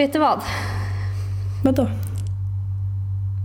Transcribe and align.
Vet 0.00 0.12
du 0.12 0.18
vad? 0.18 0.40
Vadå? 1.64 1.88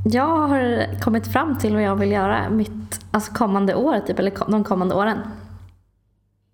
Jag 0.06 0.38
har 0.48 0.88
kommit 1.02 1.28
fram 1.28 1.58
till 1.58 1.74
vad 1.74 1.84
jag 1.84 1.96
vill 1.96 2.12
göra 2.12 2.50
mitt 2.50 3.00
alltså 3.12 3.34
kommande 3.34 3.76
år, 3.76 4.00
typ, 4.00 4.20
eller 4.20 4.52
de 4.52 4.64
kommande 4.64 4.96
åren. 4.96 5.18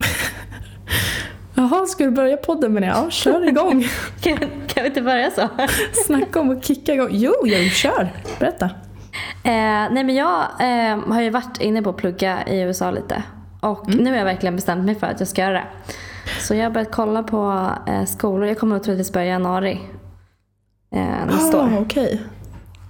Jaha, 1.56 1.86
ska 1.86 2.04
du 2.04 2.12
börja 2.12 2.38
podden 2.38 2.74
med 2.74 2.84
det? 2.84 2.88
Ja, 2.88 3.10
kör 3.10 3.48
igång. 3.48 3.84
Kan, 4.22 4.38
kan 4.68 4.84
vi 4.84 4.86
inte 4.86 5.02
börja 5.02 5.32
så? 5.32 5.48
Snacka 6.06 6.40
om 6.40 6.50
att 6.52 6.66
kicka 6.66 6.94
igång. 6.94 7.10
Jo, 7.12 7.34
jo, 7.44 7.70
kör. 7.70 8.12
Berätta. 8.40 8.66
Eh, 9.44 9.92
nej 9.92 10.04
men 10.04 10.16
jag 10.16 10.40
eh, 10.60 11.00
har 11.14 11.22
ju 11.22 11.30
varit 11.30 11.62
inne 11.62 11.82
på 11.82 11.90
att 11.90 11.98
plugga 11.98 12.48
i 12.48 12.62
USA 12.62 12.92
lite. 12.92 13.24
Och 13.60 13.88
Mm. 13.88 14.04
nu 14.04 14.10
har 14.12 14.18
jag 14.18 14.26
verkligen 14.26 14.56
bestämt 14.56 14.86
mig 14.86 14.96
för 14.96 15.08
att 15.08 15.20
jag 15.20 15.30
ska 15.30 15.42
göra 15.42 15.54
det. 15.54 15.66
Så 16.40 16.56
jag 16.56 16.64
har 16.64 16.72
börjat 16.72 16.92
kolla 16.92 17.24
på 17.24 17.70
eh, 17.88 18.06
skolor. 18.06 18.46
Jag 18.48 18.60
kommer 18.60 18.80
troligtvis 18.80 19.14
börja 19.14 19.26
i 19.26 19.30
januari. 19.30 19.82
Eh, 20.96 21.26
nästa 21.26 21.62
Ah, 21.62 21.66
år. 21.66 21.82
okej. 21.82 22.22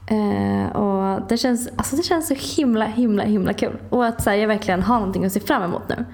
Eh, 0.08 0.76
och 0.76 1.22
det 1.30 1.38
känns, 1.38 1.70
alltså 1.76 1.96
det 1.96 2.04
känns 2.04 2.28
så 2.28 2.34
himla, 2.62 2.86
himla, 2.86 3.24
himla 3.24 3.54
kul. 3.54 3.78
Och 3.90 4.06
att 4.06 4.24
så 4.24 4.30
här, 4.30 4.38
jag 4.38 4.48
verkligen 4.48 4.82
har 4.84 4.96
någonting 5.00 5.26
att 5.26 5.32
se 5.32 5.40
fram 5.40 5.64
emot 5.64 5.90
nu. 5.90 6.06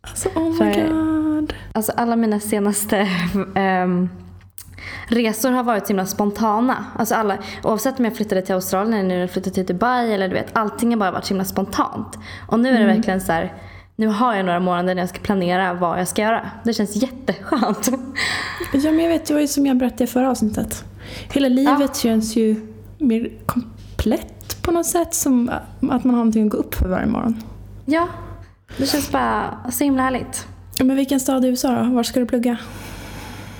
Alltså, 0.00 0.28
oh 0.28 0.48
my 0.48 0.56
För- 0.74 0.88
god. 0.88 1.54
Alltså 1.72 1.92
alla 1.96 2.16
mina 2.16 2.40
senaste 2.40 3.08
ehm, 3.54 4.08
resor 5.06 5.50
har 5.50 5.62
varit 5.62 5.82
så 5.86 5.88
himla 5.88 6.06
spontana. 6.06 6.84
Alltså 6.98 7.14
alla, 7.14 7.38
oavsett 7.62 7.98
om 7.98 8.04
jag 8.04 8.16
flyttade 8.16 8.42
till 8.42 8.54
Australien 8.54 9.10
eller 9.10 9.20
nu 9.20 9.28
flyttade 9.28 9.54
till 9.54 9.66
Dubai 9.66 10.12
eller 10.12 10.28
du 10.28 10.34
vet, 10.34 10.56
allting 10.56 10.90
har 10.90 10.96
bara 10.98 11.10
varit 11.10 11.24
så 11.24 11.28
himla 11.28 11.44
spontant. 11.44 12.18
Och 12.46 12.60
nu 12.60 12.68
är 12.68 12.80
det 12.80 12.86
verkligen 12.86 13.20
så 13.20 13.32
här, 13.32 13.52
nu 14.02 14.08
har 14.08 14.34
jag 14.34 14.46
några 14.46 14.60
månader 14.60 14.94
när 14.94 15.02
jag 15.02 15.08
ska 15.08 15.18
planera 15.18 15.74
vad 15.74 16.00
jag 16.00 16.08
ska 16.08 16.22
göra. 16.22 16.50
Det 16.64 16.72
känns 16.72 16.96
jätteskönt. 16.96 17.88
Ja, 18.72 18.90
men 18.92 18.98
jag 18.98 19.08
vet, 19.08 19.26
det 19.26 19.34
var 19.34 19.40
ju 19.40 19.48
som 19.48 19.66
jag 19.66 19.76
berättade 19.76 20.04
i 20.04 20.06
förra 20.06 20.30
avsnittet. 20.30 20.84
Hela 21.32 21.48
livet 21.48 21.96
känns 21.96 22.36
ju 22.36 22.56
mer 22.98 23.30
komplett 23.46 24.62
på 24.62 24.70
något 24.70 24.86
sätt. 24.86 25.14
Som 25.14 25.50
att 25.80 26.04
man 26.04 26.14
har 26.14 26.18
någonting 26.18 26.44
att 26.44 26.50
gå 26.50 26.56
upp 26.56 26.74
för 26.74 26.88
varje 26.88 27.06
morgon. 27.06 27.42
ja, 27.84 28.08
det 28.76 28.86
känns 28.86 29.10
bara 29.12 29.56
så 29.72 29.84
himla 29.84 30.02
härligt. 30.02 30.46
Ja, 30.78 30.84
Men 30.84 30.96
vilken 30.96 31.20
stad 31.20 31.44
i 31.44 31.48
USA 31.48 31.82
då? 31.82 31.94
Var 31.94 32.02
ska 32.02 32.20
du 32.20 32.26
plugga? 32.26 32.56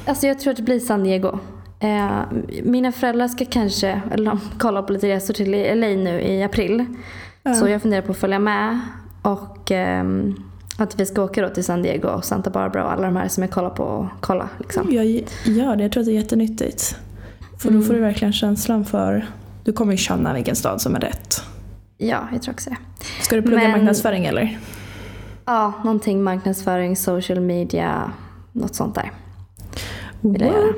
Alltså 0.06 0.26
jag 0.26 0.38
tror 0.40 0.50
att 0.50 0.56
det 0.56 0.62
blir 0.62 0.80
San 0.80 1.04
Diego. 1.04 1.38
Eh, 1.80 2.20
mina 2.62 2.92
föräldrar 2.92 3.28
ska 3.28 3.44
kanske 3.44 4.02
eller, 4.12 4.30
de 4.30 4.40
kolla 4.58 4.82
på 4.82 4.92
lite 4.92 5.08
resor 5.08 5.34
till 5.34 5.50
LA 5.80 5.86
nu 5.86 6.20
i 6.20 6.42
april. 6.42 6.86
Ja. 7.42 7.54
Så 7.54 7.68
jag 7.68 7.82
funderar 7.82 8.02
på 8.02 8.12
att 8.12 8.18
följa 8.18 8.38
med. 8.38 8.80
Och 9.22 9.70
ehm, 9.70 10.34
att 10.76 11.00
vi 11.00 11.06
ska 11.06 11.22
åka 11.22 11.42
då 11.42 11.48
till 11.48 11.64
San 11.64 11.82
Diego 11.82 12.08
och 12.08 12.24
Santa 12.24 12.50
Barbara 12.50 12.84
och 12.84 12.92
alla 12.92 13.02
de 13.02 13.16
här 13.16 13.28
som 13.28 13.42
jag 13.42 13.50
kollar 13.50 13.70
på 13.70 13.82
och 13.84 14.06
kolla. 14.20 14.48
Liksom. 14.58 14.88
Jag 14.90 15.04
gör 15.44 15.76
det. 15.76 15.82
Jag 15.82 15.92
tror 15.92 16.00
att 16.00 16.06
det 16.06 16.12
är 16.12 16.16
jättenyttigt. 16.16 16.96
För 17.58 17.70
då 17.70 17.82
får 17.82 17.94
du 17.94 18.00
verkligen 18.00 18.32
känslan 18.32 18.84
för... 18.84 19.26
Du 19.64 19.72
kommer 19.72 19.92
ju 19.92 19.98
känna 19.98 20.34
vilken 20.34 20.56
stad 20.56 20.80
som 20.80 20.94
är 20.94 21.00
rätt. 21.00 21.42
Ja, 21.98 22.28
jag 22.32 22.42
tror 22.42 22.54
också 22.54 22.70
det. 22.70 22.76
Ska 23.22 23.36
du 23.36 23.42
plugga 23.42 23.62
Men- 23.62 23.70
marknadsföring 23.70 24.24
eller? 24.26 24.58
Ja, 25.44 25.72
någonting 25.84 26.22
marknadsföring, 26.22 26.96
social 26.96 27.40
media, 27.40 28.12
något 28.52 28.74
sånt 28.74 28.94
där. 28.94 29.12
Vill 30.20 30.40
jag 30.40 30.52
göra. 30.52 30.72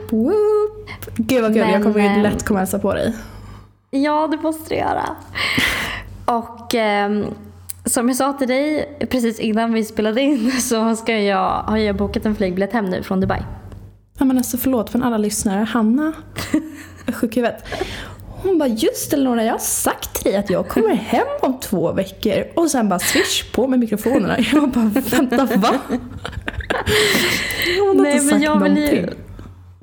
Gud 1.16 1.42
vad 1.42 1.54
kul, 1.54 1.68
jag 1.72 1.82
kommer 1.82 2.00
ju 2.00 2.06
ehm, 2.06 2.22
lätt 2.22 2.44
komma 2.44 2.58
hälsa 2.60 2.78
på 2.78 2.94
dig. 2.94 3.14
Ja, 3.90 4.26
det 4.26 4.36
måste 4.36 4.74
du 4.74 4.80
göra. 4.80 5.04
Och 6.24 6.74
ehm, 6.74 7.24
som 7.84 8.08
jag 8.08 8.16
sa 8.16 8.32
till 8.32 8.48
dig 8.48 8.96
precis 9.10 9.40
innan 9.40 9.72
vi 9.72 9.84
spelade 9.84 10.20
in 10.20 10.52
så 10.60 10.96
ska 10.96 11.18
jag, 11.18 11.62
har 11.62 11.76
jag 11.76 11.96
bokat 11.96 12.26
en 12.26 12.36
flygbiljett 12.36 12.72
hem 12.72 12.84
nu 12.84 13.02
från 13.02 13.20
Dubai. 13.20 13.42
Ja, 14.18 14.24
men 14.24 14.38
alltså 14.38 14.56
förlåt 14.56 14.90
från 14.90 15.02
alla 15.02 15.18
lyssnare. 15.18 15.64
Hanna 15.64 16.12
sjuk 17.12 17.36
huvudet. 17.36 17.64
Hon 18.42 18.58
bara, 18.58 18.68
just 18.68 19.12
Lorna, 19.12 19.44
jag 19.44 19.52
har 19.52 19.58
sagt 19.58 20.14
till 20.14 20.32
dig 20.32 20.36
att 20.40 20.50
jag 20.50 20.68
kommer 20.68 20.94
hem 20.94 21.26
om 21.40 21.60
två 21.60 21.92
veckor. 21.92 22.44
Och 22.54 22.70
sen 22.70 22.88
bara 22.88 22.98
swish 22.98 23.52
på 23.52 23.66
med 23.66 23.78
mikrofonerna. 23.78 24.36
Jag 24.52 24.70
bara, 24.70 24.90
vänta 25.10 25.44
va? 25.56 25.74
Hon 27.80 27.98
har 27.98 28.06
inte 28.06 28.24
sagt 28.24 28.42
jag 28.42 28.62
vill 28.62 28.76
ju, 28.76 29.08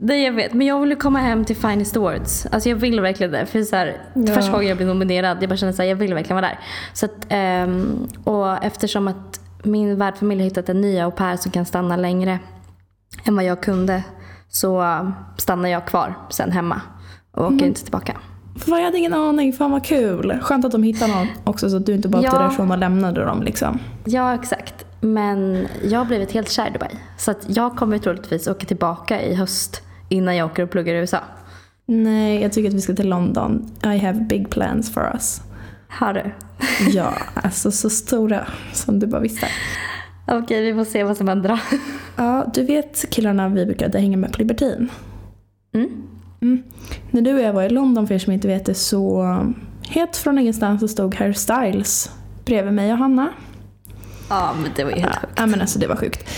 det 0.03 0.17
jag 0.17 0.31
vet, 0.33 0.53
men 0.53 0.67
jag 0.67 0.79
vill 0.79 0.89
ju 0.89 0.95
komma 0.95 1.19
hem 1.19 1.45
till 1.45 1.55
Finest 1.55 1.97
Awards. 1.97 2.45
Alltså 2.51 2.69
jag 2.69 2.75
vill 2.75 3.01
verkligen 3.01 3.31
det. 3.31 3.45
För 3.45 3.61
så 3.63 3.75
här, 3.75 3.97
Ja. 4.13 4.33
Första 4.33 4.51
gången 4.51 4.67
jag 4.67 4.77
blev 4.77 4.87
nominerad, 4.89 5.37
jag 5.41 5.49
bara 5.49 5.57
kände 5.57 5.83
att 5.83 5.89
jag 5.89 5.95
vill 5.95 6.13
verkligen 6.13 6.35
vara 6.35 6.45
där. 6.47 6.59
Så 6.93 7.05
att, 7.05 7.25
ehm, 7.29 8.07
och 8.23 8.63
eftersom 8.63 9.07
att 9.07 9.39
min 9.63 9.97
värdfamilj 9.97 10.41
har 10.41 10.45
hittat 10.49 10.69
en 10.69 10.81
ny 10.81 10.99
au 10.99 11.11
pair 11.11 11.37
som 11.37 11.51
kan 11.51 11.65
stanna 11.65 11.95
längre 11.95 12.39
än 13.23 13.35
vad 13.35 13.45
jag 13.45 13.61
kunde 13.63 14.03
så 14.49 14.81
um, 14.81 15.13
stannar 15.37 15.69
jag 15.69 15.85
kvar 15.87 16.13
sen 16.29 16.51
hemma 16.51 16.81
och 17.31 17.41
Mm. 17.43 17.55
åker 17.55 17.65
inte 17.65 17.83
tillbaka. 17.83 18.17
För 18.59 18.77
jag 18.77 18.85
hade 18.85 18.97
ingen 18.97 19.13
aning, 19.13 19.53
fan 19.53 19.71
vad 19.71 19.85
kul. 19.85 20.39
Skönt 20.41 20.65
att 20.65 20.71
de 20.71 20.83
hittade 20.83 21.13
någon 21.13 21.27
också 21.43 21.69
så 21.69 21.77
att 21.77 21.85
du 21.85 21.93
inte 21.93 22.07
bara 22.09 22.19
åkte 22.21 22.35
Ja. 22.35 22.41
därifrån 22.41 22.71
och 22.71 22.77
lämnade 22.77 23.25
dem 23.25 23.43
liksom. 23.43 23.79
Ja, 24.05 24.33
exakt. 24.35 24.85
Men 25.01 25.67
jag 25.83 25.99
har 25.99 26.05
blivit 26.05 26.31
helt 26.31 26.49
kär 26.49 26.67
i 26.67 26.71
Dubai. 26.71 26.89
Så 27.17 27.31
att 27.31 27.45
jag 27.47 27.75
kommer 27.75 27.97
troligtvis 27.97 28.47
åka 28.47 28.65
tillbaka 28.65 29.21
i 29.21 29.35
höst 29.35 29.81
innan 30.11 30.35
jag 30.35 30.45
åker 30.45 30.63
och 30.63 30.71
pluggar 30.71 30.93
i 30.93 30.97
USA. 30.97 31.19
Nej, 31.85 32.41
jag 32.41 32.53
tycker 32.53 32.69
att 32.69 32.75
vi 32.75 32.81
ska 32.81 32.93
till 32.93 33.09
London. 33.09 33.71
I 33.83 33.97
have 33.97 34.19
big 34.19 34.49
plans 34.49 34.93
for 34.93 35.11
us. 35.13 35.41
Har 35.87 36.13
du? 36.13 36.31
Ja, 36.93 37.13
alltså 37.35 37.71
så 37.71 37.89
stora 37.89 38.47
som 38.73 38.99
du 38.99 39.07
bara 39.07 39.21
visste. 39.21 39.47
Okej, 40.27 40.61
vi 40.61 40.73
får 40.73 40.85
se 40.85 41.03
vad 41.03 41.17
som 41.17 41.27
händer. 41.27 41.59
Ja, 42.15 42.51
du 42.53 42.63
vet 42.63 43.09
killarna 43.09 43.49
vi 43.49 43.65
brukade 43.65 43.99
hänga 43.99 44.17
med 44.17 44.31
på 44.31 44.37
Libertin? 44.39 44.89
Mm. 45.73 45.89
Mm. 46.41 46.63
När 47.11 47.21
du 47.21 47.33
och 47.33 47.41
jag 47.41 47.53
var 47.53 47.63
i 47.63 47.69
London, 47.69 48.07
för 48.07 48.15
er 48.15 48.19
som 48.19 48.33
inte 48.33 48.47
vet 48.47 48.65
det, 48.65 48.73
så 48.73 49.25
helt 49.87 50.17
från 50.17 50.39
ingenstans 50.39 50.81
så 50.81 50.87
stod 50.87 51.15
Harry 51.15 51.33
Styles 51.33 52.11
bredvid 52.45 52.73
mig 52.73 52.91
och 52.91 52.97
Hanna. 52.97 53.29
Ja, 54.29 54.55
men 54.61 54.71
det 54.75 54.83
var 54.83 54.91
ju 54.91 54.99
helt 54.99 55.15
sjukt. 55.15 55.33
Ja, 55.35 55.45
men 55.45 55.61
alltså 55.61 55.79
det 55.79 55.87
var 55.87 55.95
sjukt. 55.95 56.29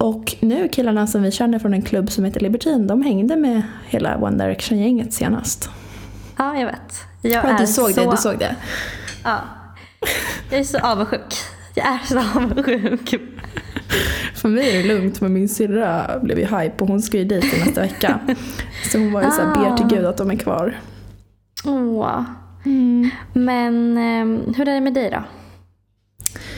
Och 0.00 0.36
nu 0.40 0.68
killarna 0.68 1.06
som 1.06 1.22
vi 1.22 1.30
känner 1.30 1.58
från 1.58 1.74
en 1.74 1.82
klubb 1.82 2.10
som 2.10 2.24
heter 2.24 2.40
Libertin, 2.40 2.86
de 2.86 3.02
hängde 3.02 3.36
med 3.36 3.62
hela 3.86 4.16
One 4.18 4.44
Direction-gänget 4.44 5.12
senast. 5.12 5.70
Ja, 6.36 6.58
jag 6.58 6.66
vet. 6.66 7.04
Jag 7.22 7.44
Ja, 7.44 7.56
du 7.60 7.66
såg 7.66 7.90
så... 7.90 8.00
det, 8.00 8.10
du 8.10 8.16
såg 8.16 8.38
det. 8.38 8.56
Ja. 9.24 9.38
Jag 10.50 10.60
är 10.60 10.64
så 10.64 10.78
avundsjuk. 10.78 11.34
Jag 11.74 11.86
är 11.86 11.98
så 12.04 12.38
avundsjuk. 12.38 13.14
För 14.34 14.48
mig 14.48 14.76
är 14.76 14.82
det 14.82 14.94
lugnt, 14.94 15.20
men 15.20 15.32
min 15.32 15.48
syrra 15.48 16.18
blev 16.22 16.38
ju 16.38 16.44
hype 16.44 16.74
och 16.78 16.88
hon 16.88 17.02
ska 17.02 17.18
ju 17.18 17.24
dit 17.24 17.54
i 17.54 17.58
nästa 17.58 17.80
vecka. 17.80 18.20
Så 18.92 18.98
hon 18.98 19.12
var 19.12 19.22
ju 19.22 19.30
såhär, 19.30 19.54
ber 19.54 19.76
till 19.76 19.86
gud 19.86 20.04
att 20.04 20.16
de 20.16 20.30
är 20.30 20.36
kvar. 20.36 20.80
Åh. 21.64 22.22
Men 23.32 23.98
eh, 23.98 24.54
hur 24.56 24.68
är 24.68 24.74
det 24.74 24.80
med 24.80 24.94
dig 24.94 25.10
då? 25.10 25.22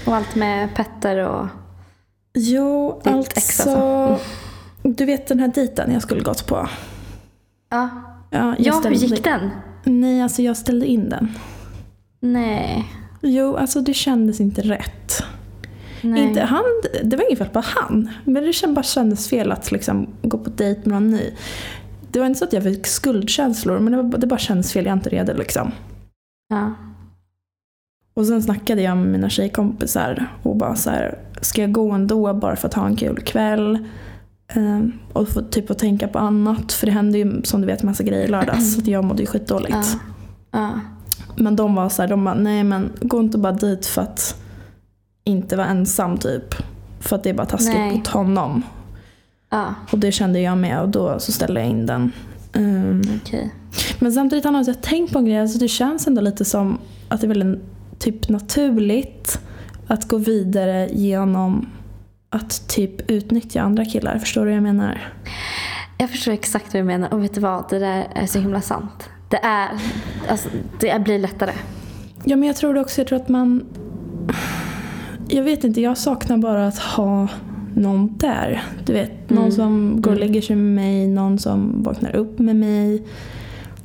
Och 0.06 0.16
allt 0.16 0.34
med 0.34 0.74
Petter 0.74 1.16
och... 1.16 1.47
Jo, 2.34 3.00
Ditt 3.04 3.12
alltså. 3.12 3.39
ex 3.39 3.60
alltså. 3.60 4.18
Du 4.83 5.04
vet 5.04 5.27
den 5.27 5.41
här 5.41 5.48
dejten 5.48 5.92
jag 5.92 6.03
skulle 6.03 6.21
gått 6.22 6.47
på? 6.47 6.68
Ja, 7.71 7.89
Ja, 8.30 8.54
jag 8.59 8.66
ja 8.66 8.80
hur 8.84 8.91
gick 8.95 9.24
den? 9.24 9.51
Nej, 9.84 10.22
alltså 10.22 10.42
jag 10.42 10.57
ställde 10.57 10.86
in 10.86 11.09
den. 11.09 11.28
Nej. 12.21 12.84
Jo, 13.22 13.57
alltså 13.57 13.80
det 13.80 13.95
kändes 13.95 14.41
inte 14.41 14.60
rätt. 14.62 15.22
Nej. 16.03 16.22
Inte 16.22 16.41
han, 16.42 16.62
det 17.04 17.16
var 17.16 17.24
inget 17.27 17.39
fel 17.39 17.48
på 17.48 17.60
han, 17.65 18.10
men 18.24 18.42
det 18.45 18.53
känd- 18.53 18.74
bara 18.74 18.83
kändes 18.83 19.28
fel 19.28 19.53
att 19.53 19.72
liksom 19.72 20.09
gå 20.22 20.39
på 20.39 20.51
dejt 20.51 20.80
med 20.84 21.03
någon 21.03 21.10
ny. 21.10 21.30
Det 22.10 22.18
var 22.18 22.27
inte 22.27 22.39
så 22.39 22.45
att 22.45 22.53
jag 22.53 22.62
fick 22.62 22.86
skuldkänslor, 22.86 23.78
men 23.78 23.92
det, 23.92 24.03
var, 24.03 24.18
det 24.18 24.27
bara 24.27 24.39
kändes 24.39 24.72
fel. 24.72 24.84
Jag 24.84 24.92
är 24.92 24.97
inte 24.97 25.10
redo 25.10 25.33
liksom. 25.34 25.72
Ja. 26.48 26.74
Och 28.15 28.27
sen 28.27 28.42
snackade 28.42 28.83
jag 28.83 28.97
med 28.97 29.07
mina 29.07 29.28
tjejkompisar 29.28 30.27
och 30.42 30.57
bara 30.57 30.77
så 30.77 30.91
här, 30.91 31.18
ska 31.44 31.60
jag 31.60 31.72
gå 31.72 31.91
ändå 31.92 32.34
bara 32.34 32.56
för 32.56 32.68
att 32.68 32.74
ha 32.74 32.86
en 32.86 32.97
kul 32.97 33.21
kväll? 33.21 33.89
Ehm, 34.48 34.92
och 35.12 35.28
få 35.28 35.42
typ 35.42 35.71
att 35.71 35.78
tänka 35.78 36.09
på 36.09 36.18
annat, 36.18 36.72
för 36.72 36.86
det 36.86 36.92
hände 36.92 37.18
ju 37.18 37.42
som 37.44 37.60
du 37.60 37.66
vet 37.66 37.83
massa 37.83 38.03
grejer 38.03 38.24
i 38.24 38.28
lördags, 38.28 38.74
så 38.74 38.91
jag 38.91 39.04
mådde 39.04 39.22
ju 39.22 39.27
skitdåligt. 39.27 39.77
Ja. 39.77 39.98
Ja. 40.50 40.71
Men 41.36 41.56
de 41.56 41.74
var 41.74 41.89
så 41.89 42.03
här, 42.03 42.09
de 42.09 42.24
bara, 42.24 42.34
nej 42.34 42.65
men 42.65 42.92
gå 43.00 43.21
inte 43.21 43.39
bara 43.39 43.53
dit 43.53 43.86
för 43.86 44.03
att 44.03 44.42
inte 45.24 45.56
vara 45.56 45.66
ensam 45.66 46.18
typ. 46.18 46.54
För 47.00 47.16
att 47.16 47.22
det 47.22 47.30
är 47.30 47.34
bara 47.34 47.47
taskigt 47.47 47.74
Nej. 47.74 47.97
mot 47.97 48.06
honom. 48.06 48.62
Ja. 49.50 49.74
Och 49.92 49.98
det 49.98 50.12
kände 50.12 50.41
jag 50.41 50.59
med 50.59 50.80
och 50.80 50.88
då 50.88 51.18
så 51.18 51.33
ställde 51.33 51.60
jag 51.60 51.71
in 51.71 51.86
den. 51.86 52.12
Ehm, 52.53 53.03
Okej. 53.22 53.54
men 53.98 54.12
samtidigt 54.12 54.45
har 54.45 54.65
jag 54.66 54.83
tänkt 54.83 55.12
på 55.12 55.18
en 55.18 55.24
grej, 55.24 55.41
alltså 55.41 55.59
det 55.59 55.68
känns 55.68 56.06
ändå 56.06 56.21
lite 56.21 56.45
som 56.45 56.78
att 57.09 57.21
det 57.21 57.27
är 57.27 57.28
väldigt 57.28 57.62
typ 57.98 58.28
naturligt 58.28 59.41
att 59.87 60.09
gå 60.09 60.17
vidare 60.17 60.89
genom 60.93 61.67
att 62.31 62.69
typ 62.69 63.11
utnyttja 63.11 63.61
andra 63.63 63.84
killar. 63.84 64.19
Förstår 64.19 64.41
du 64.41 64.47
vad 64.47 64.57
jag 64.57 64.63
menar? 64.63 65.13
Jag 65.99 66.11
förstår 66.11 66.33
exakt 66.33 66.75
vad 66.75 66.83
du 66.83 66.87
menar 66.87 67.15
och 67.15 67.25
vet 67.25 67.34
du 67.34 67.41
vad? 67.41 67.65
Det 67.71 67.79
där 67.79 68.07
är 68.15 68.27
så 68.27 68.39
himla 68.39 68.61
sant. 68.61 69.11
Det 69.29 69.37
är... 69.37 69.69
Alltså, 70.29 70.49
det 70.81 71.05
blir 71.05 71.19
lättare. 71.19 71.53
Ja 72.25 72.37
men 72.37 72.47
jag 72.47 72.57
tror 72.57 72.75
det 72.75 72.81
också, 72.81 73.01
jag 73.01 73.09
tror 73.09 73.21
att 73.21 73.29
man... 73.29 73.65
Jag 75.29 75.43
vet 75.43 75.65
inte, 75.65 75.81
jag 75.81 75.99
saknar 75.99 76.37
bara 76.37 76.67
att 76.67 76.79
ha 76.79 77.29
någon 77.75 78.17
där. 78.19 78.63
Du 78.84 78.93
vet, 78.93 79.31
någon 79.31 79.39
Mm. 79.39 79.53
som 79.53 79.95
går 80.03 80.11
och 80.11 80.17
Mm. 80.17 80.29
lägger 80.29 80.43
sig 80.43 80.57
med 80.57 80.75
mig, 80.84 81.07
någon 81.09 81.39
som 81.39 81.83
vaknar 81.83 82.17
upp 82.17 82.39
med 82.39 82.57
mig. 82.57 83.03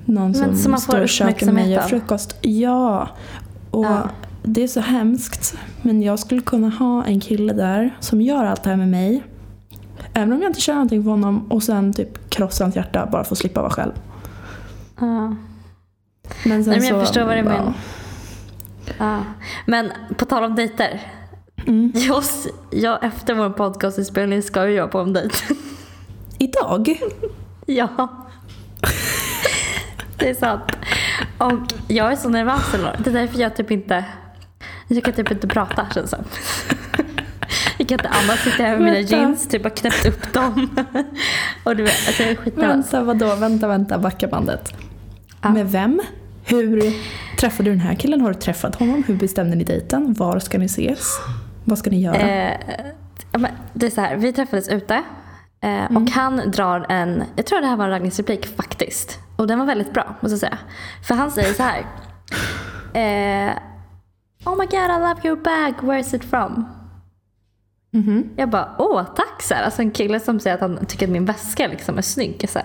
Någon 0.06 0.34
som, 0.34 0.56
som 0.56 0.78
står 0.78 1.02
och 1.02 1.10
käkar 1.10 1.46
med 1.46 1.56
mig 1.56 1.78
och 1.78 1.84
frukost. 1.84 2.38
Ja. 2.42 3.08
Och 3.72 3.86
Ja. 3.86 4.10
Det 4.48 4.64
är 4.64 4.68
så 4.68 4.80
hemskt. 4.80 5.58
Men 5.82 6.02
jag 6.02 6.20
skulle 6.20 6.42
kunna 6.42 6.70
ha 6.70 7.06
en 7.06 7.20
kille 7.20 7.54
där 7.54 7.98
som 8.00 8.22
gör 8.22 8.46
allt 8.46 8.64
det 8.64 8.70
här 8.70 8.78
med 8.78 8.90
mig. 8.90 9.24
Även 10.14 10.34
om 10.34 10.42
jag 10.42 10.50
inte 10.50 10.62
känner 10.62 10.76
någonting 10.76 11.04
för 11.04 11.10
honom 11.10 11.52
och 11.52 11.64
sen 11.64 11.94
typ 11.94 12.30
krossa 12.30 12.64
hans 12.64 12.76
hjärta 12.76 13.08
bara 13.12 13.24
för 13.24 13.32
att 13.32 13.38
slippa 13.38 13.62
vara 13.62 13.72
själv. 13.72 13.92
Ja. 15.00 15.36
Men 16.46 16.64
sen 16.64 16.72
Nej, 16.72 16.80
men 16.80 16.88
jag 16.88 17.00
så, 17.00 17.00
förstår 17.00 17.22
vad 17.22 17.34
du 17.34 17.38
ja. 17.38 17.44
menar. 17.44 17.74
Ja. 18.98 19.24
Men 19.66 19.92
på 20.18 20.26
tal 20.26 20.44
om 20.44 20.56
dejter. 20.56 21.02
Mm. 21.68 21.92
Jag, 21.96 22.24
jag, 22.72 23.04
efter 23.04 23.34
vår 23.34 23.50
podcastinspelning 23.50 24.42
ska 24.42 24.68
ju 24.68 24.76
jag 24.76 24.92
på 24.92 25.00
en 25.00 25.14
dejt. 25.14 25.36
Idag? 26.38 27.00
ja. 27.66 28.08
Det 30.18 30.30
är 30.30 30.34
sant. 30.34 30.64
Och 31.38 31.74
jag 31.88 32.12
är 32.12 32.16
så 32.16 32.30
nervös. 32.30 32.72
Det 33.04 33.10
är 33.10 33.14
därför 33.14 33.40
jag 33.40 33.56
typ 33.56 33.72
inte... 33.72 34.06
Jag 34.88 35.04
kan 35.04 35.14
typ 35.14 35.32
inte 35.32 35.48
prata 35.48 35.88
känns 35.94 36.12
det. 36.12 36.24
Jag 37.78 37.88
kan 37.88 38.00
inte 38.00 38.10
andas. 38.10 38.40
Sitter 38.40 38.64
här 38.64 38.72
med 38.72 38.80
mina 38.82 38.94
Vänta. 38.94 39.16
jeans, 39.16 39.48
typ 39.48 39.64
har 39.64 39.70
knäppt 39.70 40.06
upp 40.06 40.34
dem. 40.34 40.70
Och 41.64 41.76
du 41.76 41.84
vet, 41.84 42.08
alltså 42.08 42.24
jag 42.24 42.32
är 42.32 42.36
skitnervös. 42.36 42.74
Vänta, 42.94 43.04
vadå? 43.04 43.36
Vänta, 43.36 43.68
vänta. 43.68 43.98
Backa 43.98 44.28
bandet. 44.28 44.74
Ja. 45.42 45.50
Med 45.50 45.72
vem? 45.72 46.02
Hur 46.46 46.94
träffade 47.40 47.70
du 47.70 47.72
den 47.72 47.80
här 47.80 47.96
killen? 47.96 48.22
Har 48.22 48.30
du 48.34 48.40
träffat 48.40 48.76
honom? 48.76 49.04
Hur 49.08 49.16
bestämde 49.16 49.56
ni 49.56 49.64
dejten? 49.64 50.14
Var 50.14 50.40
ska 50.40 50.58
ni 50.58 50.66
ses? 50.66 51.20
Vad 51.64 51.78
ska 51.78 51.90
ni 51.90 52.02
göra? 52.02 52.16
Eh, 52.18 52.58
det 53.74 53.86
är 53.86 53.90
så 53.90 54.02
här, 54.02 54.16
vi 54.16 54.34
träffades 54.34 54.68
ute. 54.70 54.94
Eh, 54.96 55.04
Mm. 55.62 55.98
Och 56.04 56.10
han 56.12 56.52
drar 56.52 56.86
en, 56.90 57.24
jag 57.36 57.46
tror 57.46 57.62
det 57.62 57.68
här 57.68 57.76
var 57.78 57.86
en 57.86 57.92
raggningsreplik 57.92 58.46
faktiskt. 58.58 59.20
Och 59.36 59.48
den 59.48 59.60
var 59.60 59.66
väldigt 59.66 59.94
bra 59.94 60.16
måste 60.22 60.34
jag 60.34 60.40
säga. 60.40 60.58
För 61.08 61.16
han 61.16 61.32
säger 61.32 61.54
så 61.54 61.64
här. 61.64 61.80
Eh, 62.94 63.52
oh 64.48 64.56
my 64.56 64.66
god 64.66 64.92
I 64.92 65.00
love 65.00 65.22
your 65.24 65.36
bag, 65.36 65.74
where's 65.82 66.16
it 66.16 66.24
from? 66.24 66.66
Mhm. 67.92 68.30
Jag 68.36 68.50
bara, 68.50 68.76
åh 68.78 69.04
tack 69.16 69.42
så 69.42 69.54
här. 69.54 69.64
Alltså 69.64 69.82
en 69.82 69.92
kille 69.92 70.20
som 70.20 70.40
säger 70.40 70.56
att 70.56 70.62
han 70.62 70.86
tycker 70.86 71.06
att 71.06 71.12
min 71.12 71.26
väska 71.26 71.68
liksom 71.68 71.98
är 71.98 72.02
snygg. 72.02 72.50
Så. 72.50 72.60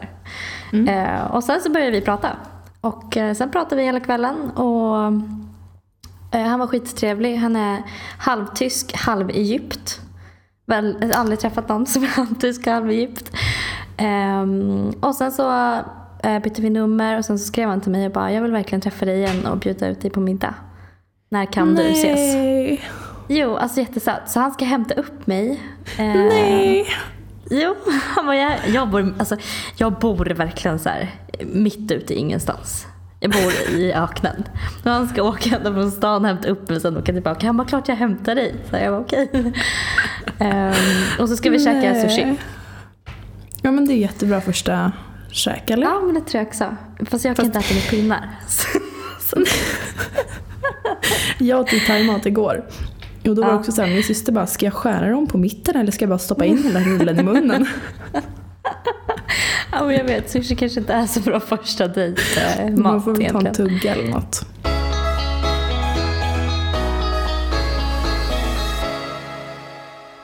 Mm. 0.72 0.88
Eh, 0.88 1.34
och 1.34 1.44
sen 1.44 1.60
så 1.60 1.70
började 1.70 1.90
vi 1.90 2.00
prata. 2.00 2.36
Och 2.80 3.16
eh, 3.16 3.34
sen 3.34 3.50
pratade 3.50 3.76
vi 3.76 3.82
hela 3.82 4.00
kvällen. 4.00 4.50
Och 4.50 4.96
eh, 6.38 6.46
han 6.46 6.60
var 6.60 6.66
skittrevlig. 6.66 7.36
Han 7.36 7.56
är 7.56 7.82
halvtysk, 8.18 8.96
halv 8.96 9.30
Egypt. 9.30 10.00
Väl, 10.66 10.96
jag 11.00 11.08
har 11.08 11.14
aldrig 11.14 11.38
träffat 11.40 11.68
någon 11.68 11.86
som 11.86 12.02
är 12.02 12.08
halvtysk, 12.16 12.66
halv 12.66 12.90
Egypt. 12.90 13.32
Ehm, 13.96 14.90
och 15.00 15.14
sen 15.14 15.32
så 15.32 15.74
eh, 16.22 16.38
bytte 16.42 16.62
vi 16.62 16.70
nummer 16.70 17.18
och 17.18 17.24
sen 17.24 17.38
så 17.38 17.44
skrev 17.44 17.68
han 17.68 17.80
till 17.80 17.92
mig 17.92 18.06
och 18.06 18.12
bara, 18.12 18.32
jag 18.32 18.42
vill 18.42 18.52
verkligen 18.52 18.80
träffa 18.80 19.04
dig 19.04 19.18
igen 19.18 19.46
och 19.46 19.58
bjuda 19.58 19.88
ut 19.88 20.00
dig 20.00 20.10
på 20.10 20.20
middag. 20.20 20.54
När 21.32 21.46
kan 21.46 21.74
du 21.74 21.82
ses? 21.90 22.34
Nej. 22.34 22.80
Jo, 23.28 23.56
alltså 23.56 23.80
jättesött. 23.80 24.30
Så 24.30 24.40
han 24.40 24.52
ska 24.52 24.64
hämta 24.64 24.94
upp 24.94 25.26
mig. 25.26 25.60
Eh, 25.98 26.04
Nej. 26.04 26.86
Jo, 27.50 27.74
han 28.14 28.26
bara, 28.26 28.36
jag, 28.36 28.52
jag, 28.68 28.90
bor, 28.90 29.14
alltså, 29.18 29.36
jag 29.76 29.92
bor 29.92 30.24
verkligen 30.24 30.78
så 30.78 30.88
här 30.88 31.10
mitt 31.40 31.90
ute 31.90 32.14
i 32.14 32.16
ingenstans. 32.16 32.86
Jag 33.20 33.30
bor 33.30 33.52
i 33.70 33.92
öknen. 33.92 34.44
Och 34.84 34.90
han 34.90 35.08
ska 35.08 35.22
åka 35.22 35.56
ända 35.56 35.72
från 35.72 35.90
stan 35.90 36.22
och 36.22 36.28
hämta 36.28 36.48
upp 36.48 36.68
mig 36.68 36.76
och 36.76 36.82
sen 36.82 36.96
åka 36.96 37.12
tillbaka. 37.12 37.46
Han 37.46 37.56
bara, 37.56 37.68
klart 37.68 37.88
jag 37.88 37.96
hämtar 37.96 38.34
dig. 38.34 38.54
Så 38.70 38.76
jag 38.76 38.92
bara, 38.92 39.00
okej. 39.00 39.30
Ehm, 40.38 40.74
och 41.18 41.28
så 41.28 41.36
ska 41.36 41.50
vi 41.50 41.58
käka 41.58 41.92
Nej. 41.92 42.08
sushi. 42.08 42.36
Ja 43.62 43.70
men 43.70 43.86
det 43.86 43.92
är 43.92 43.98
jättebra 43.98 44.40
första 44.40 44.92
käk 45.30 45.70
eller? 45.70 45.86
Ja, 45.86 46.00
men 46.00 46.14
det 46.14 46.20
tror 46.20 46.40
jag 46.40 46.48
också. 46.48 46.76
Fast 47.10 47.24
jag 47.24 47.36
kan 47.36 47.44
inte 47.44 47.58
äta 47.58 47.74
med 47.74 47.88
pinnar. 47.90 48.30
Så, 49.20 49.44
Jag 51.38 51.60
åt 51.60 51.72
ju 51.72 51.80
thaimat 51.80 52.26
igår. 52.26 52.64
Och 53.28 53.34
då 53.34 53.42
var 53.42 53.48
det 53.48 53.58
också 53.58 53.72
såhär, 53.72 53.88
min 53.88 54.02
syster 54.02 54.32
bara, 54.32 54.46
ska 54.46 54.66
jag 54.66 54.72
skära 54.72 55.10
dem 55.10 55.26
på 55.26 55.38
mitten 55.38 55.76
eller 55.76 55.92
ska 55.92 56.02
jag 56.02 56.08
bara 56.08 56.18
stoppa 56.18 56.44
in 56.44 56.62
hela 56.64 56.80
rullen 56.80 57.18
i 57.18 57.22
munnen? 57.22 57.66
ja, 59.72 59.84
men 59.84 59.96
jag 59.96 60.04
vet, 60.04 60.30
sushi 60.30 60.56
kanske 60.56 60.80
inte 60.80 60.92
är 60.92 61.06
så 61.06 61.20
bra 61.20 61.40
första 61.40 61.88
dejtmat 61.88 62.78
Man 62.78 63.02
får 63.02 63.14
väl 63.14 63.30
ta 63.30 63.40
en 63.40 63.54
tugga 63.54 63.94
eller 63.94 64.10
något. 64.10 64.46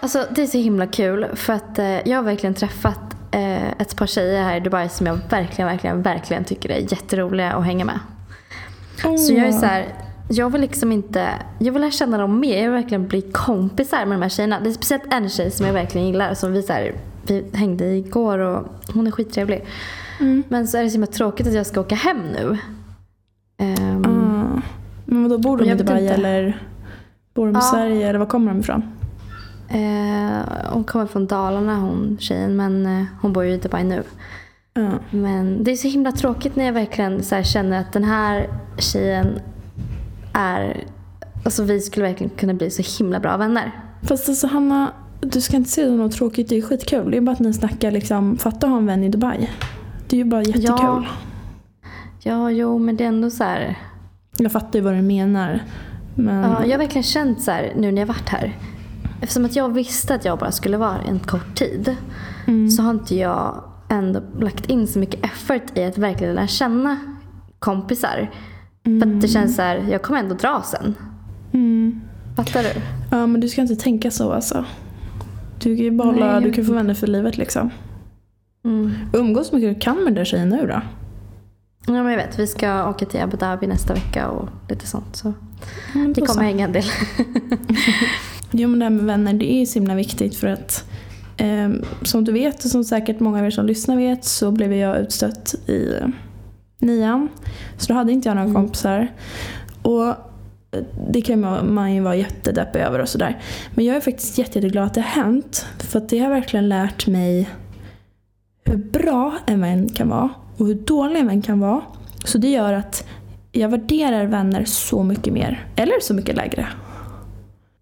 Alltså 0.01 0.27
det 0.31 0.43
är 0.43 0.47
så 0.47 0.59
himla 0.59 0.87
kul 0.87 1.27
för 1.35 1.53
att 1.53 1.79
eh, 1.79 2.09
jag 2.09 2.17
har 2.17 2.23
verkligen 2.23 2.55
träffat 2.55 3.17
eh, 3.31 3.69
ett 3.69 3.97
par 3.97 4.07
tjejer 4.07 4.43
här 4.43 4.57
i 4.57 4.61
Dubai 4.61 4.89
som 4.89 5.07
jag 5.07 5.19
verkligen, 5.31 5.69
verkligen, 5.69 6.03
verkligen 6.03 6.45
tycker 6.45 6.69
är 6.69 6.81
jätteroliga 6.81 7.53
att 7.53 7.65
hänga 7.65 7.85
med. 7.85 7.99
Så 9.19 9.33
jag 9.33 9.47
är 9.47 9.53
så 9.53 9.67
här, 9.67 9.87
jag 10.29 10.51
vill 10.51 10.61
liksom 10.61 10.93
inte, 10.93 11.29
jag 11.59 11.73
vill 11.73 11.83
lära 11.83 11.91
känna 11.91 12.19
dem 12.19 12.41
mer. 12.41 12.57
Jag 12.57 12.63
vill 12.73 12.81
verkligen 12.83 13.09
bli 13.09 13.23
kompisar 13.23 14.07
med 14.07 14.19
de 14.19 14.23
här 14.23 14.29
tjejerna. 14.29 14.61
Det 14.61 14.69
är 14.69 14.73
speciellt 14.73 15.13
en 15.13 15.29
tjej 15.29 15.51
som 15.51 15.67
jag 15.67 15.73
verkligen 15.73 16.07
gillar 16.07 16.35
som 16.35 16.53
vi 16.53 16.63
så 16.63 16.73
här, 16.73 16.95
vi 17.27 17.45
hängde 17.53 17.85
igår 17.85 18.39
och 18.39 18.67
hon 18.95 19.07
är 19.07 19.11
skittrevlig. 19.11 19.65
Mm. 20.21 20.43
Men 20.49 20.69
så 20.69 20.79
är 20.79 20.83
det 20.83 20.89
så 20.91 20.93
himla 20.95 21.07
tråkigt 21.07 21.47
att 21.47 21.55
jag 21.55 21.67
ska 21.67 21.81
åka 21.81 21.95
hem 21.95 22.19
nu. 22.33 22.59
Ehm, 23.59 24.05
Ah. 24.07 24.61
Men 25.05 25.29
då 25.29 25.39
bor 25.39 25.59
de 25.59 25.71
inte. 25.71 25.93
eller 25.95 26.63
bor 27.35 27.47
de 27.47 27.51
i 27.51 27.55
Ja. 27.55 27.61
Sverige 27.61 28.09
eller 28.09 28.19
var 28.19 28.27
kommer 28.27 28.53
de 28.53 28.61
ifrån? 28.61 28.83
eh, 29.69 30.39
hon 30.73 30.85
kommer 30.85 31.07
från 31.07 31.27
Dalarna 31.27 31.77
hon 31.77 32.17
tjejen 32.21 32.57
men 32.57 32.87
eh, 32.87 33.05
hon 33.21 33.33
bor 33.33 33.45
ju 33.45 33.52
i 33.52 33.57
Dubai 33.59 33.85
nu. 33.85 34.02
Ja. 34.75 34.91
Men 35.11 35.64
det 35.64 35.71
är 35.71 35.76
så 35.76 35.88
himla 35.88 36.12
tråkigt 36.12 36.57
när 36.57 36.64
jag 36.64 36.73
verkligen 36.73 37.23
så 37.23 37.35
här 37.35 37.43
känner 37.43 37.81
att 37.81 37.93
den 37.93 38.05
här 38.05 38.49
tjejen 38.79 39.26
är... 40.38 40.85
Alltså 41.45 41.62
vi 41.62 41.80
skulle 41.80 42.07
verkligen 42.07 42.30
kunna 42.30 42.54
bli 42.54 42.71
så 42.71 42.83
himla 42.99 43.21
bra 43.21 43.37
vänner. 43.37 43.73
Fast 44.02 44.28
alltså 44.28 44.47
Hanna, 44.47 44.92
du 45.21 45.40
ska 45.40 45.57
inte 45.57 45.71
se 45.71 45.83
det 45.83 45.88
som 45.88 45.97
något 45.97 46.12
tråkigt, 46.12 46.49
det 46.49 46.57
är 46.57 46.62
skitkul. 46.62 47.11
Det 47.11 47.16
är 47.16 47.21
bara 47.21 47.33
att 47.33 47.38
ni 47.38 47.52
snackar 47.52 47.90
liksom, 47.90 48.37
fatta 48.37 48.66
att 48.66 48.71
ha 48.71 48.78
en 48.78 48.87
vän 48.87 49.04
i 49.04 49.09
Dubai. 49.09 49.50
Det 50.09 50.16
är 50.16 50.18
ju 50.18 50.25
bara 50.25 50.42
jättekul. 50.42 50.66
Ja. 50.68 51.04
Ja, 52.23 52.50
jo, 52.50 52.78
men 52.78 52.97
det 52.97 53.04
är 53.04 53.09
ändå 53.09 53.30
så 53.30 53.45
här... 53.45 53.78
Jag 54.38 54.52
fattar 54.52 54.78
ju 54.78 54.85
vad 54.85 54.95
du 54.95 55.02
menar. 55.02 55.62
Men 56.14 56.50
Ja, 56.50 56.64
jag 56.64 56.71
har 56.71 56.78
verkligen 56.78 57.02
känt 57.02 57.42
så 57.42 57.50
här 57.50 57.73
nu 57.76 57.92
när 57.92 58.02
jag 58.02 58.07
varit 58.07 58.28
här. 58.28 58.57
Eftersom 59.21 59.45
att 59.45 59.57
jag 59.57 59.68
visste 59.75 60.14
att 60.14 60.25
jag 60.25 60.38
bara 60.38 60.52
skulle 60.52 60.76
vara 60.76 60.99
en 61.09 61.18
kort 61.18 61.54
tid. 61.54 61.97
Mm. 62.47 62.71
Så 62.71 62.83
har 62.83 62.90
inte 62.90 63.14
jag 63.14 63.64
ändå 63.88 64.21
lagt 64.40 64.66
in 64.66 64.87
så 64.87 64.99
mycket 64.99 65.25
effort 65.25 65.78
i 65.78 65.85
att 65.85 65.99
verkligen 65.99 66.35
lära 66.35 66.47
känna 66.47 66.99
kompisar. 67.59 68.30
För 69.00 69.07
att 69.14 69.21
det 69.21 69.28
känns 69.28 69.57
så 69.57 69.62
här, 69.62 69.87
jag 69.90 70.02
kommer 70.02 70.21
ändå 70.21 70.35
dra 70.35 70.62
sen. 70.66 70.95
Mm. 71.52 72.00
Fattar 72.37 72.62
du? 72.62 72.68
Ja 73.11 73.26
men 73.26 73.40
du 73.40 73.49
ska 73.49 73.61
inte 73.61 73.76
tänka 73.76 74.11
så 74.11 74.33
alltså. 74.33 74.64
Du 75.59 75.76
kan 75.76 75.85
ju 75.85 75.90
behålla, 75.90 76.33
Nej, 76.33 76.42
du 76.42 76.52
kan 76.52 76.64
få 76.64 76.73
vänner 76.73 76.95
för 76.95 77.07
livet 77.07 77.38
liksom. 77.38 77.71
Mm. 78.64 78.90
Umgås 79.12 79.49
så 79.49 79.54
mycket 79.57 79.75
du 79.75 79.80
kan 79.80 79.97
med 79.97 80.07
den 80.07 80.14
där 80.14 80.25
tjejen 80.25 80.49
nu 80.49 80.66
då. 80.66 80.80
Ja, 81.87 81.92
men 82.02 82.07
jag 82.07 82.16
vet. 82.16 82.38
Vi 82.38 82.47
ska 82.47 82.88
åka 82.90 83.07
till 83.07 83.21
Abu 83.21 83.37
Dhabi 83.37 83.66
nästa 83.66 83.95
vecka 83.95 84.28
och 84.28 84.49
lite 84.68 84.87
sånt. 84.87 85.16
Så 85.16 85.33
Mm, 85.95 86.12
det 86.12 86.21
då 86.21 86.26
så. 86.26 86.33
kommer 86.33 86.47
hänga 86.47 86.64
en 86.64 86.73
del. 86.73 86.85
Jo 88.50 88.68
men 88.68 88.78
det 88.78 88.85
här 88.85 88.90
med 88.90 89.04
vänner 89.04 89.33
det 89.33 89.52
är 89.52 89.59
ju 89.61 89.66
så 89.66 89.78
himla 89.78 89.95
viktigt 89.95 90.37
för 90.37 90.47
att 90.47 90.85
eh, 91.37 91.68
som 92.02 92.25
du 92.25 92.33
vet 92.33 92.64
och 92.64 92.71
som 92.71 92.85
säkert 92.85 93.21
många 93.21 93.38
av 93.38 93.47
er 93.47 93.50
som 93.50 93.66
lyssnar 93.66 93.97
vet 93.97 94.25
så 94.25 94.50
blev 94.50 94.73
jag 94.73 94.99
utstött 94.99 95.54
i 95.66 95.92
nian. 96.78 97.28
Så 97.76 97.92
då 97.92 97.94
hade 97.99 98.12
inte 98.12 98.28
jag 98.28 98.37
några 98.37 98.49
Mm. 98.50 98.62
kompisar. 98.62 99.08
Och 99.82 100.06
eh, 100.08 100.14
det 101.11 101.23
kan 101.23 101.40
man 101.75 101.94
ju 101.94 102.00
vara 102.00 102.16
jättedeppig 102.16 102.80
över 102.80 102.99
och 102.99 103.08
sådär. 103.08 103.40
Men 103.75 103.85
jag 103.85 103.97
är 103.97 104.00
faktiskt 104.00 104.38
jätte, 104.38 104.58
jätteglad 104.58 104.85
att 104.87 104.94
det 104.94 105.00
har 105.00 105.23
hänt. 105.23 105.66
För 105.78 106.00
det 106.08 106.18
har 106.18 106.28
verkligen 106.30 106.68
lärt 106.68 107.06
mig 107.06 107.49
hur 108.64 108.76
bra 108.76 109.35
en 109.47 109.61
vän 109.61 109.88
kan 109.88 110.08
vara 110.08 110.30
och 110.56 110.66
hur 110.66 110.75
dålig 110.75 111.20
en 111.20 111.26
vän 111.26 111.42
kan 111.42 111.61
vara. 111.61 111.80
Så 112.25 112.38
det 112.38 112.49
gör 112.49 112.73
att 112.73 113.06
jag 113.52 113.68
värderar 113.68 114.25
vänner 114.26 114.64
så 114.64 115.02
mycket 115.02 115.32
mer. 115.32 115.66
Eller 115.76 116.00
så 116.00 116.14
mycket 116.14 116.37
lägre. 116.37 116.66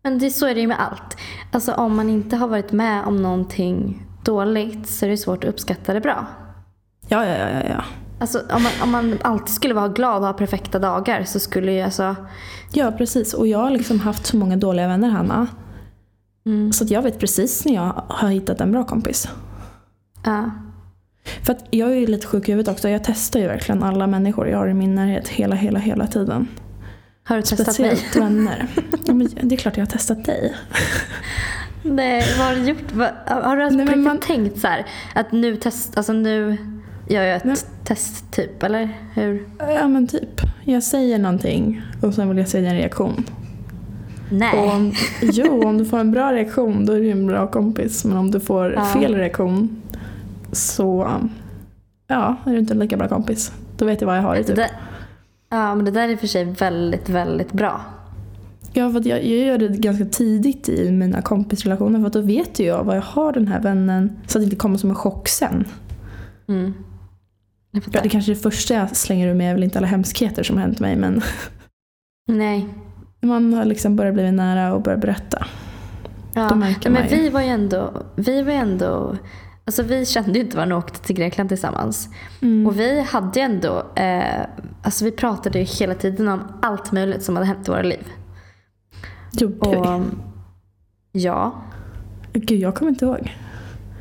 Men 0.02 0.18
det, 0.18 0.30
så 0.30 0.46
är 0.46 0.54
det 0.54 0.60
ju 0.60 0.66
med 0.66 0.80
allt. 0.80 1.16
Alltså 1.52 1.72
om 1.72 1.96
man 1.96 2.10
inte 2.10 2.36
har 2.36 2.48
varit 2.48 2.72
med 2.72 3.04
om 3.04 3.22
någonting 3.22 4.02
dåligt 4.24 4.88
så 4.88 5.06
är 5.06 5.10
det 5.10 5.16
svårt 5.16 5.44
att 5.44 5.50
uppskatta 5.50 5.94
det 5.94 6.00
bra. 6.00 6.26
Ja, 7.08 7.24
ja, 7.26 7.34
ja, 7.38 7.62
ja. 7.68 7.84
Alltså 8.18 8.38
om 8.50 8.62
man, 8.62 8.72
om 8.82 8.90
man 8.90 9.18
alltid 9.22 9.54
skulle 9.54 9.74
vara 9.74 9.88
glad 9.88 10.16
och 10.20 10.26
ha 10.26 10.32
perfekta 10.32 10.78
dagar 10.78 11.24
så 11.24 11.40
skulle 11.40 11.72
ju 11.72 11.80
alltså... 11.80 12.16
Ja, 12.72 12.92
precis. 12.92 13.34
Och 13.34 13.46
jag 13.46 13.58
har 13.58 13.70
liksom 13.70 14.00
haft 14.00 14.26
så 14.26 14.36
många 14.36 14.56
dåliga 14.56 14.88
vänner, 14.88 15.08
Hanna. 15.08 15.46
Mm, 16.46 16.72
Så 16.72 16.84
att 16.84 16.90
jag 16.90 17.02
vet 17.02 17.18
precis 17.18 17.64
när 17.64 17.74
jag 17.74 18.02
har 18.08 18.28
hittat 18.28 18.60
en 18.60 18.72
bra 18.72 18.84
kompis. 18.84 19.28
ja. 20.24 20.50
För 21.42 21.52
att 21.52 21.64
jag 21.70 21.90
är 21.90 21.94
ju 21.94 22.06
lite 22.06 22.26
sjuk 22.26 22.48
i 22.48 22.52
huvudet 22.52 22.72
också. 22.74 22.88
Jag 22.88 23.04
testar 23.04 23.40
ju 23.40 23.46
verkligen 23.46 23.82
alla 23.82 24.06
människor 24.06 24.48
jag 24.48 24.58
har 24.58 24.68
i 24.68 24.74
min 24.74 24.94
närhet 24.94 25.28
hela, 25.28 25.56
hela, 25.56 25.78
hela 25.78 26.06
tiden. 26.06 26.48
Har 27.24 27.36
du 27.36 27.42
testat 27.42 27.78
mig? 27.78 27.96
Speciellt 27.96 28.16
vänner. 28.16 28.66
Ja, 29.04 29.14
det 29.42 29.54
är 29.54 29.56
klart 29.56 29.76
jag 29.76 29.82
har 29.86 29.90
testat 29.90 30.24
dig. 30.24 30.54
Nej, 31.82 32.24
vad 32.38 32.46
har 32.46 32.54
du 32.54 32.62
gjort? 32.68 32.92
Har 33.26 33.56
du 33.56 33.62
alltså 33.64 33.78
Nej, 33.84 33.96
man- 33.96 34.18
tänkt 34.18 34.60
så 34.60 34.66
här 34.68 34.86
att 35.14 35.32
nu 35.32 35.56
test, 35.56 35.96
alltså 35.96 36.12
nu 36.12 36.56
gör 37.08 37.22
jag 37.22 37.36
ett 37.36 37.44
Nej. 37.44 37.56
test 37.84 38.32
typ, 38.32 38.62
eller 38.62 38.88
hur? 39.14 39.44
Ja 39.58 39.88
men 39.88 40.06
typ. 40.06 40.40
Jag 40.64 40.82
säger 40.82 41.18
någonting 41.18 41.82
och 42.02 42.14
sen 42.14 42.28
vill 42.28 42.38
jag 42.38 42.48
se 42.48 42.60
din 42.60 42.74
reaktion. 42.74 43.24
Nej. 44.30 44.58
Och 44.58 44.74
om, 44.74 44.92
jo, 45.22 45.62
om 45.64 45.78
du 45.78 45.84
får 45.84 45.98
en 45.98 46.10
bra 46.10 46.32
reaktion 46.32 46.86
då 46.86 46.92
är 46.92 47.00
du 47.00 47.10
en 47.10 47.26
bra 47.26 47.46
kompis. 47.46 48.04
Men 48.04 48.16
om 48.16 48.30
du 48.30 48.40
får 48.40 48.72
Ja. 48.72 48.84
fel 48.84 49.14
reaktion 49.14 49.82
så 50.52 51.10
ja, 52.08 52.36
är 52.46 52.50
du 52.50 52.58
inte 52.58 52.74
en 52.74 52.78
lika 52.78 52.96
bra 52.96 53.08
kompis. 53.08 53.52
Då 53.76 53.84
vet 53.84 54.00
jag 54.00 54.06
vad 54.08 54.16
jag 54.18 54.22
har 54.22 54.36
i 54.36 54.44
typ. 54.44 54.56
det, 54.56 54.70
ja, 55.48 55.74
men 55.74 55.84
det 55.84 55.90
där 55.90 56.02
är 56.02 56.08
i 56.08 56.14
och 56.14 56.20
för 56.20 56.26
sig 56.26 56.44
väldigt, 56.44 57.08
väldigt 57.08 57.52
bra. 57.52 57.80
Ja, 58.72 58.90
för 58.92 59.08
jag, 59.08 59.24
jag 59.26 59.46
gör 59.46 59.58
det 59.58 59.68
ganska 59.68 60.04
tidigt 60.04 60.68
i 60.68 60.90
mina 60.90 61.22
kompisrelationer 61.22 62.02
för 62.02 62.10
då 62.10 62.26
vet 62.26 62.60
ju 62.60 62.64
jag 62.64 62.84
vad 62.84 62.96
jag 62.96 63.02
har 63.02 63.32
den 63.32 63.48
här 63.48 63.60
vännen 63.60 64.12
så 64.26 64.38
att 64.38 64.42
det 64.42 64.44
inte 64.44 64.56
kommer 64.56 64.78
som 64.78 64.90
en 64.90 64.96
chock 64.96 65.28
sen. 65.28 65.64
Mm. 66.48 66.74
Ja, 67.92 68.00
det 68.02 68.08
kanske 68.08 68.32
är 68.32 68.34
det 68.34 68.40
första 68.40 68.74
jag 68.74 68.96
slänger 68.96 69.28
ur 69.28 69.34
mig 69.34 69.46
är 69.46 69.54
väl 69.54 69.64
inte 69.64 69.78
alla 69.78 69.86
hemskheter 69.86 70.42
som 70.42 70.56
har 70.56 70.62
hänt 70.62 70.80
mig 70.80 70.96
men 70.96 71.22
Nej. 72.28 72.68
man 73.20 73.54
har 73.54 73.64
liksom 73.64 73.96
börjat 73.96 74.14
bli 74.14 74.32
nära 74.32 74.74
och 74.74 74.82
börjat 74.82 75.00
berätta. 75.00 75.46
Ja. 76.34 76.54
Men 76.54 76.74
man 76.92 77.08
ju. 77.08 77.16
vi 77.16 77.28
var 77.28 77.40
ju 77.40 77.48
ändå, 77.48 78.02
vi 78.16 78.42
var 78.42 78.52
ju 78.52 78.58
ändå, 78.58 79.16
alltså 79.64 79.82
vi 79.82 80.06
kände 80.06 80.32
ju 80.32 80.44
inte 80.44 80.56
varandra 80.56 80.76
och 80.76 80.84
åkte 80.84 81.00
till 81.00 81.16
Grekland 81.16 81.48
tillsammans. 81.48 82.08
Mm. 82.42 82.66
Och 82.66 82.80
vi 82.80 83.00
hade 83.00 83.40
ju 83.40 83.44
ändå, 83.44 83.86
eh, 83.94 84.46
alltså 84.82 85.04
vi 85.04 85.10
pratade 85.10 85.58
ju 85.58 85.64
hela 85.64 85.94
tiden 85.94 86.28
om 86.28 86.42
allt 86.62 86.92
möjligt 86.92 87.22
som 87.22 87.36
hade 87.36 87.46
hänt 87.46 87.68
i 87.68 87.70
våra 87.70 87.82
liv. 87.82 88.06
Gjorde 89.32 89.70
vi? 89.70 89.76
Och 89.76 90.02
ja, 91.12 91.62
Gud, 92.32 92.60
jag 92.60 92.74
kommer 92.74 92.90
inte 92.90 93.04
ihåg. 93.04 93.36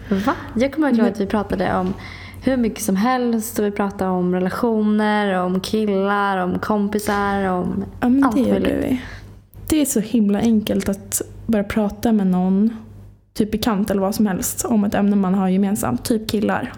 va? 0.09 0.35
Jag 0.55 0.73
kommer 0.73 0.93
ihåg 0.93 1.07
att 1.07 1.19
vi 1.19 1.25
pratade 1.25 1.75
om 1.75 1.93
hur 2.45 2.57
mycket 2.57 2.83
som 2.83 2.95
helst 2.95 3.59
och 3.59 3.65
vi 3.65 3.71
pratade 3.71 4.11
om 4.11 4.33
relationer, 4.35 5.33
om 5.43 5.59
killar, 5.59 6.37
om 6.37 6.59
kompisar, 6.59 7.43
om 7.43 7.85
Ja, 8.01 8.09
men 8.09 8.23
Allt 8.23 8.35
det 8.35 8.41
möjligt. 8.41 8.73
vi. 8.83 9.01
Det 9.67 9.81
är 9.81 9.85
så 9.85 9.99
himla 9.99 10.39
enkelt 10.39 10.89
att 10.89 11.21
börja 11.47 11.63
prata 11.63 12.11
med 12.11 12.27
någon, 12.27 12.69
typ 13.33 13.51
bekant 13.51 13.91
eller 13.91 14.01
vad 14.01 14.15
som 14.15 14.25
helst, 14.27 14.65
om 14.65 14.83
ett 14.83 14.93
ämne 14.93 15.15
man 15.15 15.33
har 15.33 15.47
gemensamt. 15.49 16.05
Typ 16.05 16.29
killar. 16.29 16.73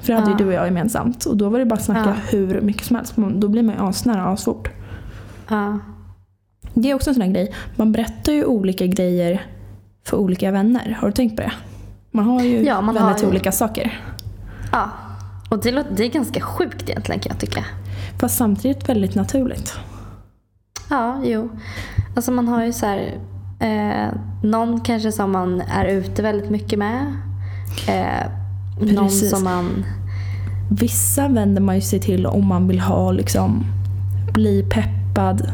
För 0.00 0.12
det 0.12 0.18
hade 0.20 0.30
Ja. 0.32 0.38
ju 0.38 0.44
du 0.44 0.48
och 0.48 0.52
jag 0.54 0.66
gemensamt. 0.66 1.24
Och 1.24 1.36
då 1.36 1.48
var 1.48 1.58
det 1.58 1.64
bara 1.66 1.74
att 1.74 1.84
snacka 1.84 2.14
Ja. 2.32 2.38
hur 2.38 2.60
mycket 2.60 2.84
som 2.86 2.96
helst. 2.96 3.14
Då 3.16 3.48
blir 3.48 3.62
man 3.62 3.74
ju 3.74 3.80
asnära 3.82 4.22
asfort. 4.24 4.68
ja, 5.48 5.78
Det 6.74 6.90
är 6.90 6.94
också 6.94 7.10
en 7.10 7.14
sån 7.14 7.22
här 7.22 7.30
grej. 7.32 7.54
Man 7.76 7.92
berättar 7.92 8.32
ju 8.32 8.44
olika 8.44 8.86
grejer 8.86 9.42
för 10.06 10.16
olika 10.16 10.50
vänner. 10.50 10.98
Har 11.00 11.08
du 11.08 11.12
tänkt 11.12 11.36
på 11.36 11.42
det? 11.42 11.52
Man 12.10 12.24
har 12.24 12.42
ju 12.42 12.62
Ja, 12.64 12.80
man 12.80 12.94
vänner 12.94 13.08
har 13.08 13.14
till 13.14 13.24
ju- 13.24 13.30
olika 13.30 13.52
saker. 13.52 14.00
Ja. 14.72 14.90
Och 15.48 15.62
det, 15.62 15.70
låter, 15.72 15.90
det 15.96 16.04
är 16.04 16.08
ganska 16.10 16.40
sjukt 16.40 16.88
egentligen 16.88 17.20
kan 17.20 17.30
jag 17.30 17.40
tycka. 17.40 17.64
Fast 18.20 18.36
samtidigt 18.36 18.88
väldigt 18.88 19.14
naturligt. 19.14 19.78
Ja, 20.90 21.20
jo. 21.24 21.48
Alltså 22.16 22.32
man 22.32 22.48
har 22.48 22.64
ju 22.64 22.72
så 22.72 22.86
här, 22.86 23.18
eh, 23.60 24.14
någon 24.42 24.80
kanske 24.80 25.12
som 25.12 25.32
man 25.32 25.60
är 25.60 25.84
ute 25.84 26.22
väldigt 26.22 26.50
mycket 26.50 26.78
med. 26.78 27.16
Eh, 27.88 28.30
någon 28.94 29.10
som 29.10 29.44
man... 29.44 29.84
Vissa 30.70 31.28
vänder 31.28 31.62
man 31.62 31.74
ju 31.74 31.80
sig 31.80 32.00
till 32.00 32.26
om 32.26 32.46
man 32.46 32.68
vill 32.68 32.80
ha 32.80 33.12
liksom 33.12 33.64
bli 34.32 34.62
peppad 34.70 35.52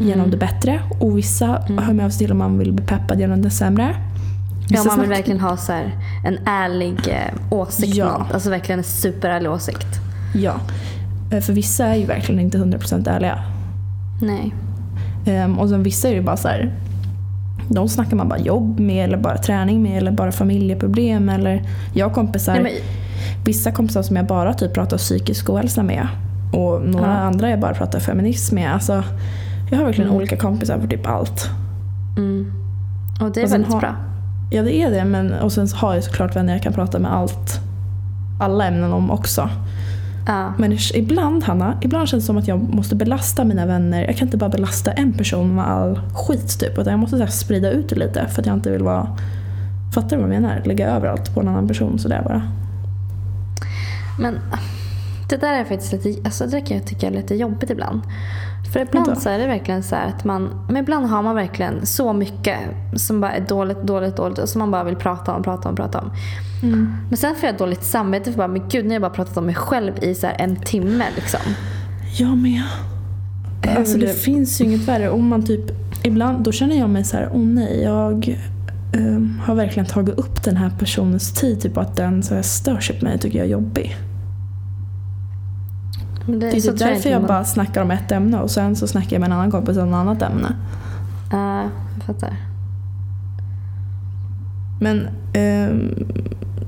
genom 0.00 0.18
Mm. 0.20 0.30
det 0.30 0.36
bättre. 0.36 0.80
Och 1.00 1.18
vissa 1.18 1.46
hör 1.78 1.92
med 1.92 2.12
sig 2.12 2.18
till 2.18 2.32
om 2.32 2.38
man 2.38 2.58
vill 2.58 2.72
bli 2.72 2.86
peppad 2.86 3.20
genom 3.20 3.42
det 3.42 3.50
sämre. 3.50 3.96
Ja, 4.68 4.84
man 4.86 5.00
vill 5.00 5.08
verkligen 5.08 5.40
ha 5.40 5.56
så 5.56 5.72
här, 5.72 5.90
en 6.24 6.38
ärlig 6.46 6.98
eh, 7.08 7.34
åsikt. 7.58 7.94
Ja. 7.96 8.26
Alltså 8.34 8.50
verkligen 8.50 8.78
en 8.78 8.84
superärlig 8.84 9.50
åsikt. 9.50 9.86
Ja. 10.34 10.54
Eh, 11.32 11.40
För 11.40 11.52
vissa 11.52 11.86
är 11.86 11.94
ju 11.94 12.06
verkligen 12.06 12.40
inte 12.40 12.58
100% 12.58 13.08
ärliga. 13.10 13.38
Nej. 14.22 14.54
Ehm, 15.26 15.58
och 15.58 15.68
sen 15.68 15.82
vissa 15.82 16.08
är 16.08 16.12
ju 16.14 16.22
bara 16.22 16.36
så 16.36 16.48
här. 16.48 16.72
De 17.68 17.88
snackar 17.88 18.16
man 18.16 18.28
bara 18.28 18.38
jobb 18.38 18.80
med 18.80 19.04
eller 19.04 19.18
bara 19.18 19.38
träning 19.38 19.82
med 19.82 19.98
eller 19.98 20.12
bara 20.12 20.32
familjeproblem. 20.32 21.28
Eller 21.28 21.62
jag 21.94 22.08
har 22.08 22.14
kompisar, 22.14 22.60
Nej, 22.60 22.82
vissa 23.44 23.72
kompisar 23.72 24.02
som 24.02 24.16
jag 24.16 24.26
bara 24.26 24.54
typ 24.54 24.74
pratar 24.74 24.96
psykisk 24.98 25.50
ohälsa 25.50 25.82
med. 25.82 26.08
Och 26.52 26.82
några 26.82 27.06
Ja. 27.06 27.12
andra 27.12 27.50
jag 27.50 27.60
bara 27.60 27.74
pratar 27.74 28.00
feminism 28.00 28.54
med. 28.54 28.74
Alltså, 28.74 29.02
jag 29.70 29.78
har 29.78 29.84
verkligen 29.84 30.08
Mm. 30.10 30.16
olika 30.18 30.36
kompisar 30.36 30.78
för 30.78 30.88
typ 30.88 31.06
allt. 31.06 31.50
mm. 32.16 32.52
Och 33.20 33.32
det 33.32 33.40
är 33.40 33.44
Och 33.46 33.52
väldigt 33.52 33.72
har- 33.72 33.80
bra. 33.80 33.94
Ja 34.54 34.62
det 34.62 34.74
är 34.74 34.90
det, 34.90 35.04
men 35.04 35.32
och 35.32 35.52
sen 35.52 35.68
har 35.74 35.94
jag 35.94 36.04
såklart 36.04 36.36
vänner 36.36 36.52
jag 36.52 36.62
kan 36.62 36.72
prata 36.72 36.98
med 36.98 37.12
allt. 37.14 37.60
Alla 38.40 38.66
ämnen 38.66 38.92
om 38.92 39.10
också. 39.10 39.48
Ja. 40.26 40.52
Men 40.58 40.78
ibland 40.94 41.44
Hanna, 41.44 41.78
ibland 41.82 42.08
känns 42.08 42.22
det 42.22 42.26
som 42.26 42.38
att 42.38 42.48
jag 42.48 42.74
måste 42.74 42.96
belasta 42.96 43.44
mina 43.44 43.66
vänner. 43.66 44.04
Jag 44.04 44.16
kan 44.16 44.28
inte 44.28 44.36
bara 44.36 44.50
belasta 44.50 44.92
en 44.92 45.12
person 45.12 45.54
med 45.54 45.68
all 45.68 46.00
skit 46.14 46.60
typ. 46.60 46.78
Utan 46.78 46.90
jag 46.90 47.00
måste 47.00 47.16
så 47.16 47.22
här, 47.22 47.30
sprida 47.30 47.70
ut 47.70 47.88
det 47.88 47.96
lite 47.96 48.28
för 48.28 48.40
att 48.40 48.46
jag 48.46 48.56
inte 48.56 48.70
vill 48.70 48.82
vara... 48.82 49.16
Fattar 49.94 50.16
du 50.16 50.22
vad 50.22 50.34
jag 50.34 50.42
menar? 50.42 50.62
Lägga 50.64 50.90
över 50.90 51.08
allt 51.08 51.34
på 51.34 51.40
en 51.40 51.48
annan 51.48 51.68
person 51.68 51.98
sådär 51.98 52.22
bara. 52.24 52.42
Men 54.18 54.38
det 55.28 55.36
där 55.36 55.60
är 55.60 55.64
faktiskt 55.64 55.92
lite, 55.92 56.20
alltså 56.24 56.46
det 56.46 56.60
kan 56.60 56.76
jag 56.76 56.86
tycka 56.86 57.06
är 57.06 57.10
lite 57.10 57.34
jobbigt 57.34 57.70
ibland. 57.70 58.00
För 58.72 58.80
ibland 58.80 59.18
så 59.18 59.28
är 59.28 59.38
det 59.38 59.46
verkligen 59.46 59.82
så 59.82 59.96
här 59.96 60.08
att 60.08 60.24
man, 60.24 60.64
men 60.68 60.76
ibland 60.76 61.06
har 61.06 61.22
man 61.22 61.34
verkligen 61.34 61.86
så 61.86 62.12
mycket 62.12 62.58
som 62.96 63.20
bara 63.20 63.32
är 63.32 63.40
dåligt, 63.40 63.82
dåligt, 63.82 64.16
dåligt 64.16 64.38
och 64.38 64.48
som 64.48 64.58
man 64.58 64.70
bara 64.70 64.84
vill 64.84 64.96
prata 64.96 65.34
om, 65.34 65.42
prata 65.42 65.68
om, 65.68 65.76
prata 65.76 66.00
om. 66.00 66.10
Men 67.08 67.16
sen 67.16 67.34
får 67.34 67.46
jag 67.46 67.58
dåligt 67.58 67.84
samvete 67.84 68.30
för 68.30 68.38
bara, 68.38 68.48
men 68.48 68.68
gud, 68.68 68.84
nu 68.84 68.88
har 68.88 68.94
jag 68.94 69.02
bara 69.02 69.12
pratat 69.12 69.36
om 69.36 69.46
mig 69.46 69.54
själv 69.54 69.92
i 70.02 70.14
så 70.14 70.26
här 70.26 70.36
en 70.38 70.56
timme 70.56 71.04
liksom. 71.16 71.40
Jag 72.18 72.36
med. 72.36 72.62
Alltså 73.76 73.98
det 73.98 74.20
finns 74.20 74.60
ju 74.60 74.64
inget 74.64 74.88
värre. 74.88 75.10
Om 75.10 75.28
man 75.28 75.44
typ, 75.44 75.60
ibland, 76.02 76.44
då 76.44 76.52
känner 76.52 76.78
jag 76.78 76.90
mig 76.90 77.04
så 77.04 77.16
här, 77.16 77.30
åh 77.32 77.40
nej, 77.40 77.82
jag 77.82 78.38
ehm, 78.92 79.40
har 79.44 79.54
verkligen 79.54 79.86
tagit 79.86 80.18
upp 80.18 80.44
den 80.44 80.56
här 80.56 80.70
personens 80.78 81.34
tid. 81.34 81.60
Typ 81.60 81.78
att 81.78 81.96
den 81.96 82.22
så 82.22 82.34
här, 82.34 82.42
stör 82.42 82.80
sig 82.80 82.98
på 82.98 83.04
mig 83.04 83.18
tycker 83.18 83.38
jag 83.38 83.46
är 83.46 83.50
jobbig. 83.50 83.96
Men 86.26 86.38
Det 86.40 86.46
är 86.46 86.60
så 86.60 86.70
typ 86.70 86.78
tror 86.78 86.88
därför 86.90 87.10
jag 87.10 87.20
man- 87.20 87.28
bara 87.28 87.44
snackar 87.44 87.82
om 87.82 87.90
ett 87.90 88.12
ämne 88.12 88.40
och 88.40 88.50
sen 88.50 88.76
så 88.76 88.86
snackar 88.86 89.12
jag 89.12 89.20
med 89.20 89.26
en 89.26 89.32
annan 89.32 89.50
kompis 89.50 89.76
om 89.76 89.88
ett 89.88 89.94
annat 89.94 90.22
ämne. 90.22 90.48
Ja, 91.32 91.62
jag 91.62 92.04
fattar. 92.06 92.36
Men 94.80 95.08
ehm, 95.32 95.94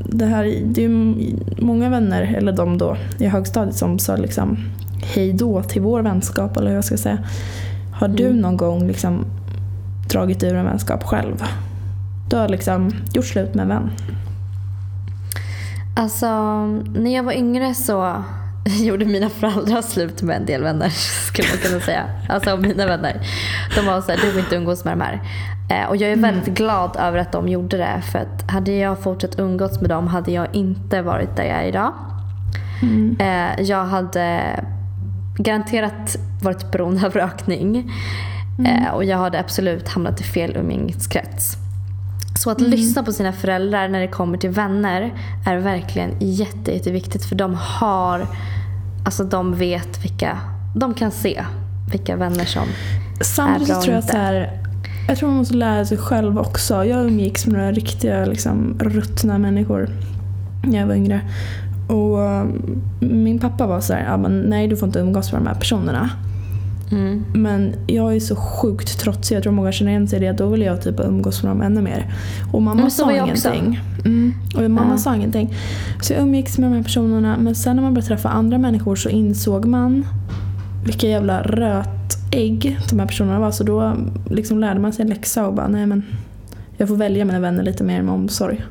det 0.04 0.26
här, 0.26 0.44
det 0.64 0.84
är 0.84 0.88
ju 0.88 1.14
många 1.62 1.88
vänner, 1.88 2.22
eller 2.38 2.52
de 2.52 2.78
då 2.78 2.96
i 3.18 3.26
högstadiet 3.26 3.76
som 3.76 3.98
sa 3.98 4.16
liksom 4.16 4.58
hej 5.14 5.32
då 5.32 5.62
till 5.62 5.82
vår 5.82 6.02
vänskap 6.02 6.56
eller 6.56 6.68
hur 6.68 6.74
jag 6.74 6.84
ska 6.84 6.96
säga. 6.96 7.18
Har 7.92 8.08
du 8.08 8.26
Mm. 8.26 8.36
någon 8.40 8.56
gång 8.56 8.86
liksom 8.86 9.24
dragit 10.10 10.42
ur 10.44 10.54
en 10.54 10.64
vänskap 10.64 11.02
själv? 11.04 11.42
Du 12.30 12.36
har 12.36 12.48
liksom 12.48 12.90
gjort 13.12 13.24
slut 13.24 13.54
med 13.54 13.62
en 13.62 13.68
vän. 13.68 13.90
Alltså, 15.96 16.26
när 17.00 17.14
jag 17.14 17.22
var 17.22 17.32
yngre 17.32 17.74
så 17.74 18.22
gjorde 18.84 19.04
mina 19.04 19.28
föräldrar 19.28 19.82
slut 19.82 20.22
med 20.22 20.36
en 20.36 20.46
del 20.46 20.62
vänner, 20.62 20.88
skulle 21.28 21.48
man 21.48 21.58
kunna 21.58 21.80
säga. 21.80 22.04
Alltså 22.28 22.56
mina 22.56 22.86
vänner. 22.86 23.20
De 23.76 23.86
var 23.86 24.00
så 24.00 24.12
här, 24.12 24.18
du 24.22 24.30
vill 24.30 24.38
inte 24.38 24.56
umgås 24.56 24.84
med 24.84 24.98
de 24.98 25.00
här. 25.00 25.20
Eh, 25.70 25.88
och 25.88 25.96
jag 25.96 26.10
är 26.10 26.16
väldigt 26.16 26.54
glad 26.54 26.96
över 26.96 27.18
att 27.18 27.32
de 27.32 27.48
gjorde 27.48 27.76
det. 27.76 28.02
För 28.12 28.18
att 28.18 28.50
hade 28.50 28.72
jag 28.72 29.02
fortsatt 29.02 29.38
umgås 29.38 29.80
med 29.80 29.90
dem 29.90 30.06
hade 30.06 30.32
jag 30.32 30.54
inte 30.54 31.02
varit 31.02 31.36
där 31.36 31.44
jag 31.44 31.56
är 31.56 31.64
idag. 31.64 31.92
Eh, 33.18 33.62
jag 33.62 33.84
hade 33.84 34.40
garanterat 35.38 36.16
varit 36.42 36.72
beroende 36.72 37.06
av 37.06 37.12
rökning. 37.12 37.92
Eh, 38.66 38.94
och 38.94 39.04
jag 39.04 39.18
hade 39.18 39.40
absolut 39.40 39.88
hamnat 39.88 40.20
i 40.20 40.24
fel 40.24 40.56
umgängeskrets. 40.56 41.56
Så 42.38 42.50
att 42.50 42.60
lyssna 42.60 43.02
på 43.02 43.12
sina 43.12 43.32
föräldrar 43.32 43.88
när 43.88 44.00
det 44.00 44.08
kommer 44.08 44.38
till 44.38 44.50
vänner 44.50 45.14
är 45.46 45.58
verkligen 45.58 46.10
jätte, 46.20 46.72
jätteviktigt. 46.72 47.24
För 47.24 47.36
de 47.36 47.54
har, 47.54 48.26
alltså 49.04 49.24
de 49.24 49.54
vet 49.54 50.04
vilka, 50.04 50.38
de 50.76 50.94
kan 50.94 51.10
se 51.10 51.44
vilka 51.92 52.16
vänner 52.16 52.44
som 52.44 52.66
Samtidigt 53.20 53.68
Är 53.68 53.74
bra 53.74 53.82
tror 53.82 53.94
jag 53.94 53.98
att 53.98 54.10
så 54.10 54.16
här, 54.16 54.60
jag 55.08 55.18
tror 55.18 55.28
man 55.28 55.38
måste 55.38 55.54
lära 55.54 55.84
sig 55.84 55.98
själv 55.98 56.38
också. 56.38 56.84
Jag 56.84 57.06
umgicks 57.06 57.46
med 57.46 57.54
några 57.58 57.72
riktiga 57.72 58.24
liksom, 58.24 58.78
ruttna 58.80 59.38
människor 59.38 59.90
när 60.62 60.78
jag 60.78 60.86
var 60.86 60.94
yngre. 60.94 61.20
Och 61.88 62.18
um, 62.18 62.82
min 63.00 63.38
pappa 63.38 63.66
var 63.66 63.80
så 63.80 63.92
här, 63.92 64.04
ja, 64.04 64.16
men 64.16 64.40
nej 64.40 64.68
du 64.68 64.76
får 64.76 64.86
inte 64.86 64.98
umgås 64.98 65.32
med 65.32 65.40
de 65.40 65.46
här 65.46 65.54
personerna. 65.54 66.10
Mm. 66.90 67.24
Men 67.34 67.74
jag 67.86 68.16
är 68.16 68.20
så 68.20 68.36
sjukt 68.36 68.98
trotsig, 69.00 69.36
jag 69.36 69.42
tror 69.42 69.52
många 69.52 69.72
känner 69.72 69.90
igen 69.90 70.08
sig 70.08 70.22
i 70.22 70.26
det. 70.26 70.32
Då 70.32 70.48
vill 70.48 70.62
jag 70.62 70.82
typ 70.82 71.00
umgås 71.00 71.42
med 71.42 71.50
dem 71.50 71.62
ännu 71.62 71.82
mer. 71.82 72.12
Och 72.52 72.62
mamma 72.62 72.80
Men 72.80 72.90
sa 72.90 73.12
ingenting. 73.12 73.80
Mm. 74.04 74.34
Och 74.54 74.70
mamma 74.70 74.90
Ja. 74.90 74.98
sa 74.98 75.14
ingenting. 75.14 75.54
Så 76.02 76.12
jag 76.12 76.22
umgicks 76.22 76.58
med 76.58 76.70
de 76.70 76.76
här 76.76 76.82
personerna. 76.82 77.36
Men 77.40 77.54
sen 77.54 77.76
när 77.76 77.82
man 77.82 77.94
började 77.94 78.08
träffa 78.08 78.28
andra 78.28 78.58
människor 78.58 78.96
så 78.96 79.08
insåg 79.08 79.64
man 79.64 80.06
vilka 80.84 81.06
jävla 81.08 81.42
rötägg 81.42 82.78
de 82.90 82.98
här 82.98 83.06
personerna 83.06 83.40
var. 83.40 83.50
Så 83.50 83.64
då 83.64 83.96
liksom 84.30 84.58
lärde 84.58 84.80
man 84.80 84.92
sig 84.92 85.02
en 85.02 85.08
läxa 85.08 85.46
och 85.46 85.54
bara, 85.54 85.68
nej 85.68 85.86
men 85.86 86.02
jag 86.76 86.88
får 86.88 86.96
välja 86.96 87.24
mina 87.24 87.40
vänner 87.40 87.62
lite 87.62 87.84
mer 87.84 88.02
med 88.02 88.14
omsorg. 88.14 88.64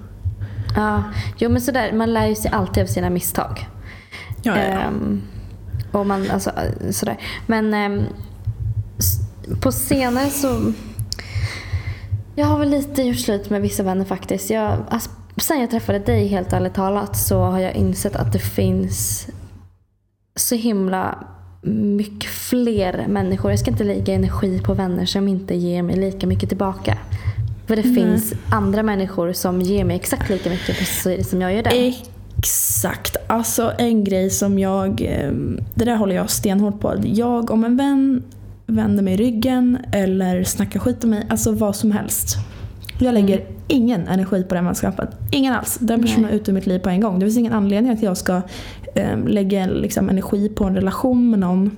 Ja, 0.75 1.03
jo 1.37 1.49
men 1.49 1.61
sådär, 1.61 1.93
man 1.93 2.13
lär 2.13 2.27
ju 2.27 2.35
sig 2.35 2.51
alltid 2.51 2.83
av 2.83 2.87
sina 2.87 3.09
misstag. 3.09 3.67
Ja, 4.43 4.57
ja, 4.57 4.63
ja. 4.63 4.79
Ehm, 4.79 5.21
och 5.95 6.07
man, 6.07 6.31
alltså, 6.31 6.51
sådär. 6.91 7.17
Men 7.47 7.73
s- 8.97 9.19
på 9.61 9.71
senare 9.71 10.29
så... 10.29 10.73
Jag 12.35 12.45
har 12.45 12.59
väl 12.59 12.69
lite 12.69 13.01
gjort 13.03 13.17
slut 13.19 13.49
med 13.49 13.61
vissa 13.61 13.83
vänner 13.83 14.05
faktiskt. 14.05 14.49
Jag, 14.49 14.77
alltså, 14.89 15.09
sen 15.37 15.61
jag 15.61 15.71
träffade 15.71 15.99
dig 15.99 16.27
helt 16.27 16.53
ärligt 16.53 16.73
talat 16.73 17.17
så 17.17 17.39
har 17.39 17.59
jag 17.59 17.73
insett 17.75 18.15
att 18.15 18.33
det 18.33 18.39
finns 18.39 19.27
så 20.35 20.55
himla 20.55 21.27
mycket 21.97 22.29
fler 22.29 23.05
människor. 23.07 23.51
Jag 23.51 23.59
ska 23.59 23.71
inte 23.71 23.83
lägga 23.83 24.13
energi 24.13 24.59
på 24.65 24.73
vänner 24.73 25.05
som 25.05 25.27
inte 25.27 25.55
ger 25.55 25.81
mig 25.83 25.95
lika 25.95 26.27
mycket 26.27 26.49
tillbaka. 26.49 26.97
För 27.67 27.75
det 27.75 27.85
Nej. 27.85 27.95
finns 27.95 28.33
andra 28.49 28.83
människor 28.83 29.33
som 29.33 29.61
ger 29.61 29.83
mig 29.85 29.95
exakt 29.95 30.29
lika 30.29 30.49
mycket 30.49 30.77
precis 30.77 31.29
som 31.29 31.41
jag 31.41 31.53
gör 31.53 31.63
det. 31.63 31.69
Exakt. 32.45 33.17
Alltså 33.27 33.71
en 33.77 34.03
grej 34.03 34.29
som 34.29 34.59
jag... 34.59 35.01
eh, 35.01 35.31
Det 35.75 35.85
där 35.85 35.95
håller 35.95 36.15
jag 36.15 36.29
stenhårt 36.29 36.79
på. 36.79 36.93
Jag, 37.03 37.51
om 37.51 37.63
en 37.63 37.77
vän 37.77 38.23
vänder 38.67 39.03
mig 39.03 39.15
ryggen 39.15 39.77
eller 39.91 40.43
snackar 40.43 40.79
skit 40.79 41.03
om 41.03 41.09
mig, 41.09 41.25
alltså 41.29 41.51
vad 41.51 41.75
som 41.75 41.91
helst. 41.91 42.35
Jag 42.99 43.13
lägger 43.13 43.45
ingen 43.67 44.07
energi 44.07 44.43
på 44.43 44.55
den 44.55 44.65
vänskapen. 44.65 45.07
Ingen 45.31 45.53
alls. 45.53 45.77
Den 45.81 46.01
personen 46.01 46.29
är 46.29 46.33
ute 46.33 46.51
ur 46.51 46.55
mitt 46.55 46.67
liv 46.67 46.79
på 46.79 46.89
en 46.89 47.01
gång. 47.01 47.19
Det 47.19 47.25
finns 47.25 47.37
ingen 47.37 47.53
anledning 47.53 47.91
att 47.93 48.01
jag 48.03 48.17
ska 48.17 48.41
eh, 48.95 49.17
lägga 49.27 49.65
liksom, 49.67 50.09
energi 50.09 50.49
på 50.49 50.63
en 50.63 50.75
relation 50.75 51.29
med 51.29 51.39
någon 51.39 51.77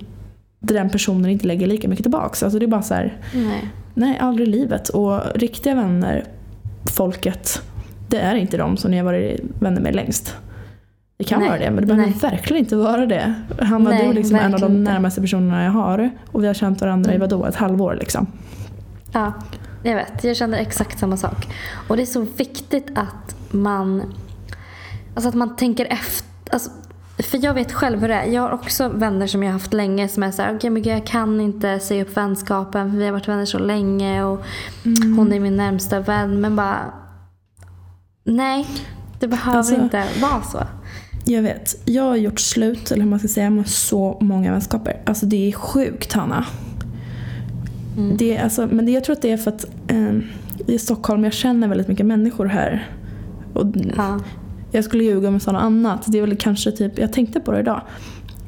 där 0.60 0.74
den 0.74 0.90
personen 0.90 1.30
inte 1.30 1.46
lägger 1.46 1.66
lika 1.66 1.88
mycket 1.88 2.04
tillbaks. 2.04 2.42
Alltså 2.42 2.58
det 2.58 2.64
är 2.64 2.68
bara 2.68 2.82
så 2.82 2.94
här, 2.94 3.16
Nej. 3.34 3.68
Nej, 3.94 4.18
aldrig 4.20 4.48
i 4.48 4.50
livet. 4.50 4.88
Och 4.88 5.20
riktiga 5.34 5.74
vänner, 5.74 6.24
folket, 6.90 7.62
det 8.08 8.18
är 8.18 8.34
inte 8.34 8.56
de 8.56 8.76
som 8.76 8.90
ni 8.90 8.96
har 8.96 9.04
varit 9.04 9.40
vänner 9.60 9.80
med 9.80 9.94
längst. 9.94 10.36
Det 11.18 11.24
kan 11.24 11.40
Nej, 11.40 11.48
vara 11.48 11.58
det, 11.58 11.70
men 11.70 11.80
det 11.80 11.86
behöver 11.86 12.06
nej. 12.10 12.18
verkligen 12.20 12.62
inte 12.64 12.76
vara 12.76 13.06
det. 13.06 13.34
Hanna, 13.60 13.90
Nej, 13.90 14.06
du 14.08 14.12
liksom 14.12 14.36
en 14.36 14.54
av 14.54 14.60
de 14.60 14.84
närmaste 14.84 15.20
personerna 15.20 15.64
jag 15.64 15.70
har. 15.70 16.10
Och 16.32 16.42
vi 16.42 16.46
har 16.46 16.54
känt 16.54 16.80
varandra 16.80 17.12
i 17.12 17.14
Mm. 17.16 17.28
vadå, 17.30 17.46
ett 17.46 17.56
halvår 17.56 17.96
liksom. 18.00 18.26
Ja, 19.12 19.32
jag 19.82 19.94
vet. 19.96 20.24
Jag 20.24 20.36
känner 20.36 20.58
exakt 20.58 20.98
samma 20.98 21.16
sak. 21.16 21.48
Och 21.88 21.96
det 21.96 22.02
är 22.02 22.06
så 22.06 22.20
viktigt 22.36 22.86
att 22.94 23.36
man, 23.50 24.02
alltså 25.14 25.28
att 25.28 25.34
man 25.34 25.56
tänker 25.56 25.86
efter. 25.90 26.28
Alltså, 26.52 26.70
för 27.18 27.44
jag 27.44 27.54
vet 27.54 27.72
själv 27.72 28.00
hur 28.00 28.08
det 28.08 28.14
är. 28.14 28.26
Jag 28.26 28.42
har 28.42 28.50
också 28.50 28.88
vänner 28.88 29.26
som 29.26 29.42
jag 29.42 29.48
har 29.50 29.52
haft 29.58 29.72
länge 29.72 30.08
som 30.08 30.22
är 30.22 30.30
så 30.30 30.42
här, 30.42 30.56
okej 30.56 30.70
men 30.70 30.82
gud, 30.82 30.92
jag 30.92 31.06
kan 31.06 31.40
inte 31.40 31.80
säga 31.80 32.02
upp 32.02 32.16
vänskapen 32.16 32.90
för 32.90 32.98
vi 32.98 33.04
har 33.04 33.12
varit 33.12 33.28
vänner 33.28 33.44
så 33.44 33.58
länge 33.58 34.22
och 34.24 34.42
hon 35.16 35.32
är 35.32 35.40
min 35.40 35.56
närmsta 35.56 36.00
vän. 36.00 36.40
Men 36.40 36.56
bara, 36.56 36.78
nej. 38.24 38.66
Det 39.20 39.28
behöver 39.28 39.58
Alltså- 39.58 39.74
inte 39.74 40.04
vara 40.20 40.42
så. 40.42 40.58
Jag 41.30 41.42
vet, 41.42 41.76
jag 41.84 42.02
har 42.02 42.16
gjort 42.16 42.40
slut, 42.40 42.90
eller 42.90 43.02
hur 43.02 43.10
man 43.10 43.18
ska 43.18 43.28
säga, 43.28 43.50
med 43.50 43.68
så 43.68 44.18
många 44.20 44.52
vänskaper. 44.52 45.00
Alltså 45.04 45.26
det 45.26 45.48
är 45.48 45.52
sjukt 45.52 46.12
Hanna. 46.12 46.44
Mm. 47.96 48.16
Det 48.16 48.36
är, 48.36 48.44
alltså, 48.44 48.66
men 48.66 48.86
det, 48.86 48.92
jag 48.92 49.04
tror 49.04 49.16
att 49.16 49.22
det 49.22 49.30
är 49.30 49.36
för 49.36 49.50
att 49.50 49.64
eh, 49.88 50.16
i 50.66 50.78
Stockholm, 50.78 51.24
jag 51.24 51.32
känner 51.32 51.68
väldigt 51.68 51.88
mycket 51.88 52.06
människor 52.06 52.46
här. 52.46 52.88
Och 53.54 53.66
Ja. 53.96 54.20
Jag 54.72 54.84
skulle 54.84 55.04
ljuga 55.04 55.28
om 55.28 55.34
jag 55.34 55.42
sa 55.42 55.52
något 55.52 55.62
annat. 55.62 56.04
Det 56.12 56.18
är 56.18 56.22
väl 56.22 56.36
kanske 56.36 56.72
typ, 56.72 56.98
jag 56.98 57.12
tänkte 57.12 57.40
på 57.40 57.52
det 57.52 57.60
idag. 57.60 57.80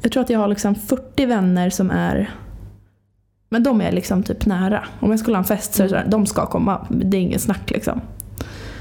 Jag 0.01 0.11
tror 0.11 0.23
att 0.23 0.29
jag 0.29 0.39
har 0.39 0.47
liksom 0.47 0.75
40 0.75 1.25
vänner 1.25 1.69
som 1.69 1.91
är 1.91 2.29
men 3.49 3.63
de 3.63 3.81
är 3.81 3.91
liksom 3.91 4.23
typ 4.23 4.45
nära. 4.45 4.83
Om 4.99 5.09
jag 5.11 5.19
skulle 5.19 5.37
ha 5.37 5.41
en 5.41 5.47
fest 5.47 5.73
så 5.73 5.83
är 5.83 5.87
det 5.87 5.93
Mm. 5.95 6.01
såhär, 6.03 6.11
de 6.11 6.25
ska 6.25 6.45
komma. 6.45 6.87
Det 6.89 7.17
är 7.17 7.21
inget 7.21 7.41
snack 7.41 7.71
liksom. 7.71 8.01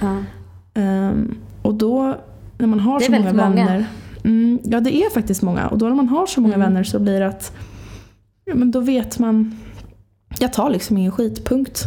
Ja. 0.01 0.17
Ehm, 0.75 1.37
och 1.63 1.75
då 1.75 2.17
när 2.61 2.67
man 2.67 2.81
har 2.81 3.01
så 3.01 3.13
många. 3.13 3.33
vänner. 3.33 3.87
Mm, 4.25 4.59
ja 4.65 4.81
det 4.81 4.95
är 4.97 5.11
faktiskt 5.11 5.43
många. 5.43 5.69
Och 5.69 5.79
då 5.79 5.87
när 5.89 5.95
man 5.95 6.09
har 6.09 6.27
så 6.27 6.41
många 6.41 6.55
Mm. 6.55 6.69
vänner 6.69 6.85
så 6.85 6.99
blir 6.99 7.21
det 7.21 7.27
att 7.27 7.53
ja, 8.45 8.55
men 8.55 8.71
då 8.71 8.81
vet 8.81 9.19
man. 9.19 9.59
Jag 10.39 10.53
tar 10.53 10.71
liksom 10.71 10.97
ingen 10.99 11.13
skit, 11.13 11.45
punkt. 11.49 11.83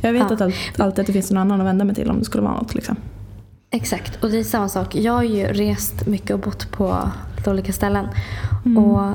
Jag 0.00 0.12
vet 0.12 0.20
Ja. 0.28 0.34
att 0.34 0.40
allt, 0.40 0.80
alltid 0.80 1.00
att 1.00 1.06
det 1.06 1.12
finns 1.12 1.30
någon 1.30 1.40
annan 1.40 1.60
att 1.60 1.66
vända 1.66 1.84
mig 1.84 1.94
till 1.94 2.10
om 2.10 2.18
det 2.18 2.24
skulle 2.24 2.44
vara 2.44 2.54
något. 2.54 2.74
Liksom. 2.74 2.96
Exakt, 3.70 4.24
och 4.24 4.30
det 4.30 4.38
är 4.38 4.44
samma 4.44 4.68
sak. 4.68 4.94
Jag 4.94 5.12
har 5.12 5.22
ju 5.22 5.44
rest 5.46 6.06
mycket 6.06 6.30
och 6.30 6.38
bott 6.38 6.70
på 6.72 6.96
lite 7.36 7.50
olika 7.50 7.72
ställen. 7.72 8.06
Mm. 8.64 8.78
Och 8.84 9.14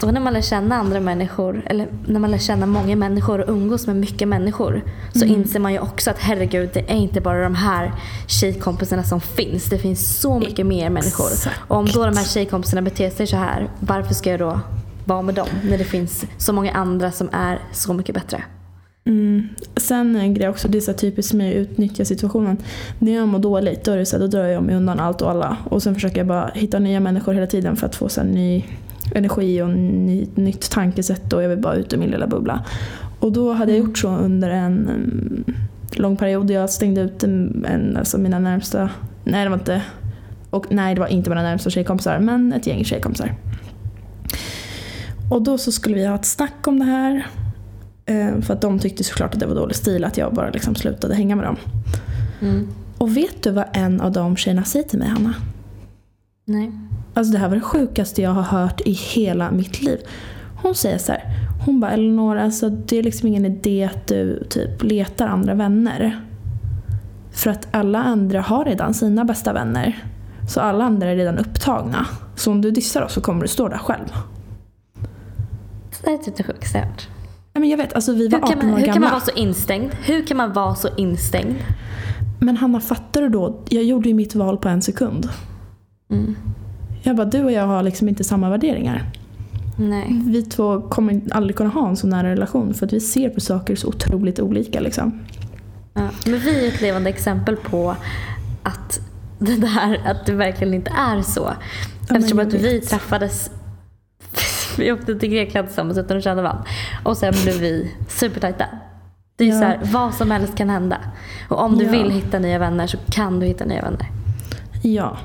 då 0.00 0.06
när 0.06 0.20
man 0.20 0.32
lär 0.32 0.40
känna 0.42 0.74
andra 0.76 1.00
människor, 1.00 1.62
eller 1.66 1.88
när 2.06 2.20
man 2.20 2.30
lär 2.30 2.38
känna 2.38 2.66
många 2.66 2.96
människor 2.96 3.40
och 3.40 3.48
umgås 3.48 3.86
med 3.86 3.96
mycket 3.96 4.28
människor 4.28 4.82
så 5.14 5.24
Mm. 5.24 5.36
inser 5.40 5.60
man 5.60 5.72
ju 5.72 5.78
också 5.78 6.10
att 6.10 6.18
herregud, 6.18 6.70
det 6.74 6.90
är 6.90 6.94
inte 6.96 7.20
bara 7.20 7.42
de 7.42 7.54
här 7.54 7.92
tjejkompisarna 8.26 9.02
som 9.04 9.20
finns. 9.20 9.64
Det 9.64 9.78
finns 9.78 10.20
så 10.20 10.38
mycket 10.38 10.66
mer 10.66 10.90
människor. 10.90 11.26
Exakt. 11.32 11.60
Och 11.68 11.76
om 11.76 11.86
då 11.86 12.04
de 12.06 12.16
här 12.16 12.24
tjejkompisarna 12.24 12.82
beter 12.82 13.10
sig 13.10 13.26
så 13.26 13.36
här, 13.36 13.70
varför 13.80 14.14
ska 14.14 14.30
jag 14.30 14.40
då 14.40 14.60
vara 15.04 15.22
med 15.22 15.34
dem? 15.34 15.48
När 15.64 15.78
det 15.78 15.84
finns 15.84 16.24
så 16.38 16.52
många 16.52 16.72
andra 16.72 17.12
som 17.12 17.28
är 17.32 17.58
så 17.72 17.92
mycket 17.92 18.14
bättre. 18.14 18.42
Mm. 19.04 19.48
Sen 19.76 20.16
en 20.16 20.34
grej 20.34 20.48
också, 20.48 20.68
det 20.68 20.78
är 20.78 20.82
så 20.82 20.92
typiskt 20.92 21.34
mig 21.34 21.50
att 21.50 21.56
utnyttja 21.56 22.04
situationen. 22.04 22.56
När 22.98 23.12
jag 23.14 23.28
mår 23.28 23.38
dåligt 23.38 23.84
då, 23.84 23.92
är 23.92 23.96
det 23.96 24.06
så 24.06 24.16
här, 24.16 24.20
då 24.20 24.26
drar 24.26 24.44
jag 24.44 24.62
mig 24.62 24.74
undan 24.76 25.00
allt 25.00 25.22
och 25.22 25.30
alla. 25.30 25.56
Och 25.64 25.82
sen 25.82 25.94
försöker 25.94 26.16
jag 26.18 26.26
bara 26.26 26.50
hitta 26.54 26.78
nya 26.78 27.00
människor 27.00 27.32
hela 27.32 27.46
tiden 27.46 27.76
för 27.76 27.86
att 27.86 27.96
få 27.96 28.08
så 28.08 28.20
här, 28.20 28.28
ny 28.28 28.64
energi 29.14 29.62
och 29.62 29.68
ny, 29.68 30.26
nytt 30.34 30.70
tankesätt 30.70 31.32
och 31.32 31.42
jag 31.42 31.48
vill 31.48 31.58
bara 31.58 31.74
ut 31.74 31.92
ur 31.92 31.98
min 31.98 32.10
lilla 32.10 32.26
bubbla. 32.26 32.64
Och 33.20 33.32
då 33.32 33.52
hade 33.52 33.72
jag 33.72 33.78
gjort 33.78 33.98
så 33.98 34.08
under 34.08 34.50
en 34.50 34.88
mm, 34.88 35.44
lång 35.92 36.16
period. 36.16 36.50
Jag 36.50 36.70
stängde 36.70 37.00
ut 37.00 37.24
en, 37.24 37.64
en, 37.68 37.96
alltså 37.96 38.18
mina 38.18 38.38
närmsta, 38.38 38.90
nej 39.24 39.44
det 39.44 39.50
var 39.50 39.56
inte, 39.56 39.82
och 40.50 40.66
nej 40.70 40.94
det 40.94 41.00
var 41.00 41.08
inte 41.08 41.30
mina 41.30 41.42
närmsta 41.42 41.70
tjejkompisar 41.70 42.18
men 42.18 42.52
ett 42.52 42.66
gäng 42.66 42.84
tjejkompisar. 42.84 43.34
Och 45.30 45.42
då 45.42 45.58
så 45.58 45.72
skulle 45.72 45.94
vi 45.94 46.06
ha 46.06 46.14
ett 46.14 46.24
snack 46.24 46.66
om 46.66 46.78
det 46.78 46.84
här. 46.84 47.26
Eh, 48.06 48.40
För 48.40 48.54
att 48.54 48.60
de 48.60 48.78
tyckte 48.78 49.04
såklart 49.04 49.34
att 49.34 49.40
det 49.40 49.46
var 49.46 49.54
dålig 49.54 49.76
stil 49.76 50.04
att 50.04 50.16
jag 50.16 50.34
bara 50.34 50.50
liksom 50.50 50.74
slutade 50.74 51.14
hänga 51.14 51.36
med 51.36 51.44
dem. 51.44 51.56
Mm. 52.40 52.68
Och 52.98 53.16
vet 53.16 53.42
du 53.42 53.50
vad 53.50 53.64
en 53.72 54.00
av 54.00 54.12
de 54.12 54.36
tjejerna 54.36 54.64
säger 54.64 54.88
till 54.88 54.98
mig 54.98 55.08
Hanna? 55.08 55.34
Nej. 56.48 56.72
Alltså 57.14 57.32
det 57.32 57.38
här 57.38 57.48
var 57.48 57.56
det 57.56 57.62
sjukaste 57.62 58.22
jag 58.22 58.30
har 58.30 58.42
hört 58.42 58.80
i 58.80 58.92
hela 58.92 59.50
mitt 59.50 59.82
liv. 59.82 59.98
Hon 60.62 60.74
säger 60.74 60.98
så 60.98 61.12
här. 61.12 61.22
Hon 61.66 61.80
bara 61.80 61.90
Elinor, 61.90 62.36
alltså 62.36 62.68
det 62.70 62.98
är 62.98 63.02
liksom 63.02 63.28
ingen 63.28 63.44
idé 63.44 63.84
att 63.94 64.06
du 64.06 64.44
typ 64.50 64.82
letar 64.82 65.26
andra 65.26 65.54
vänner. 65.54 66.20
För 67.32 67.50
att 67.50 67.68
alla 67.70 68.02
andra 68.02 68.40
har 68.40 68.64
redan 68.64 68.94
sina 68.94 69.24
bästa 69.24 69.52
vänner. 69.52 70.04
Så 70.48 70.60
alla 70.60 70.84
andra 70.84 71.10
är 71.10 71.16
redan 71.16 71.38
upptagna. 71.38 72.06
Så 72.36 72.50
om 72.50 72.60
du 72.60 72.70
dissar 72.70 73.02
oss 73.02 73.12
så 73.12 73.20
kommer 73.20 73.42
du 73.42 73.48
stå 73.48 73.68
där 73.68 73.78
själv. 73.78 74.06
Det 76.04 76.10
är 76.10 76.18
typ 76.18 76.36
det 76.36 76.42
sjukaste 76.42 76.78
jag 76.78 76.84
hört. 76.86 77.08
Men 77.52 77.68
jag 77.68 77.76
vet, 77.76 77.92
alltså 77.94 78.12
vi 78.12 78.28
var 78.28 78.38
Hur 78.38 78.46
kan, 78.46 78.58
18 78.58 78.66
man, 78.66 78.74
år 78.74 78.78
hur 78.78 78.86
kan 78.86 78.94
man 78.94 79.02
gamla. 79.02 79.10
vara 79.10 79.20
så 79.20 79.30
instängd? 79.30 79.90
Hur 80.02 80.26
kan 80.26 80.36
man 80.36 80.52
vara 80.52 80.74
så 80.74 80.88
instängd? 80.96 81.56
Men 82.40 82.56
Hanna, 82.56 82.80
fattar 82.80 83.22
du 83.22 83.28
då? 83.28 83.62
Jag 83.68 83.84
gjorde 83.84 84.08
ju 84.08 84.14
mitt 84.14 84.34
val 84.34 84.58
på 84.58 84.68
en 84.68 84.82
sekund. 84.82 85.28
Mm. 86.10 86.36
Jag 87.02 87.16
bara, 87.16 87.26
du 87.26 87.44
och 87.44 87.52
jag 87.52 87.66
har 87.66 87.82
liksom 87.82 88.08
inte 88.08 88.24
samma 88.24 88.50
värderingar. 88.50 89.02
Nej. 89.76 90.22
Vi 90.26 90.42
två 90.42 90.80
kommer 90.80 91.20
aldrig 91.30 91.56
kunna 91.56 91.70
ha 91.70 91.88
en 91.88 91.96
sån 91.96 92.10
nära 92.10 92.30
relation 92.30 92.74
för 92.74 92.86
att 92.86 92.92
vi 92.92 93.00
ser 93.00 93.28
på 93.30 93.40
saker 93.40 93.76
så 93.76 93.88
otroligt 93.88 94.40
olika. 94.40 94.80
Liksom. 94.80 95.20
Ja. 95.94 96.08
Men 96.26 96.38
vi 96.38 96.64
är 96.64 96.68
ett 96.68 96.80
levande 96.80 97.10
exempel 97.10 97.56
på 97.56 97.96
att 98.62 99.00
det 99.38 99.56
där, 99.56 100.00
att 100.06 100.26
det 100.26 100.32
verkligen 100.32 100.74
inte 100.74 100.90
är 100.90 101.22
så. 101.22 101.50
Eftersom 102.10 102.38
att 102.38 102.54
vi 102.54 102.80
träffades 102.80 103.50
vi 104.78 104.92
åkte 104.92 105.14
till 105.18 105.28
Grekland 105.30 105.66
tillsammans 105.68 105.98
utan 105.98 106.16
att 106.16 106.24
känna 106.24 106.42
varandra. 106.42 106.64
Och 107.04 107.16
sen 107.16 107.34
blev 107.42 107.54
vi 107.60 107.94
supertajta. 108.08 108.64
Det 109.36 109.44
är 109.44 109.48
Ja. 109.48 109.58
så 109.58 109.64
här, 109.64 109.80
vad 109.84 110.14
som 110.14 110.30
helst 110.30 110.56
kan 110.56 110.70
hända. 110.70 110.98
Och 111.48 111.60
om 111.64 111.78
du 111.78 111.84
Ja. 111.84 111.90
vill 111.90 112.10
hitta 112.10 112.38
nya 112.38 112.58
vänner 112.58 112.86
så 112.86 112.96
kan 113.10 113.40
du 113.40 113.46
hitta 113.46 113.64
nya 113.64 113.82
vänner. 113.82 114.06
Ja. 114.82 115.18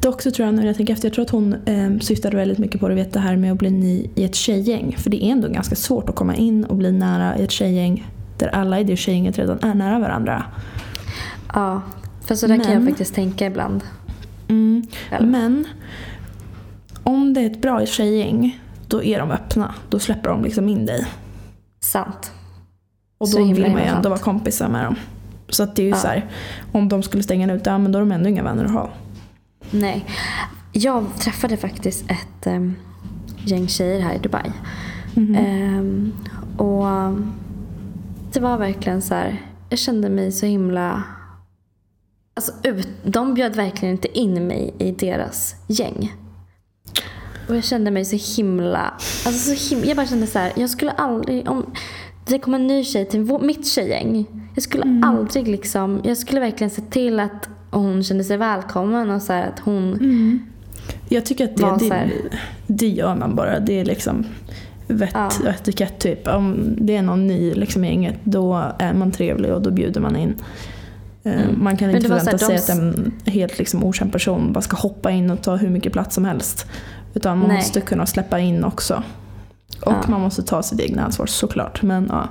Dock 0.00 0.22
så 0.22 0.30
tror 0.30 0.46
jag, 0.46 0.54
när 0.54 0.66
jag 0.66 0.76
tänker 0.76 0.92
efter, 0.92 1.08
jag 1.08 1.14
tror 1.14 1.24
att 1.24 1.30
hon 1.30 1.54
eh, 1.66 1.98
syftade 2.00 2.36
väldigt 2.36 2.58
mycket 2.58 2.80
på 2.80 2.88
det, 2.88 2.94
vet, 2.94 3.12
det 3.12 3.20
här 3.20 3.36
med 3.36 3.52
att 3.52 3.58
bli 3.58 3.70
ny 3.70 4.06
i 4.14 4.24
ett 4.24 4.34
tjejgäng. 4.34 4.96
För 4.98 5.10
det 5.10 5.24
är 5.24 5.30
ändå 5.32 5.48
ganska 5.48 5.74
svårt 5.76 6.08
att 6.08 6.14
komma 6.14 6.34
in 6.34 6.64
och 6.64 6.76
bli 6.76 6.92
nära 6.92 7.38
i 7.38 7.44
ett 7.44 7.50
tjejgäng 7.50 8.06
där 8.38 8.48
alla 8.48 8.80
i 8.80 8.84
det 8.84 8.96
tjejgänget 8.96 9.38
redan 9.38 9.58
är 9.62 9.74
nära 9.74 9.98
varandra. 9.98 10.44
Ja, 11.54 11.82
för 12.26 12.34
så 12.34 12.46
där 12.46 12.56
kan 12.56 12.72
jag 12.72 12.82
Men- 12.82 12.88
faktiskt 12.92 13.14
tänka 13.14 13.46
ibland. 13.46 13.82
Mm. 14.48 14.82
Men 15.20 15.66
om 17.02 17.34
det 17.34 17.40
är 17.40 17.46
ett 17.46 17.62
bra 17.62 17.86
tjejgäng, 17.86 18.60
då 18.88 19.02
är 19.02 19.18
de 19.18 19.30
öppna. 19.30 19.74
Då 19.90 19.98
släpper 19.98 20.30
de 20.30 20.44
liksom 20.44 20.68
in 20.68 20.86
dig. 20.86 21.06
Sant. 21.80 22.32
Och 23.18 23.30
då 23.30 23.38
vill 23.44 23.60
man 23.62 23.70
ju 23.70 23.78
ändå 23.78 23.92
sant. 23.92 24.06
vara 24.06 24.18
kompisar 24.18 24.68
med 24.68 24.84
dem. 24.84 24.96
Så 25.50 25.62
att 25.62 25.76
det 25.76 25.82
är 25.82 25.84
ju 25.84 25.90
Ja. 25.90 25.96
så 25.96 26.06
här, 26.06 26.26
om 26.72 26.88
de 26.88 27.02
skulle 27.02 27.22
stänga 27.22 27.44
en 27.44 27.50
ute, 27.50 27.70
ja 27.70 27.78
men 27.78 27.92
då 27.92 27.98
är 27.98 28.00
de 28.00 28.12
ändå 28.12 28.28
inga 28.28 28.42
vänner 28.42 28.64
att 28.64 28.70
ha. 28.70 28.90
Nej. 29.70 30.06
Jag 30.72 31.06
träffade 31.18 31.56
faktiskt 31.56 32.04
ett 32.10 32.46
um, 32.46 32.76
gäng 33.44 33.68
tjejer 33.68 34.00
här 34.00 34.14
i 34.14 34.18
Dubai. 34.18 34.52
Mhm. 35.14 35.34
Ehm, 35.34 36.12
och 36.56 36.86
det 38.32 38.40
var 38.40 38.58
verkligen 38.58 39.02
så 39.02 39.14
här. 39.14 39.42
jag 39.68 39.78
kände 39.78 40.08
mig 40.10 40.32
så 40.32 40.46
himla... 40.46 41.02
Alltså, 42.34 42.52
ut, 42.62 42.88
de 43.04 43.34
bjöd 43.34 43.56
verkligen 43.56 43.94
inte 43.94 44.18
in 44.18 44.46
mig 44.46 44.74
i 44.78 44.92
deras 44.92 45.54
gäng. 45.66 46.14
Och 47.48 47.56
jag 47.56 47.64
kände 47.64 47.90
mig 47.90 48.04
så 48.04 48.36
himla... 48.36 48.94
Alltså 49.26 49.54
så 49.54 49.70
himla 49.70 49.86
jag 49.86 49.96
bara 49.96 50.06
kände 50.06 50.26
så 50.26 50.38
här, 50.38 50.52
jag 50.56 50.70
skulle 50.70 50.90
aldrig... 50.90 51.50
Om 51.50 51.66
det 52.30 52.38
kom 52.38 52.54
en 52.54 52.66
ny 52.66 52.84
tjej 52.84 53.04
till 53.04 53.38
mitt 53.40 53.66
tjejgäng. 53.66 54.26
Jag 54.54 54.62
skulle 54.62 54.82
Mm. 54.84 55.04
aldrig 55.04 55.48
liksom... 55.48 56.00
Jag 56.04 56.16
skulle 56.16 56.40
verkligen 56.40 56.70
se 56.70 56.82
till 56.82 57.20
att 57.20 57.48
hon 57.70 58.02
kände 58.04 58.24
sig 58.24 58.36
välkommen 58.36 59.10
och 59.10 59.22
så 59.22 59.32
här, 59.32 59.48
att 59.48 59.58
hon... 59.58 59.94
Mm. 59.94 60.40
Jag 61.08 61.24
tycker 61.26 61.44
att 61.44 61.56
det, 61.56 61.88
det, 61.88 62.10
det 62.66 62.88
gör 62.88 63.14
man 63.14 63.34
bara. 63.36 63.60
Det 63.60 63.80
är 63.80 63.84
liksom 63.84 64.24
vett, 64.86 65.10
Ja. 65.14 65.30
etikett 65.50 65.98
typ. 65.98 66.28
Om 66.28 66.74
det 66.78 66.96
är 66.96 67.02
någon 67.02 67.26
ny 67.26 67.54
liksom, 67.54 67.84
i 67.84 67.88
gänget 67.88 68.16
då 68.24 68.72
är 68.78 68.94
man 68.94 69.10
trevlig 69.12 69.52
och 69.52 69.62
då 69.62 69.70
bjuder 69.70 70.00
man 70.00 70.16
in. 70.16 70.34
Eh, 71.22 71.32
Mm. 71.42 71.64
Man 71.64 71.76
kan 71.76 71.90
inte 71.90 72.08
förvänta 72.08 72.38
sig 72.38 72.56
här, 72.56 72.62
att 72.62 72.68
en 72.70 73.12
helt 73.26 73.58
liksom, 73.58 73.84
okänd 73.84 74.12
person 74.12 74.52
bara 74.52 74.60
ska 74.62 74.76
hoppa 74.76 75.10
in 75.10 75.30
och 75.30 75.42
ta 75.42 75.56
hur 75.56 75.70
mycket 75.70 75.92
plats 75.92 76.14
som 76.14 76.24
helst. 76.24 76.66
Utan 77.14 77.38
man 77.38 77.48
Nej. 77.48 77.56
måste 77.56 77.80
kunna 77.80 78.06
släppa 78.06 78.38
in 78.38 78.64
också. 78.64 79.02
Och 79.80 79.92
Ja. 79.92 80.02
man 80.08 80.20
måste 80.20 80.42
ta 80.42 80.62
sitt 80.62 80.80
egna 80.80 81.04
ansvar 81.04 81.26
såklart. 81.26 81.82
Men 81.82 82.06
ja. 82.08 82.28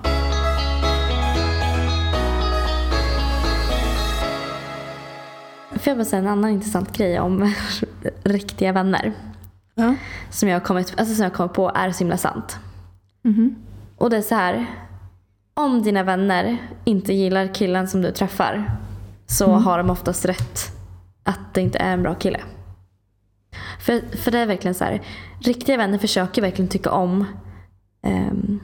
Får 5.72 5.92
jag 5.92 5.98
bara 5.98 6.06
säga 6.06 6.20
en 6.22 6.28
annan 6.28 6.52
intressant 6.52 6.98
grej 6.98 7.20
om 7.20 7.54
riktiga 8.24 8.72
vänner. 8.72 9.14
ja. 9.76 9.96
Som 10.30 10.50
jag 10.50 10.56
har 10.56 10.66
kommit, 10.66 10.94
alltså 10.98 11.16
som 11.16 11.24
jag 11.24 11.34
kommit 11.34 11.54
på 11.54 11.72
är 11.76 11.92
så 11.92 12.00
himla 12.00 12.18
sant. 12.18 12.58
Mhm. 13.24 13.56
Och 13.98 14.10
det 14.10 14.18
är 14.18 14.22
så 14.22 14.36
här. 14.36 14.66
Om 15.54 15.82
dina 15.84 16.04
vänner 16.04 16.58
inte 16.86 17.14
gillar 17.14 17.54
killen 17.54 17.88
som 17.88 18.02
du 18.02 18.12
träffar 18.12 18.72
så 19.28 19.46
Mm. 19.50 19.64
har 19.64 19.78
de 19.78 19.90
oftast 19.90 20.26
rätt 20.26 20.60
att 21.24 21.54
det 21.54 21.62
inte 21.62 21.78
är 21.80 21.94
en 21.94 22.04
bra 22.04 22.16
kille. 22.16 22.40
För, 23.80 24.18
för 24.18 24.32
det 24.32 24.40
är 24.40 24.46
verkligen 24.46 24.76
så 24.76 24.84
här. 24.84 25.02
Riktiga 25.40 25.78
vänner 25.78 25.98
försöker 25.98 26.42
verkligen 26.42 26.70
tycka 26.70 26.92
om 26.92 27.26
ehm, 28.04 28.60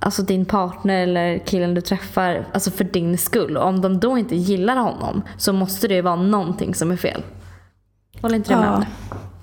alltså 0.00 0.22
din 0.22 0.44
partner 0.44 1.02
eller 1.02 1.38
killen 1.38 1.74
du 1.74 1.80
träffar 1.80 2.46
alltså 2.52 2.70
för 2.70 2.84
din 2.84 3.18
skull. 3.18 3.56
Och 3.56 3.66
om 3.66 3.80
de 3.80 4.00
då 4.00 4.18
inte 4.18 4.36
gillar 4.36 4.76
honom 4.76 5.22
så 5.36 5.52
måste 5.52 5.88
det 5.88 5.94
ju 5.94 6.00
vara 6.02 6.16
någonting 6.16 6.74
som 6.74 6.90
är 6.90 6.96
fel. 6.96 7.22
Håller 8.20 8.36
inte 8.36 8.54
du 8.54 8.60
med 8.60 8.70
om 8.70 8.80
det? 8.80 8.86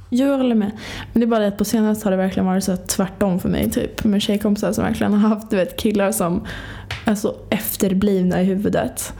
Jo, 0.10 0.28
jag 0.28 0.38
håller 0.38 0.56
med. 0.56 0.72
Men 1.14 1.20
det 1.20 1.26
är 1.26 1.28
bara 1.28 1.40
det 1.40 1.48
att 1.48 1.58
på 1.58 1.66
senaste 1.66 2.06
har 2.06 2.12
det 2.12 2.18
verkligen 2.18 2.46
varit 2.46 2.64
så 2.64 2.78
tvärtom 2.78 3.40
för 3.40 3.50
mig. 3.50 3.72
Typ. 3.72 4.04
Med 4.04 4.22
tjejkompisar 4.22 4.74
som 4.74 4.84
verkligen 4.84 5.14
har 5.14 5.30
haft 5.30 5.50
du 5.50 5.56
vet, 5.56 5.78
killar 5.78 6.12
som 6.12 6.46
är 7.06 7.16
så 7.16 7.36
efterblivna 7.50 8.42
i 8.42 8.46
huvudet. 8.46 9.14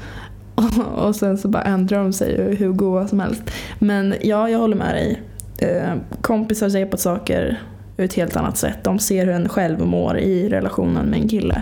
Och, 0.56 0.98
och 1.06 1.16
sen 1.16 1.38
så 1.38 1.48
bara 1.48 1.64
ändrar 1.64 2.04
de 2.04 2.14
sig 2.14 2.56
hur 2.56 2.74
goa 2.74 3.08
som 3.08 3.20
helst. 3.20 3.44
Men 3.80 4.16
ja, 4.22 4.50
jag 4.50 4.60
håller 4.60 4.76
med 4.76 4.96
dig. 4.96 5.22
Eh, 5.62 5.94
kompisar 6.22 6.70
ser 6.70 6.86
på 6.86 6.98
saker 6.98 7.62
ur 7.98 8.06
ett 8.06 8.14
helt 8.14 8.36
annat 8.36 8.58
sätt. 8.58 8.78
De 8.84 9.00
ser 9.00 9.26
hur 9.26 9.34
en 9.34 9.50
själv 9.50 9.80
mår 9.86 10.18
i 10.20 10.50
relationen 10.50 11.06
med 11.06 11.20
en 11.20 11.28
kille. 11.28 11.62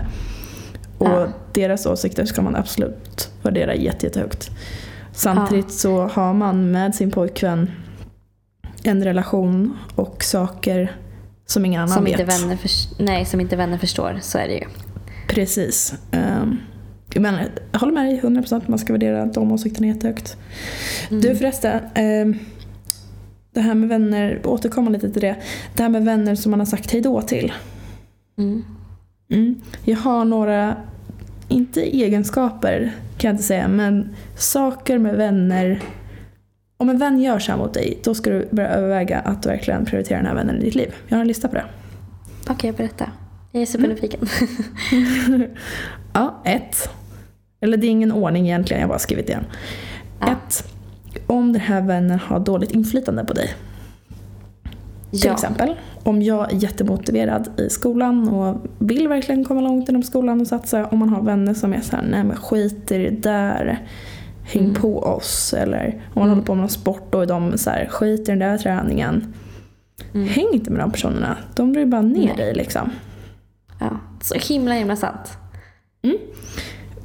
Och 0.97 1.07
Ja. 1.07 1.27
deras 1.53 1.85
åsikter 1.85 2.25
ska 2.25 2.41
man 2.41 2.55
absolut 2.55 3.29
värdera 3.43 3.75
jätte, 3.75 4.05
jättehögt. 4.05 4.49
Samtidigt 5.13 5.71
så 5.71 6.07
har 6.07 6.33
man 6.33 6.71
med 6.71 6.95
sin 6.95 7.11
pojkvän 7.11 7.71
en 8.83 9.03
relation 9.03 9.77
och 9.95 10.23
saker 10.23 10.91
som 11.45 11.65
ingen 11.65 11.81
annan 11.81 11.93
Som 11.95 12.03
vet. 12.03 12.19
inte, 12.19 12.23
vänner 12.23 12.55
förs- 12.55 12.87
nej, 12.99 13.25
som 13.25 13.41
inte 13.41 13.55
vänner 13.55 13.77
förstår. 13.77 14.19
Så 14.21 14.37
är 14.37 14.47
det 14.47 14.53
ju. 14.53 14.65
Precis. 15.27 15.93
Um, 16.41 16.59
men 17.15 17.35
jag 17.71 17.79
håller 17.79 17.93
med 17.93 18.05
dig 18.05 18.19
100% 18.23 18.67
man 18.67 18.79
ska 18.79 18.93
värdera 18.93 19.25
de 19.25 19.51
åsikterna 19.51 19.87
jättehögt. 19.87 20.37
Mm. 21.09 21.21
Du 21.21 21.35
förresten, 21.35 21.79
ehm, 21.95 22.39
det 23.57 23.63
här 23.63 23.75
med 23.75 23.89
vänner, 23.89 24.41
återkomma 24.43 24.89
lite 24.89 25.09
till 25.09 25.21
det. 25.21 25.35
Det 25.75 25.83
här 25.83 25.89
med 25.89 26.05
vänner 26.05 26.35
som 26.35 26.51
man 26.51 26.59
har 26.59 26.65
sagt 26.65 26.91
hejdå 26.91 27.21
till. 27.21 27.53
Mm. 28.37 28.63
Mm. 29.29 29.61
Jag 29.83 29.97
har 29.97 30.25
några, 30.25 30.75
inte 31.47 31.81
egenskaper 31.81 32.91
kan 33.17 33.27
jag 33.27 33.33
inte 33.33 33.43
säga, 33.43 33.67
men 33.67 34.15
saker 34.37 34.97
med 34.97 35.15
vänner. 35.15 35.81
Om 36.77 36.89
en 36.89 36.97
vän 36.97 37.19
gör 37.19 37.39
så 37.39 37.51
här 37.51 37.59
mot 37.59 37.73
dig, 37.73 37.99
då 38.03 38.15
ska 38.15 38.29
du 38.29 38.47
börja 38.51 38.69
överväga 38.69 39.19
att 39.19 39.45
verkligen 39.45 39.85
prioritera 39.85 40.17
den 40.17 40.27
här 40.27 40.35
vännen 40.35 40.57
i 40.57 40.65
ditt 40.65 40.75
liv. 40.75 40.93
Jag 41.07 41.17
har 41.17 41.21
en 41.21 41.27
lista 41.27 41.47
på 41.47 41.55
det. 41.55 41.65
Okej, 42.49 42.71
berätta. 42.71 43.11
Jag 43.51 43.61
är 43.61 43.65
supernyfiken. 43.65 44.19
Ja, 46.13 46.41
ett. 46.45 46.89
Eller 47.61 47.77
det 47.77 47.87
är 47.87 47.89
ingen 47.89 48.11
ordning 48.11 48.45
egentligen, 48.45 48.81
jag 48.81 48.87
har 48.87 48.93
bara 48.93 48.99
skrivit 48.99 49.29
igen. 49.29 49.45
Ja. 50.19 50.31
Ett. 50.31 50.76
Om 51.27 51.53
den 51.53 51.61
här 51.61 51.81
vännen 51.81 52.19
har 52.19 52.39
dåligt 52.39 52.71
inflytande 52.71 53.25
på 53.25 53.33
dig. 53.33 53.53
Till 55.11 55.19
ja. 55.25 55.33
exempel, 55.33 55.75
om 56.03 56.21
jag 56.21 56.53
är 56.53 56.55
jättemotiverad 56.63 57.59
i 57.59 57.69
skolan 57.69 58.29
och 58.29 58.65
vill 58.79 59.07
verkligen 59.07 59.45
komma 59.45 59.61
långt 59.61 59.89
inom 59.89 60.03
skolan 60.03 60.41
och 60.41 60.47
satsa. 60.47 60.85
Om 60.85 60.99
man 60.99 61.09
har 61.09 61.21
vänner 61.21 61.53
som 61.53 61.73
är 61.73 61.81
såhär, 61.81 62.03
nej 62.09 62.23
men 62.23 62.35
skit 62.37 62.91
i 62.91 62.97
det 62.97 63.09
där. 63.09 63.87
Häng 64.43 64.63
Mm. 64.63 64.75
på 64.75 64.99
oss. 64.99 65.53
Eller 65.53 65.85
om 65.87 66.11
man 66.13 66.23
Mm. 66.23 66.29
håller 66.29 66.45
på 66.45 66.53
med 66.55 66.61
någon 66.61 66.69
sport 66.69 67.15
och 67.15 67.27
de 67.27 67.57
så 67.57 67.69
här, 67.69 67.87
skit 67.89 68.19
i 68.19 68.23
den 68.23 68.39
där 68.39 68.57
träningen. 68.57 69.33
Mm. 70.13 70.27
Häng 70.27 70.47
inte 70.53 70.71
med 70.71 70.79
de 70.79 70.91
personerna. 70.91 71.37
De 71.55 71.73
drar 71.73 71.79
ju 71.79 71.85
bara 71.85 72.01
ner 72.01 72.25
Nej. 72.27 72.35
dig 72.37 72.53
liksom. 72.53 72.89
ja. 73.79 73.89
Så 74.21 74.53
himla 74.53 74.73
himla 74.73 74.95
sant. 74.95 75.37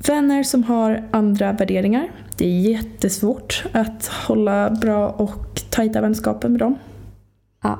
Vänner 0.06 0.42
som 0.42 0.62
har 0.64 1.04
andra 1.10 1.52
värderingar. 1.52 2.08
Det 2.36 2.44
är 2.46 2.60
jättesvårt 2.70 3.64
att 3.72 4.06
hålla 4.06 4.70
bra 4.70 5.08
och 5.10 5.62
tajta 5.70 6.00
vänskaper 6.00 6.48
med 6.48 6.58
dem. 6.60 6.78
Ja. 7.62 7.78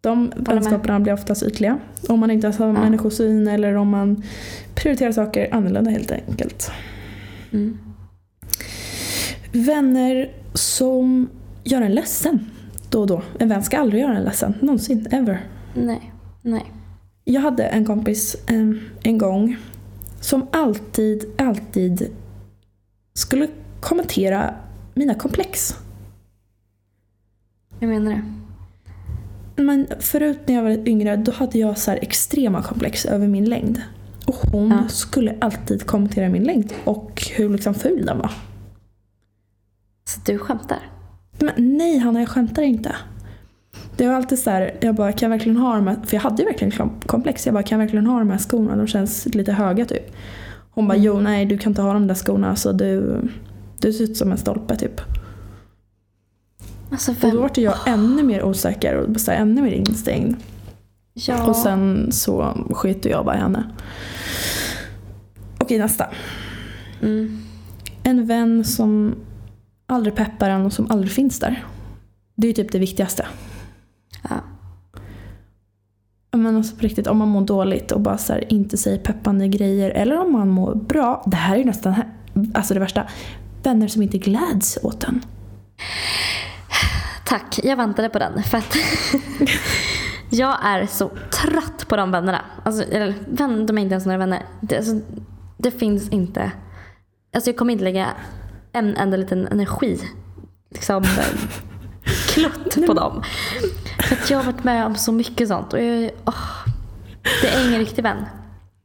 De 0.00 0.32
vänskaperna 0.36 1.00
blir 1.00 1.12
oftast 1.12 1.42
ytliga. 1.42 1.78
Om 2.08 2.20
man 2.20 2.30
inte 2.30 2.46
har 2.46 2.52
samma 2.52 2.78
Ja. 2.78 2.84
människosyn 2.84 3.48
eller 3.48 3.74
om 3.74 3.88
man 3.88 4.22
prioriterar 4.74 5.12
saker 5.12 5.54
annorlunda 5.54 5.90
helt 5.90 6.10
enkelt. 6.10 6.70
Mm. 7.52 7.78
Vänner 9.52 10.30
som 10.54 11.28
gör 11.64 11.82
en 11.82 11.94
ledsen 11.94 12.50
då 12.90 13.00
och 13.00 13.06
då. 13.06 13.22
En 13.38 13.48
vän 13.48 13.62
ska 13.62 13.78
aldrig 13.78 14.02
göra 14.02 14.16
en 14.16 14.24
ledsen. 14.24 14.54
Någonsin. 14.60 15.06
Ever. 15.10 15.46
Nej. 15.74 16.12
Nej. 16.42 16.64
Jag 17.24 17.40
hade 17.40 17.64
en 17.64 17.84
kompis 17.84 18.36
eh, 18.46 18.70
en 19.02 19.18
gång 19.18 19.56
som 20.20 20.46
alltid, 20.52 21.24
alltid 21.38 22.10
skulle 23.14 23.48
kommentera 23.80 24.54
mina 24.94 25.14
komplex. 25.14 25.74
Jag 27.78 27.88
menar 27.88 28.10
det. 28.10 28.22
Men 29.62 29.86
förut 30.00 30.38
när 30.46 30.54
jag 30.54 30.62
var 30.62 30.88
yngre 30.88 31.16
då 31.16 31.32
hade 31.32 31.58
jag 31.58 31.78
så 31.78 31.90
här 31.90 31.98
extrema 32.02 32.62
komplex 32.62 33.04
över 33.04 33.28
min 33.28 33.44
längd. 33.44 33.82
Och 34.26 34.34
hon 34.34 34.70
Ja. 34.70 34.88
skulle 34.88 35.34
alltid 35.40 35.86
kommentera 35.86 36.28
min 36.28 36.44
längd 36.44 36.72
och 36.84 37.22
hur 37.36 37.48
liksom 37.48 37.74
ful 37.74 38.06
den 38.06 38.18
var. 38.18 38.30
Så 40.04 40.20
du 40.26 40.38
skämtar? 40.38 40.78
Men 41.40 41.78
nej 41.78 41.98
Hanna, 41.98 42.20
jag 42.20 42.28
skämtar 42.28 42.62
inte. 42.62 42.96
Det 43.96 44.06
var 44.06 44.14
alltid 44.14 44.38
så 44.38 44.50
här, 44.50 44.76
jag 44.80 44.94
bara 44.94 45.12
kan 45.12 45.30
jag 45.30 45.36
verkligen 45.38 45.56
ha 45.58 45.74
de 45.74 45.86
här, 45.86 45.96
för 46.04 46.16
jag 46.16 46.22
hade 46.22 46.42
ju 46.42 46.48
verkligen 46.48 46.70
kom- 46.70 47.00
komplex. 47.06 47.46
Jag 47.46 47.52
bara 47.54 47.62
kan 47.62 47.78
jag 47.80 47.84
verkligen 47.86 48.06
ha 48.06 48.18
de 48.18 48.30
här 48.30 48.38
skorna? 48.38 48.76
De 48.76 48.86
känns 48.86 49.26
lite 49.26 49.52
höga 49.52 49.84
typ. 49.84 50.12
Hon 50.70 50.88
bara 50.88 50.98
jo 50.98 51.20
nej 51.20 51.46
du 51.46 51.58
kan 51.58 51.70
inte 51.70 51.82
ha 51.82 51.92
de 51.92 52.06
där 52.06 52.14
skorna 52.14 52.56
så 52.56 52.72
du, 52.72 53.20
du 53.80 53.92
ser 53.92 54.04
ut 54.04 54.16
som 54.16 54.32
en 54.32 54.38
stolpe 54.38 54.76
typ. 54.76 55.00
Alltså 56.90 57.12
Och 57.22 57.32
då 57.32 57.40
vart 57.40 57.58
jag 57.58 57.74
ännu 57.86 58.22
mer 58.22 58.42
osäker 58.42 58.96
och 58.96 59.20
så 59.20 59.30
här, 59.30 59.38
ännu 59.38 59.62
mer 59.62 59.72
instängd. 59.72 60.36
Ja. 61.14 61.46
Och 61.46 61.56
sen 61.56 62.12
så 62.12 62.54
skiter 62.70 63.10
jag 63.10 63.24
bara 63.24 63.36
i 63.36 63.38
henne. 63.38 63.64
Okej 65.58 65.78
nästa. 65.78 66.06
Mm. 67.02 67.38
En 68.02 68.26
vän 68.26 68.64
som 68.64 69.14
aldrig 69.86 70.14
peppar 70.14 70.50
en 70.50 70.66
och 70.66 70.72
som 70.72 70.90
aldrig 70.90 71.12
finns 71.12 71.38
där. 71.38 71.64
Det 72.34 72.46
är 72.46 72.48
ju 72.48 72.54
typ 72.54 72.72
det 72.72 72.78
viktigaste. 72.78 73.26
Ja. 74.28 74.40
Men 76.32 76.56
alltså 76.56 76.76
på 76.76 76.82
riktigt, 76.82 77.06
om 77.06 77.18
man 77.18 77.28
mår 77.28 77.46
dåligt 77.46 77.92
och 77.92 78.00
bara 78.00 78.18
så 78.18 78.32
här, 78.32 78.52
inte 78.52 78.76
säger 78.76 78.98
peppande 78.98 79.48
grejer. 79.48 79.90
Eller 79.90 80.20
om 80.20 80.32
man 80.32 80.48
mår 80.48 80.74
bra. 80.74 81.22
Det 81.26 81.36
här 81.36 81.54
är 81.54 81.58
ju 81.58 81.64
nästan 81.64 81.94
alltså 82.54 82.74
det 82.74 82.80
värsta. 82.80 83.06
Vänner 83.62 83.88
som 83.88 84.02
inte 84.02 84.18
gläds 84.18 84.78
åt 84.82 85.04
en. 85.04 85.22
Tack, 87.24 87.60
jag 87.62 87.76
väntade 87.76 88.08
på 88.08 88.18
den. 88.18 88.42
För 88.42 88.58
att 88.58 88.76
jag 90.30 90.56
är 90.62 90.86
så 90.86 91.10
trött 91.32 91.88
på 91.88 91.96
de 91.96 92.10
vännerna. 92.10 92.44
Alltså, 92.64 92.82
eller, 92.82 93.14
vän, 93.28 93.66
de 93.66 93.78
är 93.78 93.82
inte 93.82 93.92
ens 93.92 94.06
några 94.06 94.18
vänner. 94.18 94.42
Det, 94.60 94.76
alltså, 94.76 95.00
det 95.58 95.70
finns 95.70 96.08
inte. 96.08 96.52
Alltså, 97.34 97.50
jag 97.50 97.56
kommer 97.56 97.72
inte 97.72 97.84
lägga 97.84 98.08
en 98.72 98.96
enda 98.96 99.16
liten 99.16 99.46
energi. 99.46 100.00
Liksom, 100.70 101.04
klutt 102.28 102.86
på 102.86 102.94
dem. 102.94 103.22
För 103.98 104.16
att 104.16 104.30
jag 104.30 104.38
har 104.38 104.52
varit 104.52 104.64
med 104.64 104.86
om 104.86 104.94
så 104.94 105.12
mycket 105.12 105.48
sånt. 105.48 105.72
Och 105.72 105.82
jag, 105.82 106.10
åh, 106.24 106.66
det 107.42 107.48
är 107.48 107.68
ingen 107.68 107.80
riktig 107.80 108.02
vän. 108.02 108.24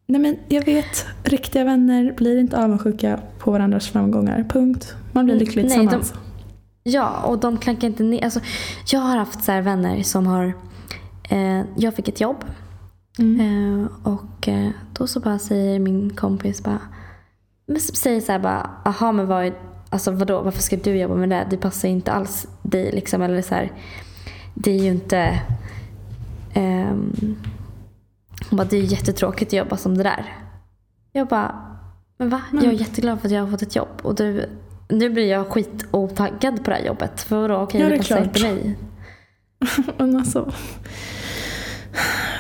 Nej 0.08 0.22
men 0.22 0.38
jag 0.48 0.66
vet, 0.66 1.06
riktiga 1.24 1.64
vänner 1.64 2.14
blir 2.18 2.38
inte 2.40 2.64
avundsjuka 2.64 3.20
på 3.40 3.52
varandras 3.52 3.88
framgångar. 3.88 4.46
Punkt. 4.50 4.96
Man 5.12 5.26
blir 5.26 5.36
Mm, 5.36 5.46
lycklig 5.46 5.66
nej, 5.66 5.80
tillsammans. 5.80 6.14
Ja, 6.84 7.22
och 7.24 7.40
de 7.40 7.58
klankar 7.58 7.88
inte 7.88 8.04
ner. 8.04 8.24
Alltså, 8.24 8.40
jag 8.92 9.00
har 9.00 9.18
haft 9.18 9.44
så 9.44 9.52
här 9.52 9.62
vänner 9.62 10.04
som 10.04 10.28
har... 10.28 10.54
Eh, 11.30 11.62
jag 11.78 11.94
fick 11.96 12.08
ett 12.08 12.22
jobb 12.22 12.46
Mm. 13.20 13.40
eh, 13.84 13.88
och 14.14 14.48
eh, 14.48 14.70
då 14.94 15.08
så 15.08 15.20
bara 15.20 15.40
säger 15.40 15.80
min 15.80 16.10
kompis 16.10 16.64
bara... 16.64 16.80
Säger 17.80 18.22
så 18.22 18.32
här 18.32 18.40
bara, 18.40 18.70
aha 18.86 19.12
men 19.12 19.28
vad 19.28 19.52
alltså 19.90 20.12
vadå, 20.12 20.42
varför 20.42 20.62
ska 20.62 20.76
du 20.78 20.98
jobba 20.98 21.16
med 21.16 21.30
det? 21.30 21.48
Det 21.50 21.58
passar 21.58 21.88
inte 21.90 22.12
alls 22.12 22.48
dig 22.62 22.92
liksom. 22.92 23.22
Eller 23.22 23.42
så 23.42 23.56
här, 23.56 23.72
det 24.54 24.72
är 24.72 24.84
ju 24.84 24.90
inte... 24.90 25.40
ehm, 26.54 27.36
hon 28.50 28.58
bara, 28.58 28.68
det 28.68 28.78
är 28.78 28.82
jättetråkigt 28.82 29.50
att 29.50 29.54
jobba 29.58 29.78
som 29.78 29.98
det 29.98 30.04
där. 30.04 30.26
Jag 31.12 31.28
bara, 31.28 31.56
men 32.18 32.30
va? 32.30 32.42
Jag 32.54 32.64
är 32.64 32.72
jätteglad 32.72 33.20
för 33.20 33.28
att 33.28 33.32
jag 33.34 33.42
har 33.42 33.52
fått 33.52 33.62
ett 33.62 33.76
jobb. 33.76 34.02
Och 34.02 34.16
du, 34.16 34.46
nu 34.90 35.10
blir 35.10 35.30
jag 35.30 35.48
skitotaggad 35.48 36.64
på 36.64 36.70
det 36.70 36.76
här 36.78 36.86
jobbet. 36.86 37.22
För 37.22 37.42
vadå, 37.42 37.56
okej 37.56 37.82
Ja, 37.82 37.90
det 37.90 37.98
passar 37.98 38.24
inte 38.24 38.42
mig. 38.44 38.76
Men 39.98 40.16
alltså, 40.16 40.52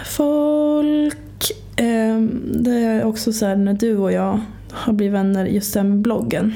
folk... 0.05 1.51
ehm, 1.75 2.41
det 2.63 2.71
är 2.71 3.03
också 3.03 3.33
så 3.33 3.45
här 3.45 3.55
när 3.55 3.73
du 3.73 3.97
och 3.97 4.11
jag 4.11 4.39
har 4.71 4.93
blivit 4.93 5.13
vänner 5.13 5.45
just 5.45 5.73
det 5.73 5.79
här 5.79 5.87
med 5.87 5.97
bloggen. 5.97 6.53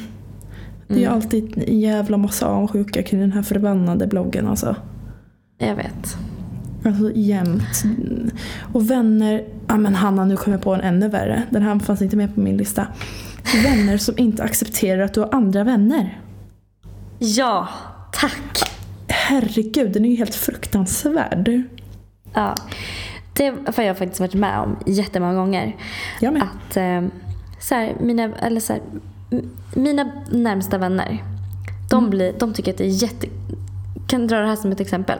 Det 0.88 0.94
är 0.94 1.08
Mm. 1.08 1.14
alltid 1.14 1.64
en 1.68 1.80
jävla 1.80 2.18
massa 2.18 2.48
avundsjuka 2.48 3.04
kring 3.04 3.20
den 3.22 3.32
här 3.32 3.42
förbannade 3.42 4.08
bloggen 4.08 4.48
alltså. 4.48 4.76
Jag 5.58 5.76
vet. 5.76 6.18
Alltså 6.86 7.12
jämt. 7.16 7.84
Och 8.74 8.92
vänner, 8.92 9.44
ja 9.68 9.78
men 9.78 9.96
Hanna 9.96 10.26
nu 10.26 10.38
kommer 10.38 10.58
jag 10.58 10.64
på 10.64 10.74
en 10.74 10.82
ännu 10.82 11.10
värre. 11.10 11.44
Den 11.50 11.62
här 11.62 11.80
fanns 11.80 12.02
inte 12.02 12.18
med 12.18 12.36
på 12.36 12.42
min 12.42 12.58
lista. 12.58 12.88
Vänner 13.64 13.98
som 13.98 14.18
inte 14.18 14.44
accepterar 14.44 15.02
att 15.02 15.14
du 15.14 15.20
har 15.20 15.30
andra 15.34 15.64
vänner. 15.64 16.22
Ja, 17.20 17.68
tack. 18.12 18.62
Herregud, 19.08 19.92
den 19.92 20.06
är 20.06 20.10
ju 20.10 20.16
helt 20.16 20.36
fruktansvärd. 20.36 21.62
Ja. 22.34 22.56
Det 23.34 23.54
har 23.76 23.84
jag 23.84 23.98
faktiskt 23.98 24.20
varit 24.20 24.34
med 24.34 24.60
om 24.60 24.78
jättemånga 24.86 25.34
gånger. 25.34 25.76
Jag 26.22 26.34
med. 26.34 26.44
Att 26.44 26.78
eh, 26.78 27.04
så 27.60 27.76
här, 27.76 27.96
mina, 28.00 28.24
eller 28.24 28.60
så 28.60 28.74
här, 28.74 28.82
mina 29.76 30.12
närmsta 30.32 30.78
vänner, 30.78 31.24
de, 31.90 32.10
blir, 32.10 32.34
de 32.40 32.54
tycker 32.54 32.72
att 32.72 32.78
det 32.78 32.86
är 32.86 33.04
jätte... 33.04 33.28
Kan 34.08 34.28
dra 34.28 34.40
det 34.40 34.48
här 34.48 34.56
som 34.56 34.72
ett 34.72 34.80
exempel? 34.80 35.20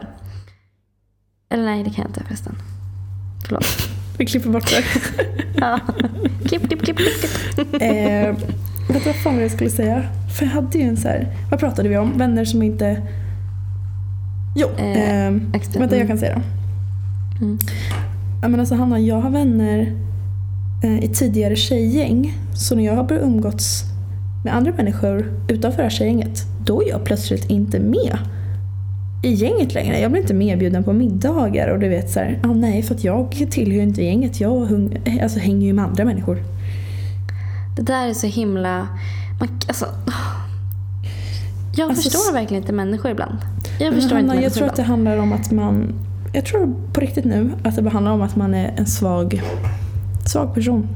Eller 1.50 1.64
nej, 1.64 1.84
det 1.84 1.90
kan 1.90 2.02
jag 2.02 2.10
inte 2.10 2.24
förresten. 2.24 2.56
Förlåt. 3.46 3.66
Vi 4.18 4.26
klipper 4.26 4.50
bort 4.50 4.70
det. 4.70 4.84
Ja. 5.62 5.80
klipp, 6.46 6.68
klipp, 6.68 6.82
klipp, 6.84 6.98
klipp, 6.98 7.22
klipp. 7.56 7.82
eh, 7.82 8.36
vet 8.94 9.06
vad 9.06 9.16
fan 9.16 9.40
jag 9.40 9.52
skulle 9.52 9.70
säga? 9.70 10.04
För 10.38 10.46
jag 10.46 10.52
hade 10.52 10.78
ju 10.78 10.84
en 10.84 10.98
så 10.98 11.08
här, 11.08 11.28
vad 11.52 11.60
pratade 11.60 11.90
vi 11.90 11.98
om? 11.98 12.18
Vänner 12.18 12.46
som 12.46 12.64
inte... 12.64 13.02
Jo, 14.56 14.68
Eh, 14.78 15.26
eh, 15.28 15.34
vänta 15.78 15.98
jag 15.98 16.08
kan 16.08 16.18
säga 16.18 16.36
det. 16.36 16.42
Mm. 17.46 17.58
Ja, 18.42 18.48
men 18.48 18.60
alltså 18.60 18.76
Hanna, 18.76 19.00
jag 19.00 19.22
har 19.22 19.30
vänner 19.30 19.96
eh, 20.84 21.04
i 21.04 21.08
tidigare 21.08 21.56
tjejgäng. 21.56 22.34
Så 22.54 22.76
när 22.76 22.86
jag 22.86 22.96
har 22.96 23.04
börjat 23.04 23.24
umgåtts 23.24 23.84
med 24.44 24.56
andra 24.56 24.72
människor 24.72 25.34
utanför 25.48 25.78
det 25.78 25.84
här 25.84 25.90
tjejgänget, 25.90 26.40
då 26.66 26.84
är 26.84 26.90
jag 26.90 27.04
plötsligt 27.04 27.50
inte 27.50 27.80
med 27.80 28.18
i 29.24 29.34
gänget 29.34 29.74
längre. 29.74 30.00
Jag 30.00 30.12
blir 30.12 30.22
inte 30.22 30.34
medbjuden 30.34 30.84
på 30.84 30.94
middagar 30.94 31.68
och 31.68 31.80
du 31.80 31.90
vet 31.90 32.10
så 32.10 32.20
här, 32.20 32.40
ah, 32.44 32.48
nej 32.54 32.84
för 32.84 32.96
att 32.96 33.04
jag 33.04 33.48
tillhör 33.52 33.82
inte 33.82 34.04
gänget. 34.04 34.40
Jag 34.42 34.50
hung- 34.66 35.20
alltså, 35.24 35.40
hänger 35.40 35.68
ju 35.68 35.74
med 35.74 35.86
andra 35.86 36.06
människor. 36.06 36.38
Det 37.76 37.82
där 37.82 38.08
är 38.08 38.14
så 38.14 38.28
himla... 38.28 38.88
Man, 39.40 39.50
alltså, 39.68 39.86
jag 41.76 41.90
Alltså, 41.90 42.10
förstår 42.10 42.34
verkligen 42.34 42.64
inte 42.64 42.74
människor 42.74 43.12
ibland. 43.12 43.38
Jag 43.80 43.94
förstår 43.94 44.16
Hanna, 44.16 44.20
inte 44.20 44.34
jag 44.36 44.42
människor 44.42 44.56
tror 44.58 44.68
att 44.68 44.76
det 44.76 44.84
handlar 44.84 45.18
om 45.18 45.34
att 45.34 45.52
man, 45.52 45.94
jag 46.34 46.46
tror 46.46 46.76
på 46.94 47.02
riktigt 47.02 47.26
nu 47.26 47.52
att 47.64 47.76
det 47.76 47.90
handlar 47.90 48.12
om 48.12 48.22
att 48.22 48.36
man 48.36 48.54
är 48.54 48.74
en 48.78 48.86
svag, 48.86 49.42
svag 50.26 50.54
person. 50.54 50.88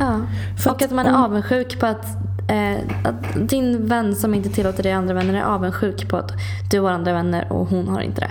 Ja. 0.00 0.20
För 0.58 0.70
och 0.70 0.82
att 0.82 0.90
man 0.90 1.06
är 1.06 1.14
om- 1.14 1.24
avundsjuk 1.24 1.80
på 1.80 1.86
att, 1.86 2.06
eh, 2.52 2.78
att 3.04 3.48
din 3.48 3.86
vän 3.86 4.14
som 4.14 4.34
inte 4.34 4.48
tillåter 4.48 4.82
dig 4.82 4.92
andra 4.92 5.14
vänner 5.14 5.34
är 5.34 5.42
avundsjuk 5.42 6.08
på 6.08 6.16
att 6.16 6.32
du 6.70 6.80
har 6.80 6.90
andra 6.90 7.12
vänner 7.12 7.52
och 7.52 7.66
hon 7.68 7.88
har 7.88 8.00
inte 8.00 8.20
det. 8.20 8.30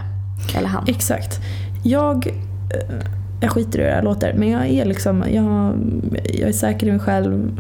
Eller 0.58 0.68
han. 0.68 0.84
Exakt. 0.88 1.40
Jag, 1.84 2.28
eh, 2.28 2.96
jag 3.42 3.52
skiter 3.52 3.80
i 3.80 3.82
hur 3.82 3.90
det 3.90 3.96
här 3.96 4.04
låter, 4.04 4.34
men 4.34 4.50
jag 4.50 4.68
är 4.68 4.86
liksom, 4.86 5.24
jag, 5.34 5.74
jag 6.40 6.50
är 6.50 6.54
säker 6.54 6.88
i 6.88 6.92
mig 6.92 7.00
själv. 7.00 7.60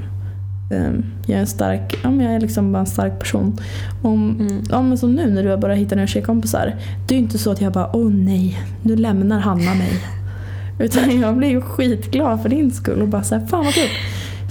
Eh, 0.72 0.92
Jag 1.28 1.36
är 1.38 1.42
en 1.42 1.48
stark, 1.48 2.00
ja, 2.04 2.10
men 2.10 2.26
jag 2.26 2.36
är 2.36 2.40
liksom 2.40 2.72
bara 2.72 2.80
en 2.80 2.86
stark 2.86 3.20
person. 3.20 3.58
Om, 4.02 4.30
Mm. 4.40 4.64
ja, 4.70 4.82
men 4.82 4.98
som 4.98 5.12
nu 5.16 5.32
när 5.32 5.44
du 5.44 5.50
har 5.50 5.58
börjat 5.58 5.78
hitta 5.80 5.96
nya 5.96 6.08
tjejkompisar. 6.08 6.76
Det 7.08 7.14
är 7.14 7.18
ju 7.18 7.24
inte 7.24 7.38
så 7.38 7.52
att 7.52 7.62
jag 7.62 7.74
bara, 7.74 7.96
åh 7.96 8.10
nej, 8.12 8.60
nu 8.82 8.96
lämnar 8.96 9.40
Hanna 9.40 9.74
mig. 9.76 9.92
Utan 10.80 11.20
jag 11.22 11.38
blir 11.38 11.50
ju 11.50 11.62
skitglad 11.62 12.42
för 12.42 12.50
din 12.50 12.72
skull 12.72 13.02
och 13.02 13.08
bara 13.08 13.24
såhär, 13.24 13.46
fan 13.48 13.66
vad 13.66 13.74
kul. 13.74 13.90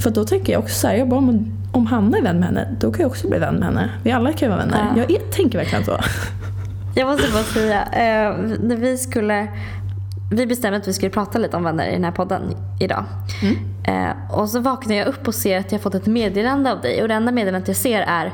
För 0.02 0.10
då 0.10 0.24
tänker 0.24 0.52
jag 0.52 0.60
också 0.62 0.74
såhär, 0.74 0.94
jag 0.94 1.08
bara, 1.08 1.18
om, 1.18 1.52
om 1.72 1.86
Hanna 1.86 2.18
är 2.18 2.22
vän 2.22 2.38
med 2.38 2.48
henne, 2.48 2.68
då 2.80 2.92
kan 2.92 3.00
jag 3.00 3.10
också 3.10 3.28
bli 3.28 3.38
vän 3.38 3.54
med 3.54 3.64
henne. 3.64 3.90
Vi 4.02 4.12
alla 4.12 4.32
kan 4.32 4.48
ju 4.48 4.56
vara 4.56 4.66
vänner. 4.66 4.92
Ja. 4.96 5.02
Jag 5.02 5.10
är, 5.10 5.18
tänker 5.30 5.58
verkligen 5.58 5.84
så. 5.84 5.98
Jag 6.94 7.08
måste 7.08 7.32
bara 7.32 7.42
säga, 7.42 7.82
eh, 7.82 8.36
när 8.60 8.76
vi 8.76 8.98
skulle 8.98 9.48
vi 10.30 10.46
bestämde 10.46 10.78
att 10.78 10.88
vi 10.88 10.92
skulle 10.92 11.10
prata 11.10 11.38
lite 11.38 11.56
om 11.56 11.62
vänner 11.62 11.88
i 11.88 11.92
den 11.92 12.04
här 12.04 12.12
podden 12.12 12.42
idag. 12.80 13.04
Mm. 13.42 13.56
Eh, 13.84 14.38
och 14.38 14.48
så 14.48 14.60
vaknar 14.60 14.96
jag 14.96 15.06
upp 15.06 15.28
och 15.28 15.34
ser 15.34 15.58
att 15.58 15.72
jag 15.72 15.80
fått 15.80 15.94
ett 15.94 16.06
meddelande 16.06 16.72
av 16.72 16.80
dig. 16.80 17.02
Och 17.02 17.08
det 17.08 17.14
enda 17.14 17.32
meddelandet 17.32 17.68
jag 17.68 17.76
ser 17.76 18.00
är 18.00 18.32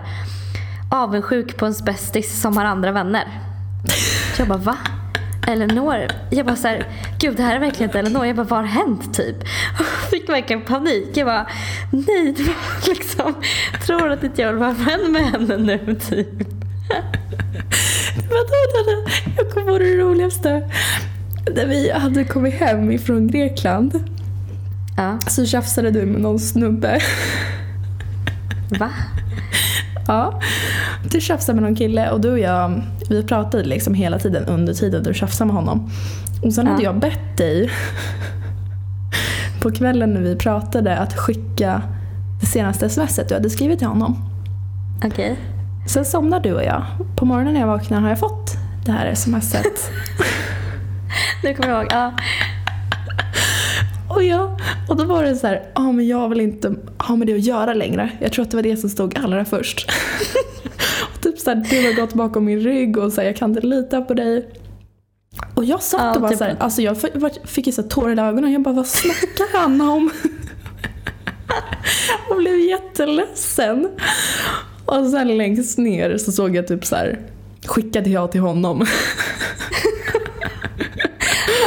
avundsjuk 0.91 1.57
på 1.57 1.65
ens 1.65 1.83
bästis 1.85 2.41
som 2.41 2.57
har 2.57 2.65
andra 2.65 2.93
vänner. 2.93 3.25
Så 4.35 4.43
jag 4.43 4.49
bara 4.49 4.59
va? 4.59 4.77
Elinor? 5.47 6.07
Jag 6.31 6.47
bara 6.47 6.57
så 6.57 6.69
här, 6.69 6.87
gud 7.19 7.37
det 7.37 7.43
här 7.43 7.57
är 7.57 7.61
verkligen 7.61 7.91
inte 7.91 7.99
Elinor. 7.99 8.27
Jag 8.27 8.37
bara 8.37 8.47
vad 8.47 8.59
har 8.59 8.67
hänt 8.67 9.15
typ? 9.15 9.37
Och 9.79 10.11
fick 10.11 10.29
verkligen 10.29 10.63
panik. 10.63 11.09
Jag 11.15 11.27
bara 11.27 11.47
nej, 11.91 12.35
det 12.37 12.43
var 12.43 12.89
liksom, 12.95 13.35
tror 13.87 14.11
att 14.11 14.25
inte 14.25 14.43
jag 14.43 14.49
vill 14.49 14.59
vara 14.59 14.73
vän 14.73 15.13
med 15.13 15.23
henne 15.23 15.57
nu 15.57 15.95
typ. 16.11 16.29
Jag 19.37 19.51
kom 19.51 19.65
på 19.65 19.79
det 19.79 19.97
roligaste. 19.97 20.71
När 21.55 21.67
vi 21.67 21.91
hade 21.91 22.25
kommit 22.25 22.55
hem 22.55 22.91
ifrån 22.91 23.29
Grekland 23.29 24.01
Ja, 24.97 25.19
så 25.27 25.47
tjafsade 25.47 25.91
du 25.91 26.07
med 26.07 26.21
någon 26.21 26.39
snubbe. 26.39 27.01
va? 28.79 28.91
Ja. 30.07 30.41
Du 31.11 31.21
tjafsade 31.21 31.61
med 31.61 31.63
någon 31.71 31.77
kille 31.77 32.11
och 32.11 32.21
du 32.21 32.31
och 32.31 32.39
jag 32.39 32.83
vi 33.11 33.23
pratade 33.23 33.65
liksom 33.65 33.95
hela 33.95 34.19
tiden 34.19 34.45
under 34.45 34.75
tiden 34.75 35.03
du 35.03 35.15
tjafsade 35.15 35.47
med 35.47 35.57
honom. 35.57 35.91
Och 36.43 36.53
sen 36.53 36.67
Ja. 36.67 36.73
hade 36.73 36.85
jag 36.85 36.99
bett 36.99 37.37
dig 37.37 37.71
på 39.63 39.71
kvällen 39.73 40.15
när 40.15 40.21
vi 40.21 40.37
pratade 40.37 40.97
att 40.99 41.17
skicka 41.19 41.83
det 42.41 42.47
senaste 42.47 42.89
smset 42.91 43.29
du 43.29 43.35
hade 43.35 43.51
skrivit 43.51 43.79
till 43.79 43.89
honom. 43.89 44.17
Okej. 45.05 45.37
Sen 45.89 46.05
somnar 46.05 46.41
du 46.41 46.53
och 46.53 46.65
jag. 46.65 46.85
På 47.17 47.25
morgonen 47.25 47.53
när 47.55 47.61
jag 47.61 47.67
vaknar 47.67 48.01
har 48.01 48.09
jag 48.09 48.19
fått 48.19 48.53
det 48.85 48.93
här 48.93 49.15
smset. 49.15 49.65
Nu 51.43 51.55
kommer 51.55 51.69
jag 51.73 51.83
ihåg. 51.83 51.93
Ja. 51.93 52.13
Och, 54.09 54.23
jag, 54.23 54.61
och 54.89 54.97
då 54.97 55.05
var 55.05 55.25
det 55.25 55.37
så 55.37 55.47
här, 55.47 55.63
ja 55.75 55.93
men 55.93 56.07
jag 56.09 56.29
vill 56.29 56.41
inte 56.41 56.75
ha 56.99 57.17
med 57.17 57.27
det 57.27 57.35
att 57.35 57.45
göra 57.45 57.75
längre. 57.75 58.11
Jag 58.21 58.33
tror 58.33 58.45
att 58.45 58.51
det 58.51 58.57
var 58.57 58.63
det 58.63 58.77
som 58.77 58.91
stod 58.91 59.19
allra 59.19 59.45
först. 59.45 59.91
så 61.47 61.51
här, 61.51 61.67
du 61.71 61.87
har 61.87 61.93
gått 61.93 62.15
bakom 62.15 62.45
min 62.45 62.61
rygg 62.61 62.97
och 62.97 63.13
så 63.13 63.21
här, 63.21 63.29
jag 63.29 63.37
kan 63.37 63.51
inte 63.51 63.67
lita 63.67 64.01
på 64.03 64.15
dig. 64.15 64.49
Och 65.55 65.65
jag 65.65 65.83
satt 65.83 66.01
Ja, 66.01 66.15
och 66.15 66.21
bara 66.21 66.31
typ- 66.31 66.39
så 66.39 66.45
här, 66.45 66.57
alltså 66.61 66.83
jag 66.83 67.01
fick, 67.01 67.13
fick 67.45 67.67
ju 67.67 67.73
så 67.73 67.83
här 67.83 67.89
tårar 67.89 68.17
i 68.17 68.21
ögonen. 68.29 68.53
Jag 68.53 68.63
bara, 68.63 68.75
vad 68.75 68.87
snackar 68.87 69.59
han 69.59 69.81
om? 69.81 70.11
och 72.31 72.37
blev 72.37 72.59
jätteledsen. 72.59 73.89
Och 74.85 75.07
sen 75.07 75.37
längst 75.37 75.79
ner 75.79 76.17
så 76.19 76.33
såg 76.33 76.57
jag 76.57 76.69
typ 76.69 76.85
så 76.85 76.97
här, 76.97 77.21
skickade 77.67 78.11
jag 78.11 78.33
till 78.33 78.41
honom. 78.41 78.87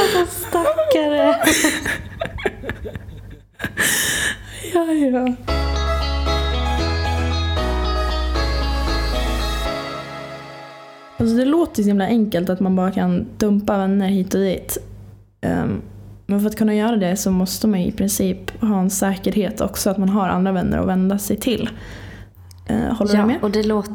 Alltså 0.00 0.46
stackare. 0.48 1.36
ja, 4.74 4.92
ja. 4.92 5.59
Alltså 11.30 11.44
det 11.44 11.50
låter 11.50 11.82
så 11.82 11.88
himla 11.88 12.04
enkelt 12.06 12.50
att 12.50 12.60
man 12.60 12.76
bara 12.76 12.90
kan 12.90 13.26
dumpa 13.38 13.78
vänner 13.78 14.08
hit 14.08 14.34
och 14.34 14.40
dit. 14.40 14.78
Ehm, 15.40 15.82
men 16.26 16.40
för 16.40 16.46
att 16.46 16.56
kunna 16.56 16.74
göra 16.74 16.96
det 16.96 17.16
så 17.16 17.30
måste 17.30 17.66
man 17.66 17.80
i 17.80 17.92
princip 17.92 18.62
ha 18.62 18.80
en 18.80 18.90
säkerhet 18.90 19.60
också 19.60 19.90
att 19.90 19.98
man 19.98 20.08
har 20.08 20.28
andra 20.28 20.52
vänner 20.52 20.78
att 20.78 20.86
vända 20.86 21.18
sig 21.18 21.36
till. 21.36 21.70
Uh, 22.70 22.92
håller 22.92 23.12
du 23.12 23.18
Ja, 23.18 23.26
med? 23.26 23.42
och 23.42 23.50
det 23.50 23.62
låter... 23.62 23.94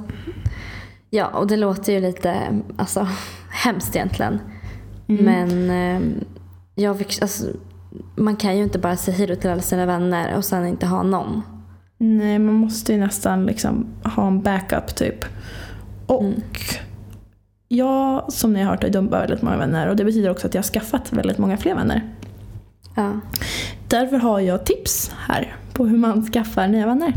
Ja, 1.09 1.27
och 1.27 1.47
det 1.47 1.57
låter 1.57 1.93
ju 1.93 1.99
lite 1.99 2.35
alltså, 2.77 3.07
hemskt 3.49 3.95
egentligen. 3.95 4.39
Mm. 5.07 5.25
Men 5.25 5.69
eh, 5.69 6.01
jag 6.75 6.97
fick, 6.97 7.21
alltså, 7.21 7.45
man 8.15 8.35
kan 8.35 8.57
ju 8.57 8.63
inte 8.63 8.79
bara 8.79 8.97
säga 8.97 9.17
hej 9.17 9.27
då 9.27 9.35
till 9.35 9.49
alla 9.49 9.61
sina 9.61 9.85
vänner 9.85 10.37
och 10.37 10.45
sen 10.45 10.67
inte 10.67 10.85
ha 10.85 11.03
någon. 11.03 11.41
Nej, 11.97 12.39
man 12.39 12.55
måste 12.55 12.93
ju 12.93 12.99
nästan 12.99 13.45
liksom 13.45 13.85
ha 14.03 14.27
en 14.27 14.41
backup 14.41 14.95
typ. 14.95 15.25
Och 16.05 16.21
Mm. 16.23 16.41
Jag, 17.75 18.33
som 18.33 18.53
ni 18.53 18.63
har 18.63 18.71
hört, 18.71 18.83
har 18.83 18.89
dumpat 18.89 19.21
väldigt 19.21 19.41
många 19.41 19.57
vänner 19.57 19.87
och 19.87 19.95
det 19.95 20.05
betyder 20.05 20.29
också 20.29 20.47
att 20.47 20.53
jag 20.53 20.61
har 20.61 20.67
skaffat 20.67 21.13
väldigt 21.13 21.37
många 21.37 21.57
fler 21.57 21.75
vänner. 21.75 22.01
Ja. 22.95 23.19
Därför 23.87 24.17
har 24.17 24.39
jag 24.39 24.65
tips 24.65 25.11
här 25.27 25.55
på 25.73 25.85
hur 25.85 25.97
man 25.97 26.25
skaffar 26.25 26.67
nya 26.67 26.85
vänner. 26.85 27.13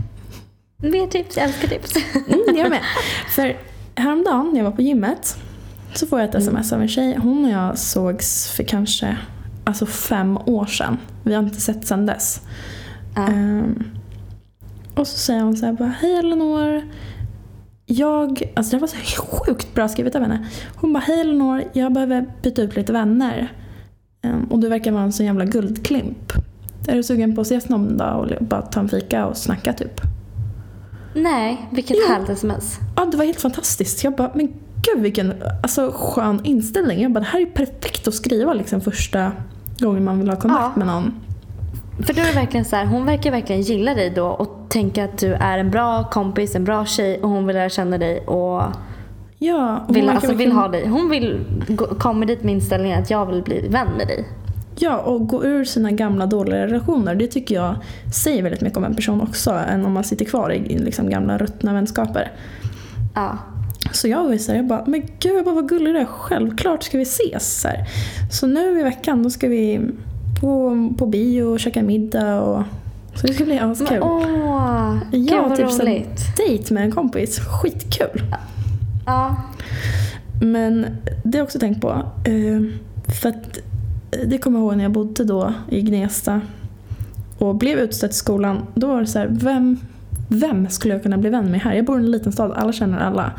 Mer 0.77 1.07
tips, 1.07 1.37
jag 1.37 1.45
älskar 1.45 1.69
tips. 1.69 1.97
Mm, 2.15 2.57
jag 2.57 2.71
med. 2.71 2.81
För 3.29 3.57
häromdagen 3.95 4.51
när 4.53 4.59
jag 4.59 4.65
var 4.65 4.77
på 4.77 4.83
gymmet 4.83 5.37
så 5.95 6.07
får 6.07 6.21
jag 6.21 6.29
ett 6.29 6.35
sms 6.35 6.73
av 6.73 6.83
en 6.83 6.89
tjej. 6.89 7.19
Hon 7.23 7.45
och 7.45 7.51
jag 7.51 7.79
sågs 7.79 8.51
för 8.51 8.63
kanske 8.63 9.17
alltså 9.65 9.87
fem 9.87 10.39
år 10.39 10.67
sedan. 10.67 10.99
Vi 11.23 11.35
har 11.35 11.43
inte 11.43 11.61
sett 11.61 11.87
sedan 11.87 12.07
dess. 12.07 12.41
Ja. 13.15 13.29
Ehm, 13.29 13.85
och 14.95 15.07
så 15.07 15.19
säger 15.19 15.41
hon 15.41 15.57
så 15.57 15.67
här 15.67 15.73
bara, 15.73 15.89
hej 15.89 16.19
Elinor. 16.19 16.83
Jag, 17.91 18.43
alltså 18.57 18.77
det 18.77 18.81
var 18.81 18.89
så 18.89 18.97
sjukt 19.23 19.75
bra 19.75 19.89
skrivet 19.89 20.15
av 20.15 20.23
henne. 20.23 20.47
Hon 20.77 20.93
bara, 20.93 20.99
hej 21.01 21.21
Elinor, 21.21 21.65
jag 21.73 21.93
behöver 21.93 22.27
byta 22.43 22.63
ut 22.63 22.77
lite 22.77 22.93
vänner. 22.93 23.53
Ehm, 24.23 24.45
och 24.45 24.59
du 24.59 24.69
verkar 24.69 24.93
vara 24.93 25.03
en 25.03 25.13
sån 25.13 25.27
jävla 25.27 25.45
guldklimp. 25.45 26.33
Är 26.89 26.95
du 26.97 27.03
sugen 27.03 27.35
på 27.35 27.41
att 27.41 27.47
ses 27.47 27.69
någon 27.69 27.97
dag 27.97 28.21
och 28.21 28.45
bara 28.47 28.63
ta 28.63 28.81
en 28.81 28.89
fika 28.89 29.27
och 29.27 29.37
snacka 29.37 29.73
typ? 29.73 30.01
Nej, 31.15 31.69
vilket 31.73 31.97
Ja. 31.97 32.15
härligt 32.15 32.29
sms. 32.31 32.79
Ja, 32.97 33.05
det 33.05 33.17
var 33.17 33.25
helt 33.25 33.41
fantastiskt. 33.41 34.05
Jag 34.05 34.17
bara, 34.17 34.31
men 34.35 34.47
gud 34.83 35.03
vilken 35.03 35.35
alltså, 35.63 35.93
skön 35.95 36.41
inställning. 36.45 37.03
Jag 37.03 37.13
bara, 37.13 37.21
det 37.21 37.27
här 37.27 37.41
är 37.41 37.47
perfekt 37.47 38.09
att 38.09 38.15
skriva 38.15 38.55
liksom 38.55 38.81
första 38.81 39.33
gången 39.81 40.05
man 40.05 40.19
vill 40.19 40.29
ha 40.29 40.37
kontakt 40.37 40.73
Ja. 40.77 40.79
med 40.79 40.87
någon. 40.87 41.15
För 42.07 42.15
då 42.15 42.21
är 42.21 42.27
det 42.27 42.33
verkligen 42.33 42.65
så 42.65 42.77
här, 42.77 42.85
hon 42.85 43.07
verkar 43.07 43.31
verkligen 43.31 43.63
gilla 43.63 43.95
dig 43.95 44.11
då 44.11 44.27
och 44.27 44.67
tänka 44.69 45.05
att 45.05 45.19
du 45.19 45.33
är 45.35 45.59
en 45.59 45.71
bra 45.71 46.05
kompis, 46.05 46.55
en 46.55 46.65
bra 46.65 46.87
tjej 46.87 47.21
och 47.23 47.29
hon 47.29 47.47
vill 47.47 47.57
lära 47.57 47.69
känna 47.69 47.99
dig 47.99 48.21
och 48.21 48.63
Ja, 49.41 49.85
hon 49.87 49.95
vill, 49.95 50.09
alltså, 50.09 50.35
vill 50.35 50.53
ha 50.53 50.69
dig. 50.69 50.89
Hon 50.89 51.11
vill 51.11 51.45
gå, 51.69 51.87
kommer 51.87 52.27
dit 52.27 52.43
med 52.43 52.55
inställningen 52.55 53.03
att 53.03 53.11
jag 53.11 53.27
vill 53.27 53.43
bli 53.43 53.69
vän 53.69 53.89
med 53.99 54.07
dig. 54.07 54.29
Ja, 54.79 54.99
och 54.99 55.29
gå 55.29 55.45
ur 55.45 55.65
sina 55.65 55.91
gamla 55.91 56.27
dåliga 56.27 56.67
relationer. 56.67 57.15
Det 57.15 57.27
tycker 57.27 57.55
jag 57.55 57.75
säger 58.15 58.43
väldigt 58.43 58.61
mycket 58.61 58.77
om 58.77 58.85
en 58.85 58.95
person 58.95 59.21
också. 59.21 59.51
Än 59.51 59.87
om 59.87 59.93
man 59.93 60.05
sitter 60.05 60.25
kvar 60.25 60.53
i 60.53 60.79
liksom, 60.79 61.11
gamla 61.11 61.39
ruttna 61.39 61.73
vänskaper. 61.75 62.33
Ja. 63.15 63.39
Så 63.93 64.09
jag 64.09 64.25
var 64.25 64.33
ju 64.33 64.55
jag 64.55 64.67
bara, 64.67 64.85
men 64.87 65.03
gud 65.19 65.45
vad 65.45 65.69
gullig 65.69 65.95
du 65.95 65.99
är. 65.99 66.05
Självklart 66.05 66.83
ska 66.83 66.99
vi 66.99 67.03
ses. 67.03 67.61
Så, 67.61 67.69
så 68.31 68.47
nu 68.47 68.81
i 68.81 68.83
veckan 68.83 69.23
då 69.23 69.31
ska 69.31 69.49
vi 69.49 69.81
på, 70.41 70.75
på 70.99 71.07
bio 71.07 71.43
och 71.43 71.61
käka 71.61 71.83
middag. 71.83 72.41
Och, 72.41 72.63
så 73.15 73.27
det 73.27 73.33
ska 73.35 73.45
bli 73.45 73.59
askul. 73.59 73.99
Åh, 74.03 74.97
gud 75.11 75.29
Ja, 75.31 75.47
vad 75.49 75.57
typ 75.57 75.81
roligt. 75.81 76.37
Dejt 76.37 76.75
med 76.75 76.83
en 76.85 76.93
kompis. 76.93 77.39
Skitkul. 77.39 78.23
Ja. 79.07 79.37
Men 80.43 80.87
det 81.25 81.39
har 81.39 81.39
jag 81.39 81.45
också 81.45 81.59
tänkt 81.59 81.81
på. 81.81 81.91
eh, 82.25 82.63
För 83.21 83.29
att 83.29 83.59
eh, 84.11 84.29
det 84.29 84.39
kommer 84.39 84.59
jag 84.59 84.65
ihåg 84.67 84.77
när 84.77 84.85
jag 84.85 84.93
bodde 84.93 85.25
då 85.25 85.53
i 85.69 85.83
Gnesta 85.83 86.41
och 87.39 87.55
blev 87.55 87.79
utstött 87.79 88.11
i 88.11 88.15
skolan. 88.15 88.59
Då 88.75 88.87
var 88.87 89.01
det 89.01 89.07
så 89.07 89.19
här, 89.19 89.29
vem, 89.31 89.77
vem 90.29 90.69
skulle 90.69 90.95
jag 90.95 91.03
kunna 91.03 91.19
bli 91.19 91.31
vän 91.31 91.51
med 91.51 91.61
här? 91.61 91.75
Jag 91.75 91.85
bor 91.85 92.01
i 92.01 92.05
en 92.05 92.11
liten 92.11 92.33
stad, 92.33 92.53
alla 92.53 92.73
känner 92.73 92.99
alla. 92.99 93.33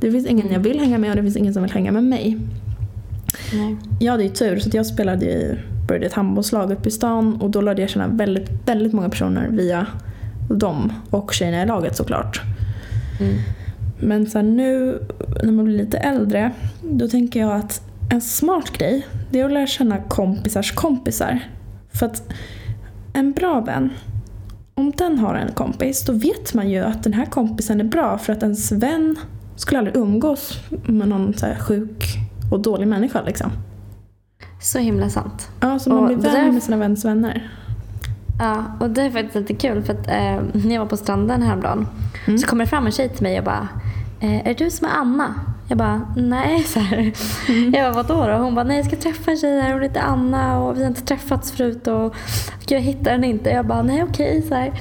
Det 0.00 0.12
finns 0.12 0.26
ingen 0.26 0.52
jag 0.52 0.60
vill 0.60 0.80
hänga 0.80 0.98
med 0.98 1.10
och 1.10 1.16
det 1.16 1.22
finns 1.22 1.36
ingen 1.36 1.54
som 1.54 1.62
vill 1.62 1.72
hänga 1.72 1.92
med 1.92 2.04
mig. 2.04 2.38
Nej. 3.52 3.76
Jag 4.00 4.12
hade 4.12 4.22
ju 4.24 4.28
tur 4.30 4.58
så 4.58 4.68
att 4.68 4.74
jag 4.74 4.86
spelade 4.86 5.26
i, 5.26 5.58
började 5.88 6.06
ett 6.06 6.12
handbollslag 6.12 6.72
uppe 6.72 6.88
i 6.88 6.92
stan 6.92 7.36
och 7.40 7.50
då 7.50 7.60
lärde 7.60 7.82
jag 7.82 7.90
känna 7.90 8.08
väldigt, 8.08 8.50
väldigt 8.66 8.92
många 8.92 9.08
personer 9.08 9.48
via 9.50 9.86
dem 10.50 10.92
och 11.10 11.34
tjejerna 11.34 11.62
i 11.62 11.66
laget 11.66 11.96
såklart. 11.96 12.40
Mm. 13.20 13.34
Men 13.98 14.26
så 14.26 14.42
nu 14.42 14.98
när 15.42 15.52
man 15.52 15.64
blir 15.64 15.78
lite 15.78 15.98
äldre, 15.98 16.52
då 16.82 17.08
tänker 17.08 17.40
jag 17.40 17.52
att 17.52 17.82
en 18.10 18.20
smart 18.20 18.78
grej, 18.78 19.06
det 19.30 19.40
är 19.40 19.44
att 19.44 19.52
lära 19.52 19.66
känna 19.66 19.98
kompisars 19.98 20.72
kompisar. 20.72 21.40
För 21.92 22.06
att 22.06 22.22
en 23.12 23.32
bra 23.32 23.60
vän, 23.60 23.90
om 24.74 24.92
den 24.96 25.18
har 25.18 25.34
en 25.34 25.52
kompis, 25.52 26.04
då 26.04 26.12
vet 26.12 26.54
man 26.54 26.70
ju 26.70 26.78
att 26.78 27.02
den 27.04 27.12
här 27.12 27.26
kompisen 27.26 27.80
är 27.80 27.84
bra 27.84 28.18
för 28.18 28.32
att 28.32 28.42
ens 28.42 28.72
vän 28.72 29.16
skulle 29.56 29.78
aldrig 29.78 29.96
umgås 29.96 30.60
med 30.70 31.08
någon 31.08 31.34
så 31.34 31.46
här 31.46 31.54
sjuk 31.54 32.04
och 32.50 32.60
dålig 32.60 32.88
människa. 32.88 33.22
Liksom. 33.26 33.50
Så 34.60 34.78
himla 34.78 35.10
sant. 35.10 35.50
Ja, 35.60 35.78
så 35.78 35.90
man 35.90 35.98
Och 35.98 36.06
blir 36.06 36.16
vän 36.16 36.34
där- 36.34 36.52
med 36.52 36.62
sina 36.62 36.76
väns 36.76 37.04
vänner. 37.04 37.50
Ja, 38.38 38.64
och 38.80 38.90
det 38.90 39.02
är 39.02 39.10
faktiskt 39.10 39.34
lite 39.34 39.54
kul 39.54 39.82
för 39.82 39.92
att 39.92 40.08
eh, 40.08 40.40
när 40.64 40.74
jag 40.74 40.80
var 40.80 40.86
på 40.88 40.96
stranden 40.96 41.42
häromdagen 41.42 41.86
Mm. 42.26 42.38
så 42.38 42.46
kommer 42.46 42.64
det 42.64 42.70
fram 42.70 42.86
en 42.86 42.92
tjej 42.92 43.08
till 43.08 43.22
mig 43.22 43.38
och 43.38 43.44
bara 43.44 43.68
eh, 44.20 44.38
Är 44.38 44.44
det 44.44 44.54
du 44.64 44.70
som 44.70 44.86
är 44.86 44.90
Anna? 44.92 45.34
Jag 45.68 45.78
bara 45.78 46.00
nej 46.16 46.62
så 46.66 46.80
här. 46.80 47.12
Mm. 47.48 47.72
Jag 47.74 47.94
bara 47.94 48.02
vadå 48.02 48.26
då? 48.26 48.32
Hon 48.44 48.54
bara 48.54 48.64
nej 48.64 48.76
jag 48.76 48.86
ska 48.86 48.96
träffa 48.96 49.30
en 49.30 49.36
tjej 49.36 49.60
här, 49.60 49.72
hon 49.72 49.82
heter 49.82 50.00
Anna 50.00 50.58
och 50.58 50.76
vi 50.76 50.80
har 50.80 50.88
inte 50.88 51.02
träffats 51.04 51.52
förut 51.52 51.86
och 51.86 52.14
jag 52.68 52.80
hittar 52.80 53.10
henne 53.10 53.26
inte. 53.28 53.50
Jag 53.50 53.66
bara 53.66 53.82
nej 53.82 54.02
okej 54.02 54.42
så 54.48 54.54
här. 54.54 54.72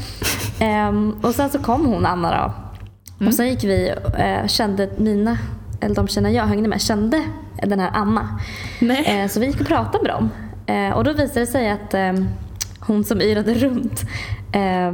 Ehm, 0.60 1.16
och 1.22 1.36
sen 1.36 1.50
så 1.50 1.60
kom 1.60 1.86
hon 1.86 2.06
Anna 2.06 2.30
då. 2.32 2.54
Mm. 3.20 3.28
Och 3.28 3.34
sen 3.34 3.48
gick 3.48 3.64
vi 3.64 3.94
eh, 4.18 4.48
kände 4.48 4.90
mina, 4.98 5.38
eller 5.80 5.96
de 5.96 6.08
tjejerna 6.08 6.32
jag 6.32 6.46
hängde 6.46 6.70
med 6.70 6.82
kände 6.82 7.24
den 7.64 7.80
här 7.80 7.92
Anna. 7.94 8.40
Eh, 8.82 9.28
så 9.28 9.40
vi 9.40 9.46
gick 9.46 9.62
och 9.62 9.68
pratade 9.68 10.04
med 10.04 10.12
dem. 10.14 10.30
Eh, 10.66 10.98
och 10.98 11.04
då 11.04 11.14
visade 11.14 11.40
det 11.40 11.48
sig 11.48 11.70
att 11.70 11.94
eh, 11.94 12.14
hon 12.80 13.04
som 13.04 13.22
yrade 13.22 13.54
runt, 13.54 14.02
eh, 14.52 14.94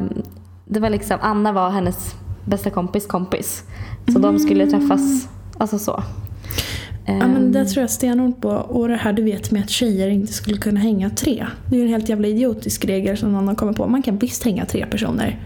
det 0.66 0.80
var 0.80 0.90
liksom, 0.90 1.18
Anna 1.22 1.52
var 1.52 1.70
hennes 1.70 2.16
bästa 2.46 2.70
kompis 2.70 3.08
kompis. 3.08 3.64
Så 4.14 4.20
de 4.20 4.40
skulle 4.40 4.68
träffas, 4.68 5.28
alltså 5.58 5.80
så. 5.80 6.04
Ja, 7.06 7.14
men 7.14 7.52
det 7.52 7.66
tror 7.66 7.82
jag 7.82 7.90
stenhårt 7.90 8.42
på. 8.42 8.50
Och 8.50 8.88
det 8.88 8.96
här 8.96 9.14
du 9.14 9.24
vet 9.24 9.52
med 9.52 9.62
att 9.62 9.70
tjejer 9.70 10.08
inte 10.08 10.34
skulle 10.34 10.58
kunna 10.58 10.80
hänga 10.80 11.10
tre. 11.10 11.48
Det 11.70 11.76
är 11.76 11.80
ju 11.80 11.86
en 11.86 11.92
helt 11.92 12.10
jävla 12.10 12.28
idiotisk 12.28 12.86
regel 12.86 13.18
som 13.18 13.32
någon 13.32 13.48
har 13.48 13.56
kommit 13.56 13.78
på. 13.78 13.88
Man 13.88 14.02
kan 14.02 14.18
visst 14.18 14.44
hänga 14.44 14.66
tre 14.66 14.86
personer. 14.86 15.40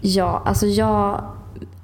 Ja, 0.00 0.42
alltså 0.46 0.66
jag, 0.66 1.24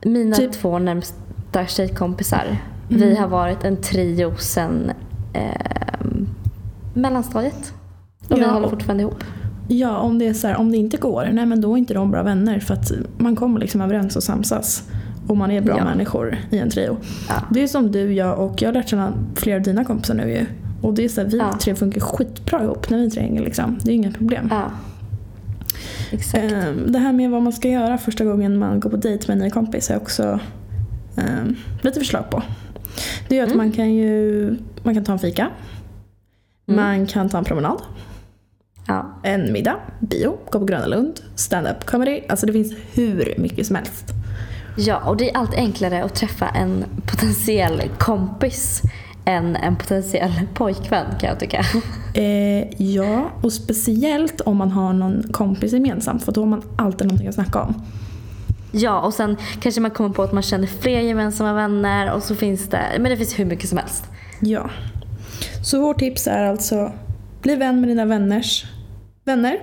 mina 0.03 0.37
Typ- 0.37 0.53
två 0.53 0.79
närmsta 0.79 1.67
tjejkompisar, 1.67 2.57
vi 2.97 3.17
har 3.17 3.29
varit 3.29 3.65
en 3.65 3.77
trio 3.77 4.33
sen 4.39 4.91
eh, 5.33 6.07
mellanstadiet. 6.95 7.73
Och 8.29 8.37
vi 8.39 8.43
Ja, 8.43 8.49
håller 8.51 8.65
och- 8.65 8.71
fortfarande 8.71 9.03
ihop. 9.03 9.25
Ja, 9.69 9.99
om 9.99 10.19
det, 10.19 10.27
är 10.29 10.35
så 10.35 10.47
här, 10.47 10.57
om 10.57 10.71
det 10.73 10.77
inte 10.77 10.97
går, 10.97 11.29
nej 11.33 11.47
men 11.47 11.61
då 11.61 11.73
är 11.75 11.79
inte 11.79 11.95
de 11.95 12.11
bra 12.11 12.23
vänner. 12.23 12.61
För 12.61 12.75
att 12.75 12.93
man 13.19 13.37
kommer 13.37 13.61
liksom 13.61 13.81
överens 13.81 14.17
och 14.17 14.23
samsas. 14.23 14.89
Och 15.27 15.37
man 15.37 15.51
är 15.51 15.61
bra 15.61 15.75
Ja. 15.79 15.85
människor 15.85 16.37
i 16.51 16.59
en 16.59 16.71
trio. 16.71 16.97
Ja. 17.29 17.35
Det 17.51 17.63
är 17.63 17.67
som 17.67 17.93
du, 17.93 18.13
jag 18.13 18.39
och 18.39 18.63
jag 18.63 18.69
har 18.69 18.73
lärt 18.75 18.89
känna 18.89 19.13
flera 19.35 19.57
av 19.57 19.63
dina 19.63 19.85
kompisar 19.85 20.15
nu 20.15 20.31
ju. 20.31 20.47
Och 20.83 20.95
det 20.95 21.05
är 21.05 21.09
så 21.09 21.21
här, 21.21 21.29
vi 21.29 21.39
Ja. 21.39 21.59
tre 21.61 21.75
funkar 21.75 22.01
skitbra 22.01 22.63
ihop 22.63 22.91
när 22.91 22.99
vi 22.99 23.11
tre 23.11 23.23
hänger 23.23 23.43
liksom. 23.43 23.79
Det 23.85 23.91
är 23.93 23.95
inga 23.95 24.11
problem. 24.13 24.49
Ja. 24.51 24.63
Exakt. 26.11 26.45
Ehm, 26.53 26.93
Det 26.93 26.99
här 26.99 27.13
med 27.13 27.31
vad 27.31 27.43
man 27.43 27.53
ska 27.53 27.69
göra 27.69 27.99
första 27.99 28.25
gången 28.25 28.59
man 28.59 28.81
går 28.81 28.91
på 28.91 28.97
dejt 28.97 29.25
med 29.29 29.37
en 29.39 29.45
ny 29.45 29.51
kompis 29.51 29.91
jag 29.91 30.03
också 30.03 30.39
ehm, 31.17 31.57
lite 31.83 31.99
förslag 32.01 32.31
på. 32.31 32.43
Det 33.29 33.35
ju 33.35 33.41
att 33.43 33.47
Mm. 33.49 33.59
man 33.59 33.73
kan 33.73 33.95
ju 33.95 34.57
man 34.83 34.95
kan 34.95 35.05
ta 35.05 35.13
en 35.13 35.19
fika. 35.19 35.51
Mm. 36.69 36.85
Man 36.85 37.07
kan 37.07 37.29
ta 37.29 37.39
en 37.39 37.45
promenad. 37.45 37.83
Ja. 38.89 39.21
En 39.23 39.53
middag, 39.53 39.77
bio, 40.01 40.37
gå 40.51 40.59
på 40.59 40.65
Gröna 40.65 40.87
Lund, 40.87 41.21
stand-up 41.35 41.85
comedy. 41.87 42.21
Alltså 42.29 42.47
det 42.47 42.53
finns 42.53 42.73
hur 42.93 43.35
mycket 43.39 43.67
som 43.67 43.77
helst. 43.77 44.05
Ja, 44.77 45.01
och 45.09 45.17
det 45.17 45.31
är 45.31 45.37
alltid 45.37 45.59
enklare 45.59 46.05
att 46.05 46.15
träffa 46.15 46.49
en 46.49 46.85
potentiell 47.07 47.83
kompis 47.99 48.83
än 49.25 49.57
en 49.57 49.77
potentiell 49.77 50.33
pojkvän 50.55 51.07
kan 51.21 51.29
jag 51.29 51.41
tycka. 51.41 51.65
Eh, 52.15 52.83
ja, 52.83 53.31
och 53.43 53.53
speciellt 53.53 54.41
om 54.41 54.57
man 54.57 54.71
har 54.71 54.93
någon 54.93 55.23
kompis 55.33 55.73
gemensamt 55.73 56.25
för 56.25 56.33
då 56.33 56.41
har 56.41 56.47
man 56.49 56.63
alltid 56.77 57.07
någonting 57.07 57.29
att 57.29 57.35
snacka 57.35 57.63
om. 57.63 57.83
Ja, 58.73 59.01
och 59.01 59.15
sen 59.15 59.37
kanske 59.61 59.81
man 59.81 59.91
kommer 59.91 60.11
på 60.11 60.23
att 60.23 60.33
man 60.33 60.43
känner 60.43 60.67
fler 60.67 61.01
gemensamma 61.01 61.53
vänner 61.53 62.15
och 62.15 62.23
så 62.23 62.35
finns 62.35 62.69
det, 62.69 62.83
men 62.99 63.11
det 63.11 63.17
finns 63.17 63.39
hur 63.39 63.45
mycket 63.45 63.69
som 63.69 63.79
helst. 63.79 64.05
Ja. 64.41 64.71
Så 65.65 65.81
vårt 65.81 65.99
tips 65.99 66.27
är 66.27 66.45
alltså, 66.45 66.93
bli 67.43 67.57
vän 67.57 67.81
med 67.81 67.89
dina 67.91 68.05
vänners 68.05 68.65
vänner. 69.25 69.59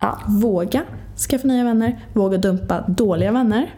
Ja, 0.00 0.20
Våga 0.28 0.82
skaffa 1.16 1.48
nya 1.48 1.64
vänner. 1.64 2.04
Våga 2.12 2.38
dumpa 2.38 2.84
dåliga 2.88 3.32
vänner. 3.32 3.74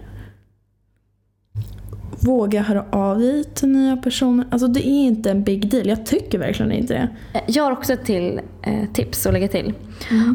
Våga 2.20 2.62
höra 2.62 2.84
av 2.90 3.18
dig 3.18 3.44
till 3.44 3.68
nya 3.68 3.96
personer. 3.96 4.46
Alltså 4.50 4.68
det 4.68 4.88
är 4.88 5.06
inte 5.06 5.30
en 5.30 5.44
big 5.44 5.70
deal. 5.70 5.88
Jag 5.88 6.06
tycker 6.06 6.38
verkligen 6.38 6.72
inte 6.72 6.94
det. 6.94 7.08
Eh, 7.38 7.42
jag 7.46 7.64
har 7.64 7.72
också 7.72 7.92
ett 7.92 8.04
till 8.04 8.40
eh, 8.62 8.92
tips 8.92 9.26
att 9.26 9.32
lägga 9.32 9.48
till. 9.48 9.74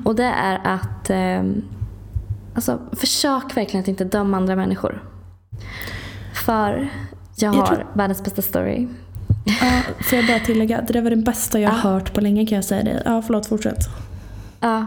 Och 0.06 0.16
det 0.16 0.24
är 0.24 0.60
att 0.64 1.10
eh, 1.10 1.44
alltså, 2.56 2.80
försök 2.92 3.58
verkligen 3.58 3.82
att 3.84 3.88
inte 3.88 4.04
döma 4.04 4.38
andra 4.38 4.56
människor. 4.56 5.04
För 6.46 6.90
jag 7.36 7.54
Jag 7.56 7.60
har 7.60 7.68
tror- 7.68 7.88
världens 7.94 8.24
bästa 8.24 8.42
story. 8.42 8.88
Ja, 9.46 9.82
får 10.04 10.18
jag 10.18 10.28
bara 10.28 10.40
tillägga, 10.40 10.82
det 10.82 10.94
där 10.94 11.02
var 11.02 11.10
det 11.10 11.16
bästa 11.16 11.60
jag 11.60 11.70
har 11.70 11.90
Ja. 11.90 11.94
hört 11.96 12.14
på 12.14 12.22
länge 12.22 12.46
kan 12.46 12.56
jag 12.56 12.66
säga 12.66 12.84
det. 12.84 13.02
Ja, 13.06 13.22
förlåt, 13.22 13.46
fortsätt. 13.46 13.78
Ja, 14.60 14.86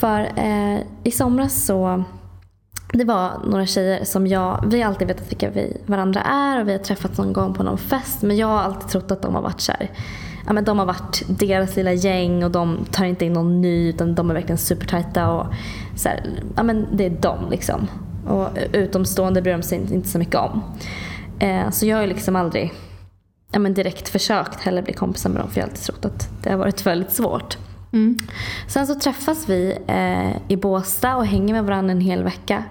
för 0.00 0.20
eh, 0.36 0.78
i 1.04 1.10
somras 1.10 1.64
så 1.66 2.04
det 2.92 3.04
var 3.04 3.30
några 3.46 3.66
tjejer 3.66 4.04
som 4.04 4.26
jag, 4.26 4.64
vi 4.66 4.82
har 4.82 4.88
alltid 4.88 5.08
vetat 5.08 5.30
vilka 5.30 5.50
vi 5.50 5.76
varandra 5.86 6.20
är 6.22 6.60
och 6.60 6.68
vi 6.68 6.72
har 6.72 6.78
träffats 6.78 7.18
någon 7.18 7.32
gång 7.32 7.54
på 7.54 7.62
någon 7.62 7.78
fest 7.78 8.22
men 8.22 8.36
jag 8.36 8.46
har 8.46 8.58
alltid 8.58 8.88
trott 8.88 9.10
att 9.10 9.22
de 9.22 9.34
har 9.34 9.42
varit 9.42 9.60
så 9.60 9.72
här, 9.72 9.90
ja, 10.46 10.52
men 10.52 10.64
de 10.64 10.78
har 10.78 10.86
varit 10.86 11.22
deras 11.28 11.76
lilla 11.76 11.92
gäng 11.92 12.44
och 12.44 12.50
de 12.50 12.84
tar 12.92 13.04
inte 13.04 13.24
in 13.24 13.32
någon 13.32 13.60
ny 13.60 13.88
utan 13.88 14.14
de 14.14 14.30
är 14.30 14.34
verkligen 14.34 14.58
supertajta 14.58 15.30
och 15.30 15.46
så 15.96 16.08
här, 16.08 16.20
ja, 16.56 16.62
men 16.62 16.86
det 16.92 17.06
är 17.06 17.10
de 17.20 17.50
liksom. 17.50 17.88
Och 18.28 18.48
utomstående 18.72 19.42
bryr 19.42 19.52
de 19.52 19.62
sig 19.62 19.78
inte 19.78 20.08
så 20.08 20.18
mycket 20.18 20.36
om. 20.36 20.62
Eh, 21.38 21.70
så 21.70 21.86
jag 21.86 21.96
har 21.96 22.02
ju 22.02 22.08
liksom 22.08 22.36
aldrig 22.36 22.72
ja, 23.52 23.58
men 23.58 23.74
direkt 23.74 24.08
försökt 24.08 24.60
heller 24.60 24.82
bli 24.82 24.92
kompisar 24.92 25.30
med 25.30 25.40
dem 25.40 25.50
för 25.50 25.60
jag 25.60 25.64
har 25.66 25.70
alltid 25.70 25.84
trott 25.84 26.04
att 26.04 26.28
det 26.42 26.50
har 26.50 26.56
varit 26.56 26.86
väldigt 26.86 27.12
svårt. 27.12 27.58
Mm. 27.92 28.18
Sen 28.68 28.86
så 28.86 28.94
träffas 28.94 29.48
vi 29.48 29.78
eh, 29.86 30.52
i 30.52 30.56
Båstad 30.56 31.16
och 31.16 31.26
hänger 31.26 31.54
med 31.54 31.64
varandra 31.64 31.92
en 31.92 32.00
hel 32.00 32.24
vecka. 32.24 32.64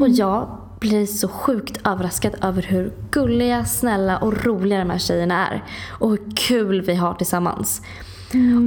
Och 0.00 0.08
jag 0.08 0.58
blir 0.80 1.06
så 1.06 1.28
sjukt 1.28 1.86
överraskad 1.86 2.34
över 2.42 2.62
hur 2.62 2.92
gulliga, 3.10 3.64
snälla 3.64 4.18
och 4.18 4.44
roliga 4.44 4.78
de 4.78 4.90
här 4.90 4.98
tjejerna 4.98 5.46
är. 5.48 5.64
Och 6.00 6.10
hur 6.10 6.36
kul 6.36 6.82
vi 6.82 6.94
har 6.94 7.14
tillsammans. 7.14 7.82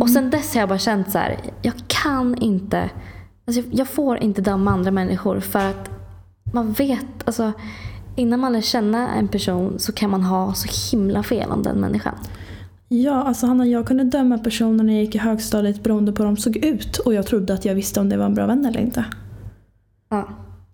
Och 0.01 0.09
sen 0.09 0.29
dess 0.29 0.53
har 0.53 0.61
jag 0.61 0.69
bara 0.69 0.79
känt 0.79 1.11
så 1.11 1.17
här, 1.17 1.39
jag 1.61 1.73
kan 1.87 2.35
inte, 2.35 2.89
alltså 3.47 3.61
jag 3.71 3.87
får 3.87 4.17
inte 4.17 4.41
döma 4.41 4.71
andra 4.71 4.91
människor 4.91 5.39
för 5.39 5.59
att 5.59 5.89
man 6.53 6.71
vet, 6.71 7.05
alltså 7.25 7.51
innan 8.15 8.39
man 8.39 8.53
lär 8.53 8.61
känna 8.61 9.09
en 9.09 9.27
person 9.27 9.79
så 9.79 9.91
kan 9.91 10.09
man 10.09 10.23
ha 10.23 10.53
så 10.53 10.67
himla 10.91 11.23
fel 11.23 11.51
om 11.51 11.63
den 11.63 11.79
människan. 11.79 12.15
Ja, 12.87 13.23
alltså 13.23 13.47
Hanna, 13.47 13.65
jag 13.65 13.87
kunde 13.87 14.03
döma 14.03 14.37
personer 14.37 14.83
när 14.83 14.93
jag 14.93 15.03
gick 15.03 15.15
i 15.15 15.17
högstadiet 15.17 15.83
beroende 15.83 16.11
på 16.11 16.23
hur 16.23 16.25
de 16.25 16.37
såg 16.37 16.57
ut. 16.57 16.97
Och 16.97 17.13
jag 17.13 17.25
trodde 17.25 17.53
att 17.53 17.65
jag 17.65 17.75
visste 17.75 17.99
om 17.99 18.09
det 18.09 18.17
var 18.17 18.25
en 18.25 18.35
bra 18.35 18.45
vän 18.45 18.65
eller 18.65 18.79
inte. 18.79 19.05
Ja. 20.09 20.29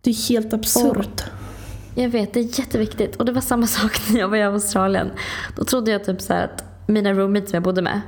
Det 0.06 0.12
är 0.12 0.30
helt 0.30 0.54
absurt. 0.54 1.24
Jag 1.96 2.10
vet, 2.10 2.34
det 2.34 2.40
är 2.40 2.60
jätteviktigt. 2.60 3.16
Och 3.16 3.26
det 3.26 3.32
var 3.32 3.42
samma 3.42 3.68
sak 3.68 4.00
när 4.10 4.20
jag 4.20 4.28
var 4.28 4.38
i 4.38 4.44
Australien. 4.44 5.12
Då 5.56 5.64
trodde 5.64 5.92
jag 5.92 6.06
typ 6.06 6.22
så 6.22 6.34
att 6.34 6.64
mina 6.88 7.14
roommates 7.14 7.50
som 7.50 7.58
jag 7.58 7.64
bodde 7.64 7.82
med. 7.82 8.02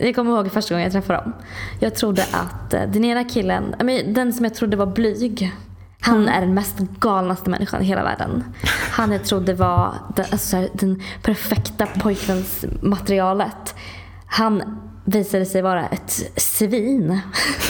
Jag 0.00 0.14
kommer 0.14 0.30
ihåg 0.30 0.52
första 0.52 0.74
gången 0.74 0.84
jag 0.84 0.92
träffade 0.92 1.18
dem. 1.18 1.32
Jag 1.80 1.94
trodde 1.94 2.22
att 2.22 2.74
eh, 2.74 2.82
den 2.82 3.04
ena 3.04 3.24
killen, 3.24 3.74
den 4.14 4.32
som 4.32 4.44
jag 4.44 4.54
trodde 4.54 4.76
var 4.76 4.86
blyg. 4.86 5.52
Han 6.00 6.28
är 6.28 6.40
den 6.40 6.54
mest 6.54 6.78
galnaste 6.78 7.50
människan 7.50 7.82
i 7.82 7.84
hela 7.84 8.04
världen. 8.04 8.44
Han 8.90 9.12
jag 9.12 9.24
trodde 9.24 9.54
var 9.54 9.94
den, 10.16 10.24
alltså, 10.32 10.68
den 10.72 11.02
perfekta 11.22 11.86
pojkvänsmaterialet. 11.86 13.74
Han 14.26 14.62
visade 15.06 15.46
sig 15.46 15.62
vara 15.62 15.86
ett 15.86 16.10
svin. 16.36 17.20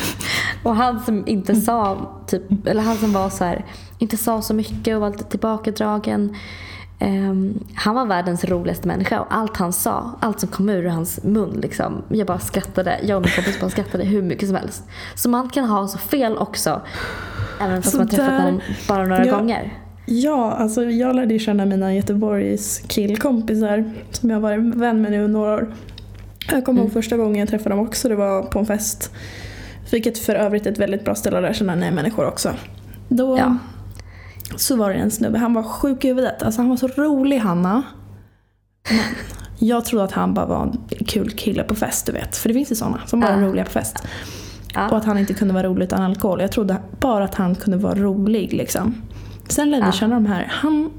Och 0.63 0.77
han 0.77 1.01
som 1.01 1.27
inte 1.27 1.55
sa, 1.55 2.11
typ, 2.27 2.67
eller 2.67 2.83
han 2.83 2.97
som 2.97 3.13
var 3.13 3.29
så 3.31 3.45
här, 3.45 3.65
inte 3.99 4.17
sa 4.17 4.43
så 4.43 4.55
mycket 4.55 4.95
och 4.95 5.01
var 5.01 5.11
lite 5.11 5.25
tillbakadragen. 5.25 6.37
ehm, 6.99 7.65
han 7.75 7.95
var 7.95 8.07
världens 8.07 8.45
roligaste 8.45 8.89
människa 8.89 9.21
och 9.21 9.27
allt 9.31 9.57
han 9.57 9.73
sa, 9.73 10.11
allt 10.21 10.41
som 10.41 10.49
kom 10.49 10.69
ur 10.69 10.87
hans 10.89 11.23
mun, 11.25 11.59
liksom, 11.63 12.03
jag 12.09 12.27
bara 12.27 12.39
skrattade. 12.39 12.99
Jag 13.03 13.17
och 13.17 13.23
min 13.23 13.31
kompis 13.35 13.61
bara 13.61 13.71
skrattade 13.71 14.05
hur 14.05 14.23
mycket 14.23 14.49
som 14.49 14.57
helst. 14.57 14.85
Så 15.15 15.29
man 15.29 15.49
kan 15.49 15.65
ha 15.65 15.89
så 15.89 15.99
fel 15.99 16.37
också, 16.39 16.81
även 17.61 17.83
fast 17.83 17.93
Så 17.93 17.99
man 17.99 18.09
träffat 18.09 18.43
honom 18.43 18.61
bara 18.89 19.07
några 19.07 19.27
Ja. 19.27 19.37
gånger. 19.37 19.75
Ja, 20.07 20.53
alltså 20.53 20.85
jag 20.85 21.17
lärde 21.17 21.33
ju 21.35 21.39
känna 21.41 21.65
mina 21.67 21.95
Göteborgs 21.95 22.79
killkompisar 22.89 23.93
som 24.11 24.31
jag 24.31 24.41
varit 24.41 24.75
vän 24.75 25.03
med 25.03 25.11
nu 25.11 25.29
några 25.29 25.55
år. 25.55 25.75
Jag 26.53 26.65
kommer 26.65 26.81
ihåg 26.83 26.93
första 26.93 27.17
gången 27.17 27.37
jag 27.41 27.49
träffade 27.49 27.71
dem 27.77 27.87
också, 27.87 28.09
det 28.09 28.17
var 28.17 28.43
på 28.43 28.59
en 28.59 28.67
fest. 28.67 29.11
Vilket 29.91 30.19
för 30.19 30.35
övrigt 30.35 30.67
är 30.67 30.73
ett 30.73 30.79
väldigt 30.79 31.05
bra 31.05 31.15
ställe 31.15 31.37
att 31.37 31.43
lära 31.43 31.55
känna 31.55 31.75
nya 31.75 31.91
människor 31.91 32.27
också. 32.27 32.55
Då 33.09 33.39
Ja. 33.39 33.57
så 34.57 34.77
var 34.77 34.91
det 34.91 34.97
en 34.97 35.11
snubbe, 35.11 35.39
han 35.39 35.55
var 35.55 35.63
sjuk 35.63 36.05
i 36.05 36.09
huvudet. 36.09 36.43
Alltså 36.43 36.61
han 36.61 36.69
var 36.69 36.77
så 36.77 36.89
rolig 36.89 37.39
Hanna. 37.39 37.83
Men 39.59 39.69
jag 39.69 39.85
trodde 39.85 40.05
att 40.05 40.13
han 40.13 40.35
bara 40.35 40.47
var 40.47 40.63
en 40.99 41.05
kul 41.07 41.31
kille 41.31 41.63
på 41.63 41.75
fest, 41.75 42.07
du 42.07 42.13
vet. 42.13 42.37
För 42.37 42.49
det 42.49 42.55
finns 42.55 42.71
ju 42.73 42.75
sådana 42.75 43.01
som 43.07 43.21
bara 43.21 43.31
är 43.33 43.41
Ja. 43.43 43.47
roliga 43.49 43.65
på 43.65 43.71
fest. 43.71 43.97
Ja. 44.75 44.89
Och 44.91 44.97
att 44.97 45.05
han 45.05 45.19
inte 45.19 45.35
kunde 45.35 45.55
vara 45.55 45.65
rolig 45.67 45.85
utan 45.85 46.03
alkohol. 46.03 46.41
Jag 46.41 46.53
trodde 46.53 46.77
bara 47.01 47.25
att 47.25 47.35
han 47.35 47.55
kunde 47.55 47.79
vara 47.79 47.95
rolig 47.95 48.53
liksom. 48.53 48.95
Sen 49.49 49.71
lärde 49.71 49.81
jag 49.83 49.89
Ja. 49.89 49.93
känna 49.93 50.15
de 50.15 50.27
här. 50.27 50.47
Han 50.51 50.91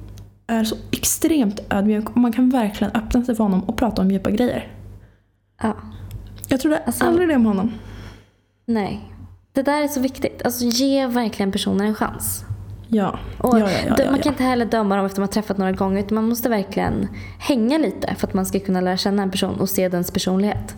är 0.48 0.64
så 0.64 0.76
extremt 0.92 1.60
ödmjuk 1.70 2.10
och 2.10 2.18
man 2.18 2.34
kan 2.34 2.50
verkligen 2.50 2.94
öppna 2.96 3.24
sig 3.24 3.36
för 3.36 3.44
honom 3.44 3.64
och 3.64 3.78
prata 3.78 4.02
om 4.02 4.12
djupa 4.12 4.32
grejer. 4.32 4.68
Ja. 5.62 5.76
Jag 6.48 6.60
trodde 6.60 6.78
Alltså- 6.80 7.06
aldrig 7.06 7.28
det 7.30 7.36
om 7.36 7.46
honom. 7.46 7.72
Nej. 8.66 9.14
Det 9.54 9.62
där 9.62 9.84
är 9.84 9.88
så 9.88 10.00
viktigt. 10.00 10.42
Alltså 10.46 10.66
ge 10.66 11.08
verkligen 11.08 11.52
personer 11.52 11.86
en 11.86 11.96
chans. 11.96 12.46
Ja. 12.88 13.20
Och 13.38 13.60
ja, 13.60 13.70
ja, 13.72 13.96
ja, 13.98 14.12
man 14.12 14.20
kan 14.22 14.32
inte 14.34 14.44
heller 14.44 14.66
döma 14.66 14.96
dem 14.96 15.06
efter 15.06 15.20
man 15.22 15.28
har 15.28 15.34
träffat 15.34 15.58
några 15.58 15.72
gånger 15.72 16.00
utan 16.00 16.16
man 16.16 16.30
måste 16.30 16.50
verkligen 16.50 17.08
hänga 17.40 17.78
lite 17.78 18.16
för 18.18 18.28
att 18.28 18.34
man 18.34 18.46
ska 18.46 18.60
kunna 18.60 18.82
lära 18.82 18.98
känna 18.98 19.24
en 19.24 19.32
person 19.32 19.60
och 19.60 19.70
se 19.70 19.90
dens 19.90 20.12
personlighet. 20.12 20.76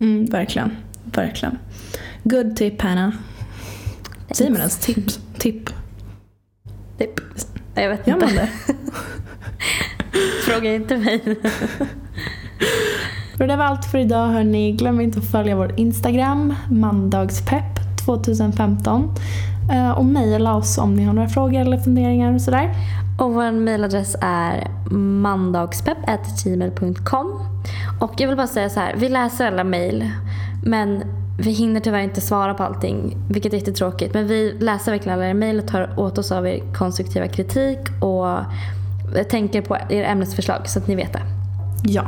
Mm, 0.00 0.24
verkligen. 0.26 0.76
Verkligen. 1.04 1.58
Good 2.24 2.56
tip 2.56 2.82
Hanna. 2.82 3.12
Säger 4.30 4.50
man 4.50 4.58
ens 4.60 4.78
tips? 4.78 5.20
Tipp? 5.38 5.70
Typ. 6.98 7.20
Jag 7.74 7.88
vet 7.88 8.06
Gör 8.06 8.14
inte. 8.14 8.26
man 8.26 8.34
det? 8.34 8.48
Fråga 10.44 10.74
inte 10.74 10.96
mig. 10.96 11.20
Och 13.40 13.46
det 13.48 13.56
var 13.56 13.64
allt 13.64 13.84
för 13.84 13.98
idag 13.98 14.28
hörni. 14.28 14.72
Glöm 14.72 15.00
inte 15.00 15.18
att 15.18 15.30
följa 15.30 15.56
vår 15.56 15.72
Instagram, 15.76 16.54
mandagspepp 16.70 17.78
2015. 18.04 19.14
Eh, 19.72 19.90
Och 19.90 20.04
mejla 20.04 20.54
oss 20.54 20.78
om 20.78 20.94
ni 20.94 21.04
har 21.04 21.12
några 21.12 21.28
frågor 21.28 21.60
eller 21.60 21.78
funderingar 21.78 22.34
och 22.34 22.40
sådär. 22.40 22.70
Och 23.18 23.34
vår 23.34 23.52
mailadress 23.52 24.16
är 24.20 24.68
mandagspepp.gmail.com 24.90 27.40
Och 28.00 28.12
jag 28.16 28.28
vill 28.28 28.36
bara 28.36 28.46
säga 28.46 28.70
så 28.70 28.80
här, 28.80 28.94
vi 28.96 29.08
läser 29.08 29.46
alla 29.46 29.64
mejl 29.64 30.10
men 30.64 31.02
vi 31.38 31.50
hinner 31.50 31.80
tyvärr 31.80 32.00
inte 32.00 32.20
svara 32.20 32.54
på 32.54 32.62
allting, 32.62 33.16
vilket 33.30 33.52
är 33.52 33.56
jättetråkigt. 33.56 34.14
Men 34.14 34.26
vi 34.26 34.56
läser 34.60 34.92
verkligen 34.92 35.18
alla 35.18 35.26
era 35.26 35.34
mejl 35.34 35.58
och 35.58 35.68
tar 35.68 36.00
åt 36.00 36.18
oss 36.18 36.32
av 36.32 36.46
er 36.46 36.62
konstruktiva 36.74 37.28
kritik 37.28 37.78
och 38.00 38.26
tänker 39.30 39.62
på 39.62 39.76
era 39.88 40.06
ämnesförslag 40.06 40.68
så 40.68 40.78
att 40.78 40.88
ni 40.88 40.94
vet 40.94 41.12
det. 41.12 41.22
Ja. 41.82 42.04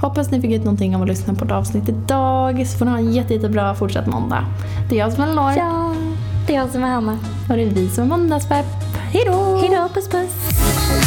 Hoppas 0.00 0.30
ni 0.30 0.40
fick 0.40 0.50
ut 0.50 0.64
någonting 0.64 0.96
av 0.96 1.02
att 1.02 1.08
lyssna 1.08 1.34
på 1.34 1.44
ett 1.44 1.52
avsnitt 1.52 1.88
idag. 1.88 2.66
Så 2.66 2.78
får 2.78 2.84
ni 2.84 2.90
ha 2.90 2.98
en 2.98 3.12
jätte, 3.12 3.34
jättebra 3.34 3.74
fortsatt 3.74 4.06
måndag. 4.06 4.44
Det 4.88 4.94
är 4.94 4.98
jag 4.98 5.12
som 5.12 5.22
är 5.22 5.26
Elinor. 5.26 5.52
Ja, 5.56 5.94
det 6.46 6.54
är 6.54 6.58
jag 6.58 6.70
som 6.70 6.84
är 6.84 6.88
Hanna. 6.88 7.18
Och 7.48 7.56
det 7.56 7.62
är 7.62 7.70
vi 7.70 7.88
som 7.88 8.04
är 8.04 8.08
Måndagspepp. 8.08 8.66
Hej 9.12 9.22
då! 9.26 9.56
Hej 9.60 9.68
då, 9.68 9.88
puss 9.94 10.08
puss! 10.08 11.01